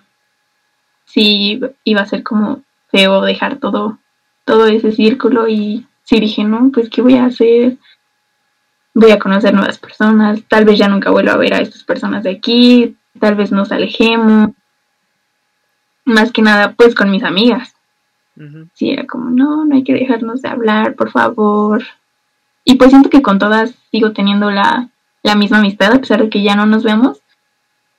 sí 1.03 1.59
iba 1.83 2.01
a 2.01 2.05
ser 2.05 2.23
como 2.23 2.63
feo 2.89 3.21
dejar 3.21 3.57
todo, 3.57 3.99
todo 4.45 4.67
ese 4.67 4.93
círculo 4.93 5.49
y 5.49 5.85
sí 6.03 6.21
dije, 6.21 6.45
no, 6.45 6.71
pues 6.73 6.89
¿qué 6.89 7.01
voy 7.01 7.15
a 7.15 7.25
hacer? 7.25 7.77
Voy 8.93 9.11
a 9.11 9.19
conocer 9.19 9.53
nuevas 9.53 9.77
personas, 9.77 10.41
tal 10.47 10.63
vez 10.63 10.79
ya 10.79 10.87
nunca 10.87 11.11
vuelva 11.11 11.33
a 11.33 11.37
ver 11.37 11.53
a 11.53 11.59
estas 11.59 11.83
personas 11.83 12.23
de 12.23 12.31
aquí, 12.31 12.95
tal 13.19 13.35
vez 13.35 13.51
nos 13.51 13.73
alejemos. 13.73 14.51
Más 16.05 16.31
que 16.31 16.41
nada, 16.41 16.73
pues 16.77 16.95
con 16.95 17.11
mis 17.11 17.23
amigas. 17.23 17.74
Sí, 18.73 18.89
era 18.91 19.05
como, 19.05 19.29
no, 19.29 19.63
no 19.63 19.75
hay 19.75 19.83
que 19.83 19.93
dejarnos 19.93 20.41
de 20.41 20.49
hablar, 20.49 20.95
por 20.95 21.09
favor. 21.09 21.83
Y 22.65 22.75
pues 22.75 22.89
siento 22.89 23.09
que 23.09 23.21
con 23.21 23.39
todas 23.39 23.73
sigo 23.91 24.11
teniendo 24.11 24.51
la, 24.51 24.89
la 25.23 25.35
misma 25.35 25.59
amistad, 25.59 25.93
a 25.93 25.99
pesar 25.99 26.21
de 26.21 26.29
que 26.29 26.43
ya 26.43 26.55
no 26.55 26.65
nos 26.65 26.83
vemos. 26.83 27.21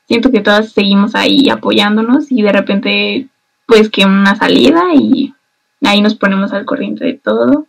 Siento 0.06 0.30
que 0.30 0.40
todas 0.42 0.72
seguimos 0.72 1.14
ahí 1.14 1.48
apoyándonos 1.48 2.30
y 2.30 2.42
de 2.42 2.52
repente, 2.52 3.28
pues 3.66 3.88
que 3.90 4.04
una 4.04 4.36
salida 4.36 4.82
y 4.94 5.34
ahí 5.82 6.00
nos 6.00 6.14
ponemos 6.14 6.52
al 6.52 6.66
corriente 6.66 7.04
de 7.04 7.14
todo. 7.14 7.66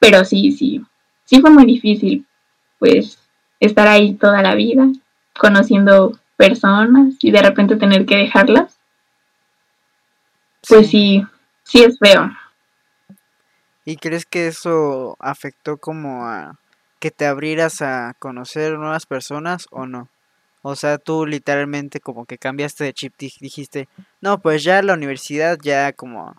Pero 0.00 0.24
sí, 0.24 0.52
sí, 0.52 0.82
sí 1.24 1.40
fue 1.40 1.50
muy 1.50 1.64
difícil, 1.64 2.26
pues, 2.78 3.18
estar 3.60 3.88
ahí 3.88 4.14
toda 4.14 4.42
la 4.42 4.54
vida. 4.54 4.88
conociendo 5.38 6.18
personas 6.36 7.14
y 7.20 7.30
de 7.30 7.42
repente 7.42 7.76
tener 7.76 8.06
que 8.06 8.16
dejarlas, 8.16 8.78
pues 10.68 10.88
sí, 10.90 11.22
sí 11.22 11.26
es 11.74 11.98
feo. 11.98 12.30
¿Y 13.84 13.96
crees 13.96 14.26
que 14.26 14.48
eso 14.48 15.16
afectó 15.20 15.76
como 15.76 16.26
a 16.26 16.58
que 16.98 17.10
te 17.10 17.26
abrieras 17.26 17.82
a 17.82 18.14
conocer 18.18 18.78
nuevas 18.78 19.06
personas 19.06 19.66
o 19.70 19.86
no? 19.86 20.08
O 20.62 20.74
sea, 20.74 20.98
tú 20.98 21.26
literalmente 21.26 22.00
como 22.00 22.24
que 22.24 22.38
cambiaste 22.38 22.82
de 22.82 22.92
chip, 22.92 23.14
dijiste, 23.18 23.88
no, 24.20 24.38
pues 24.40 24.64
ya 24.64 24.82
la 24.82 24.94
universidad 24.94 25.58
ya 25.62 25.92
como 25.92 26.34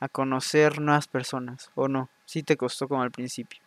a 0.00 0.08
conocer 0.08 0.80
nuevas 0.80 1.06
personas, 1.06 1.70
¿o 1.76 1.86
no? 1.86 2.08
Sí 2.24 2.42
te 2.42 2.56
costó 2.56 2.88
como 2.88 3.02
al 3.02 3.12
principio. 3.12 3.60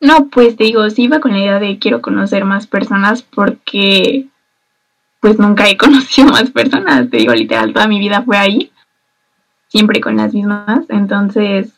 No, 0.00 0.28
pues 0.30 0.56
te 0.56 0.64
digo, 0.64 0.90
sí 0.90 1.04
iba 1.04 1.20
con 1.20 1.30
la 1.30 1.38
idea 1.38 1.60
de 1.60 1.78
quiero 1.78 2.02
conocer 2.02 2.44
más 2.44 2.66
personas 2.66 3.22
porque 3.22 4.26
pues 5.20 5.38
nunca 5.38 5.68
he 5.68 5.76
conocido 5.78 6.30
más 6.30 6.50
personas, 6.50 7.08
te 7.08 7.18
digo, 7.18 7.32
literal, 7.32 7.72
toda 7.72 7.86
mi 7.86 8.00
vida 8.00 8.22
fue 8.22 8.36
ahí, 8.36 8.71
siempre 9.72 10.00
con 10.00 10.16
las 10.16 10.34
mismas, 10.34 10.84
entonces 10.90 11.72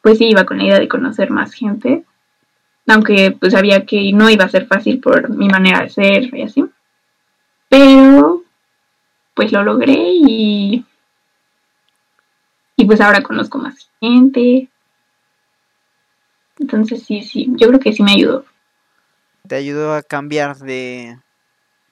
pues 0.00 0.18
sí 0.18 0.28
iba 0.30 0.44
con 0.44 0.58
la 0.58 0.64
idea 0.64 0.78
de 0.78 0.88
conocer 0.88 1.30
más 1.30 1.52
gente 1.52 2.04
aunque 2.86 3.36
pues 3.38 3.52
sabía 3.52 3.86
que 3.86 4.12
no 4.12 4.28
iba 4.30 4.44
a 4.44 4.48
ser 4.48 4.66
fácil 4.66 5.00
por 5.00 5.30
mi 5.30 5.48
manera 5.48 5.82
de 5.82 5.90
ser 5.90 6.34
y 6.34 6.42
así. 6.42 6.64
Pero 7.68 8.42
pues 9.34 9.52
lo 9.52 9.62
logré 9.64 9.96
y 9.96 10.84
y 12.76 12.84
pues 12.84 13.00
ahora 13.00 13.22
conozco 13.22 13.58
más 13.58 13.88
gente. 14.00 14.68
Entonces 16.58 17.02
sí, 17.04 17.22
sí, 17.22 17.48
yo 17.56 17.68
creo 17.68 17.80
que 17.80 17.92
sí 17.92 18.02
me 18.02 18.12
ayudó. 18.12 18.44
Te 19.46 19.56
ayudó 19.56 19.94
a 19.94 20.02
cambiar 20.02 20.56
de 20.56 21.18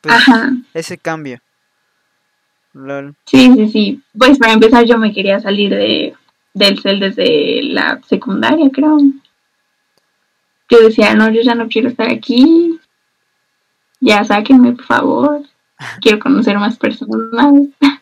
pues, 0.01 0.15
ese 0.75 0.99
cambio. 0.99 1.41
Sí, 3.27 3.53
sí, 3.55 3.69
sí. 3.69 4.03
Pues 4.17 4.39
para 4.39 4.53
empezar 4.53 4.85
yo 4.85 4.99
me 4.99 5.13
quería 5.13 5.41
salir 5.41 5.71
de 5.71 6.15
del 6.55 6.79
cel 6.81 7.01
desde 7.01 7.63
la 7.63 8.01
secundaria, 8.07 8.69
creo 8.71 8.99
yo 10.73 10.81
decía, 10.81 11.15
no, 11.15 11.31
yo 11.31 11.43
ya 11.43 11.55
no 11.55 11.69
quiero 11.69 11.89
estar 11.89 12.11
aquí, 12.11 12.81
ya 14.01 14.25
sáquenme, 14.25 14.73
por 14.73 14.87
favor, 14.87 15.43
quiero 16.01 16.19
conocer 16.19 16.59
más 16.59 16.79
personas. 16.79 17.53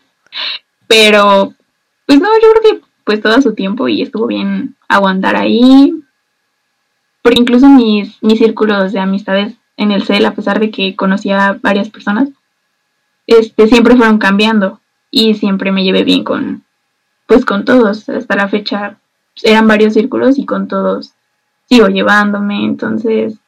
Pero, 0.86 1.52
pues 2.06 2.20
no, 2.20 2.28
yo 2.40 2.48
creo 2.52 2.62
que 2.62 2.86
pues 3.04 3.20
todo 3.20 3.42
su 3.42 3.54
tiempo 3.54 3.88
y 3.88 4.02
estuvo 4.02 4.28
bien 4.28 4.76
aguantar 4.88 5.34
ahí. 5.34 5.92
Porque 7.22 7.40
incluso 7.40 7.68
mis, 7.68 8.22
mis 8.22 8.38
círculos 8.38 8.92
de 8.92 9.00
amistades 9.00 9.54
en 9.76 9.90
el 9.90 10.04
CEL, 10.04 10.24
a 10.26 10.34
pesar 10.34 10.60
de 10.60 10.70
que 10.70 10.94
conocía 10.94 11.48
a 11.48 11.52
varias 11.54 11.90
personas, 11.90 12.28
este, 13.30 13.68
siempre 13.68 13.96
fueron 13.96 14.18
cambiando 14.18 14.80
y 15.10 15.34
siempre 15.34 15.70
me 15.70 15.84
llevé 15.84 16.02
bien 16.04 16.24
con, 16.24 16.64
pues 17.26 17.44
con 17.44 17.64
todos. 17.64 18.08
Hasta 18.08 18.36
la 18.36 18.48
fecha 18.48 18.98
eran 19.42 19.68
varios 19.68 19.94
círculos 19.94 20.36
y 20.38 20.44
con 20.44 20.68
todos 20.68 21.14
sigo 21.68 21.86
llevándome, 21.86 22.64
entonces, 22.64 23.38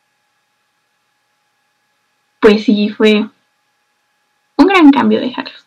pues 2.41 2.65
sí, 2.65 2.89
fue 2.91 3.29
un 4.57 4.67
gran 4.67 4.93
cambio 4.93 5.21
dejarlos. 5.21 5.67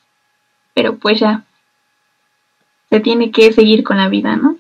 Pero 0.74 0.97
pues 0.97 1.20
ya, 1.20 1.43
se 2.89 3.01
tiene 3.01 3.32
que 3.32 3.51
seguir 3.51 3.84
con 3.84 3.97
la 3.97 4.07
vida, 4.07 4.38
¿no? 4.38 4.57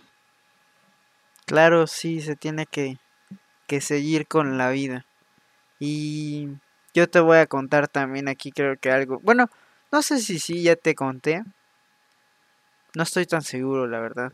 Claro, 1.45 1.87
sí, 1.87 2.19
se 2.19 2.35
tiene 2.35 2.65
que, 2.65 2.97
que 3.67 3.79
seguir 3.79 4.27
con 4.27 4.57
la 4.57 4.69
vida. 4.71 5.05
Y 5.79 6.49
yo 6.95 7.09
te 7.09 7.19
voy 7.19 7.37
a 7.37 7.45
contar 7.45 7.89
también 7.89 8.29
aquí, 8.29 8.51
creo 8.51 8.77
que 8.79 8.89
algo. 8.89 9.19
Bueno, 9.19 9.49
no 9.91 10.01
sé 10.01 10.19
si 10.19 10.39
sí, 10.39 10.63
ya 10.63 10.77
te 10.77 10.95
conté. 10.95 11.43
No 12.95 13.03
estoy 13.03 13.25
tan 13.25 13.41
seguro, 13.41 13.85
la 13.85 13.99
verdad. 13.99 14.31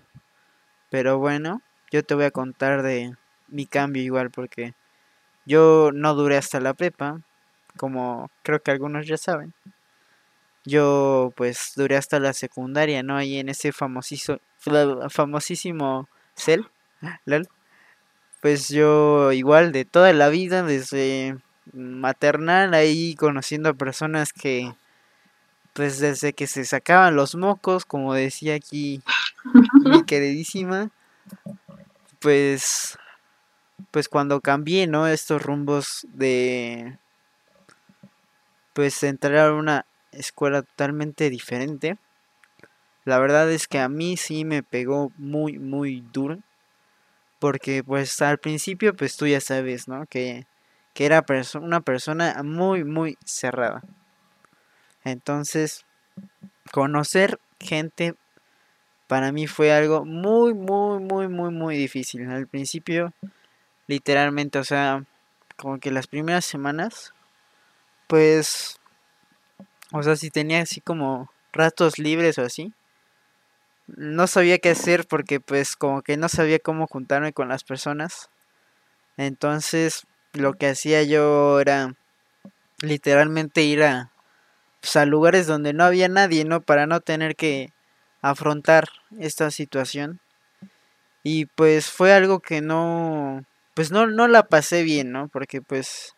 Pero 0.91 1.17
bueno, 1.17 1.61
yo 1.91 2.03
te 2.03 2.13
voy 2.13 2.25
a 2.25 2.31
contar 2.31 2.83
de, 2.83 3.15
mi 3.47 3.65
cambio 3.65 4.03
igual 4.03 4.29
porque 4.29 4.75
yo 5.45 5.91
no 5.91 6.13
duré 6.13 6.37
hasta 6.37 6.59
la 6.59 6.75
prepa, 6.75 7.21
como 7.77 8.29
creo 8.43 8.61
que 8.61 8.71
algunos 8.71 9.07
ya 9.07 9.17
saben. 9.17 9.53
Yo 10.63 11.33
pues 11.35 11.73
duré 11.75 11.97
hasta 11.97 12.19
la 12.19 12.33
secundaria, 12.33 13.01
¿no? 13.01 13.17
Ahí 13.17 13.39
en 13.39 13.49
ese 13.49 13.71
famosísimo, 13.71 14.37
famosísimo 15.09 16.07
cel, 16.35 16.67
Pues 18.41 18.69
yo 18.69 19.31
igual 19.31 19.71
de 19.71 19.85
toda 19.85 20.13
la 20.13 20.29
vida, 20.29 20.63
desde 20.63 21.37
maternal, 21.73 22.73
ahí 22.73 23.15
conociendo 23.15 23.69
a 23.69 23.73
personas 23.73 24.33
que 24.33 24.73
pues 25.73 25.99
desde 25.99 26.33
que 26.33 26.47
se 26.47 26.65
sacaban 26.65 27.15
los 27.15 27.35
mocos, 27.35 27.85
como 27.85 28.13
decía 28.13 28.55
aquí 28.55 29.01
mi 29.83 30.03
queridísima, 30.03 30.89
pues 32.19 32.97
pues 33.91 34.07
cuando 34.07 34.41
cambié, 34.41 34.87
¿no? 34.87 35.07
Estos 35.07 35.41
rumbos 35.41 36.07
de, 36.13 36.97
pues 38.73 39.03
entrar 39.03 39.49
a 39.49 39.53
una 39.53 39.85
escuela 40.11 40.61
totalmente 40.61 41.29
diferente. 41.29 41.97
La 43.03 43.19
verdad 43.19 43.51
es 43.51 43.67
que 43.67 43.79
a 43.79 43.89
mí 43.89 44.17
sí 44.17 44.45
me 44.45 44.63
pegó 44.63 45.11
muy, 45.17 45.59
muy 45.59 46.01
duro. 46.13 46.39
Porque 47.39 47.83
pues 47.83 48.21
al 48.21 48.37
principio, 48.37 48.95
pues 48.95 49.17
tú 49.17 49.25
ya 49.25 49.41
sabes, 49.41 49.87
¿no? 49.87 50.05
Que, 50.05 50.45
que 50.93 51.05
era 51.05 51.23
una 51.55 51.81
persona 51.81 52.41
muy, 52.43 52.83
muy 52.83 53.17
cerrada. 53.25 53.81
Entonces, 55.03 55.85
conocer 56.71 57.39
gente 57.59 58.15
para 59.07 59.31
mí 59.31 59.47
fue 59.47 59.73
algo 59.73 60.05
muy, 60.05 60.53
muy, 60.53 60.99
muy, 60.99 61.27
muy, 61.27 61.51
muy 61.51 61.77
difícil. 61.77 62.29
Al 62.29 62.47
principio 62.47 63.13
literalmente, 63.87 64.57
o 64.57 64.63
sea, 64.63 65.03
como 65.57 65.79
que 65.79 65.91
las 65.91 66.07
primeras 66.07 66.45
semanas, 66.45 67.13
pues, 68.07 68.79
o 69.91 70.01
sea, 70.01 70.15
si 70.15 70.29
tenía 70.29 70.61
así 70.61 70.79
como 70.79 71.29
ratos 71.51 71.99
libres 71.99 72.37
o 72.37 72.43
así, 72.43 72.73
no 73.87 74.27
sabía 74.27 74.59
qué 74.59 74.69
hacer 74.69 75.05
porque 75.05 75.41
pues 75.41 75.75
como 75.75 76.01
que 76.01 76.15
no 76.15 76.29
sabía 76.29 76.59
cómo 76.59 76.87
juntarme 76.87 77.33
con 77.33 77.49
las 77.49 77.65
personas. 77.65 78.29
Entonces, 79.17 80.05
lo 80.33 80.53
que 80.53 80.67
hacía 80.67 81.03
yo 81.03 81.59
era 81.59 81.95
literalmente 82.81 83.63
ir 83.63 83.83
a, 83.83 84.11
pues, 84.79 84.95
a 84.95 85.05
lugares 85.05 85.47
donde 85.47 85.73
no 85.73 85.83
había 85.83 86.07
nadie, 86.07 86.45
¿no? 86.45 86.61
Para 86.61 86.87
no 86.87 87.01
tener 87.01 87.35
que 87.35 87.73
afrontar 88.21 88.89
esta 89.19 89.51
situación. 89.51 90.19
Y 91.23 91.45
pues 91.45 91.89
fue 91.91 92.13
algo 92.13 92.39
que 92.39 92.61
no, 92.61 93.45
pues 93.75 93.91
no, 93.91 94.07
no 94.07 94.27
la 94.27 94.43
pasé 94.43 94.83
bien, 94.83 95.11
¿no? 95.11 95.27
Porque 95.27 95.61
pues 95.61 96.15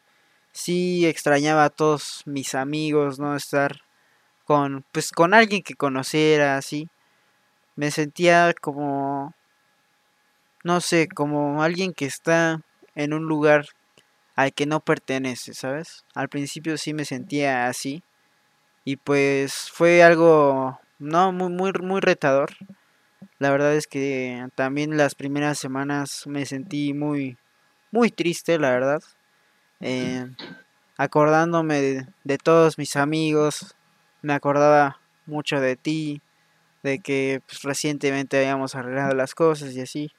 sí 0.54 1.06
extrañaba 1.06 1.66
a 1.66 1.70
todos 1.70 2.24
mis 2.26 2.56
amigos, 2.56 3.20
¿no? 3.20 3.36
Estar 3.36 3.82
con, 4.46 4.86
pues 4.92 5.12
con 5.12 5.34
alguien 5.34 5.64
que 5.64 5.76
conociera, 5.76 6.58
así. 6.58 6.90
Me 7.76 7.92
sentía 7.92 8.54
como, 8.62 9.34
no 10.64 10.82
sé, 10.82 11.08
como 11.08 11.64
alguien 11.64 11.94
que 11.94 12.06
está 12.06 12.62
en 12.96 13.14
un 13.14 13.24
lugar 13.24 13.68
al 14.36 14.54
que 14.54 14.66
no 14.66 14.80
pertenece, 14.80 15.54
¿sabes? 15.54 16.06
Al 16.16 16.30
principio 16.30 16.78
sí 16.78 16.94
me 16.94 17.06
sentía 17.06 17.68
así. 17.68 18.04
Y 18.86 18.98
pues 18.98 19.70
fue 19.72 20.04
algo, 20.04 20.80
no, 21.00 21.32
muy, 21.32 21.50
muy, 21.50 21.72
muy 21.82 22.02
retador. 22.02 22.52
La 23.40 23.52
verdad 23.52 23.76
es 23.76 23.88
que 23.88 24.48
también 24.56 24.98
las 24.98 25.16
primeras 25.16 25.58
semanas 25.58 26.24
me 26.28 26.46
sentí 26.46 26.94
muy, 26.94 27.38
muy 27.92 28.10
triste, 28.10 28.60
la 28.60 28.72
verdad. 28.72 29.02
Eh, 29.80 30.26
acordándome 30.98 32.06
de, 32.24 32.38
todos 32.38 32.78
mis 32.78 32.96
amigos, 32.96 33.76
me 34.22 34.34
acordaba 34.34 35.00
mucho 35.26 35.60
de 35.60 35.76
ti, 35.76 36.22
de 36.84 37.00
que 37.00 37.42
pues, 37.46 37.64
recientemente 37.64 38.38
habíamos 38.38 38.76
arreglado 38.76 39.14
las 39.14 39.36
cosas 39.36 39.74
y 39.74 39.82
así. 39.82 40.12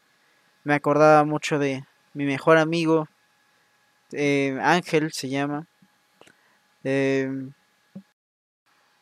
Me 0.64 0.74
acordaba 0.74 1.24
mucho 1.24 1.58
de 1.58 1.84
mi 2.14 2.24
mejor 2.24 2.58
amigo, 2.58 3.08
eh, 4.14 4.58
Ángel 4.62 5.10
se 5.12 5.28
llama. 5.28 5.66
Eh, 6.84 7.30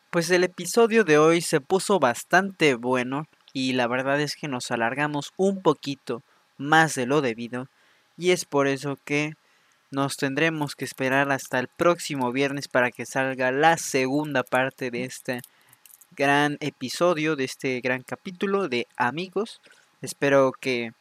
pues 0.09 0.29
el 0.29 0.43
episodio 0.43 1.03
de 1.03 1.17
hoy 1.17 1.41
se 1.41 1.59
puso 1.59 1.99
bastante 1.99 2.75
bueno 2.75 3.25
y 3.51 3.73
la 3.73 3.87
verdad 3.87 4.21
es 4.21 4.35
que 4.35 4.47
nos 4.47 4.71
alargamos 4.71 5.31
un 5.37 5.61
poquito 5.61 6.21
más 6.57 6.95
de 6.95 7.05
lo 7.05 7.21
debido 7.21 7.67
y 8.17 8.31
es 8.31 8.45
por 8.45 8.67
eso 8.67 8.97
que 9.05 9.33
nos 9.91 10.15
tendremos 10.17 10.75
que 10.75 10.85
esperar 10.85 11.31
hasta 11.31 11.59
el 11.59 11.67
próximo 11.67 12.31
viernes 12.31 12.67
para 12.67 12.91
que 12.91 13.05
salga 13.05 13.51
la 13.51 13.77
segunda 13.77 14.43
parte 14.43 14.91
de 14.91 15.03
este 15.03 15.41
gran 16.11 16.57
episodio, 16.61 17.35
de 17.35 17.45
este 17.45 17.79
gran 17.81 18.03
capítulo 18.03 18.67
de 18.69 18.87
amigos. 18.97 19.61
Espero 20.01 20.51
que 20.51 20.91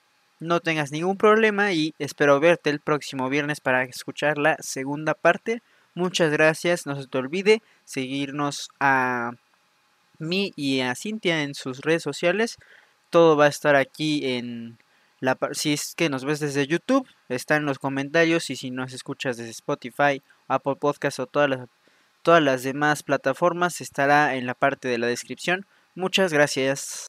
no 0.42 0.60
tengas 0.60 0.90
ningún 0.90 1.16
problema 1.16 1.72
y 1.72 1.94
espero 2.00 2.40
verte 2.40 2.70
el 2.70 2.80
próximo 2.80 3.28
viernes 3.28 3.60
para 3.60 3.84
escuchar 3.84 4.38
la 4.38 4.56
segunda 4.58 5.14
parte. 5.14 5.62
Muchas 5.94 6.32
gracias. 6.32 6.84
No 6.84 7.00
se 7.00 7.06
te 7.06 7.18
olvide 7.18 7.62
seguirnos 7.84 8.70
a 8.80 9.32
mí 10.18 10.52
y 10.56 10.80
a 10.80 10.94
Cintia 10.96 11.42
en 11.42 11.54
sus 11.54 11.80
redes 11.80 12.02
sociales. 12.02 12.58
Todo 13.10 13.36
va 13.36 13.44
a 13.44 13.48
estar 13.48 13.76
aquí 13.76 14.34
en 14.34 14.78
la 15.20 15.38
si 15.52 15.74
es 15.74 15.94
que 15.94 16.10
nos 16.10 16.24
ves 16.24 16.40
desde 16.40 16.66
YouTube, 16.66 17.06
está 17.28 17.54
en 17.56 17.64
los 17.64 17.78
comentarios 17.78 18.50
y 18.50 18.56
si 18.56 18.72
nos 18.72 18.92
escuchas 18.92 19.36
desde 19.36 19.52
Spotify, 19.52 20.22
Apple 20.48 20.76
Podcast 20.76 21.20
o 21.20 21.26
todas 21.26 21.48
las 21.50 21.68
todas 22.22 22.42
las 22.42 22.62
demás 22.64 23.02
plataformas 23.04 23.80
estará 23.80 24.34
en 24.34 24.46
la 24.46 24.54
parte 24.54 24.88
de 24.88 24.98
la 24.98 25.06
descripción. 25.06 25.66
Muchas 25.94 26.32
gracias. 26.32 27.00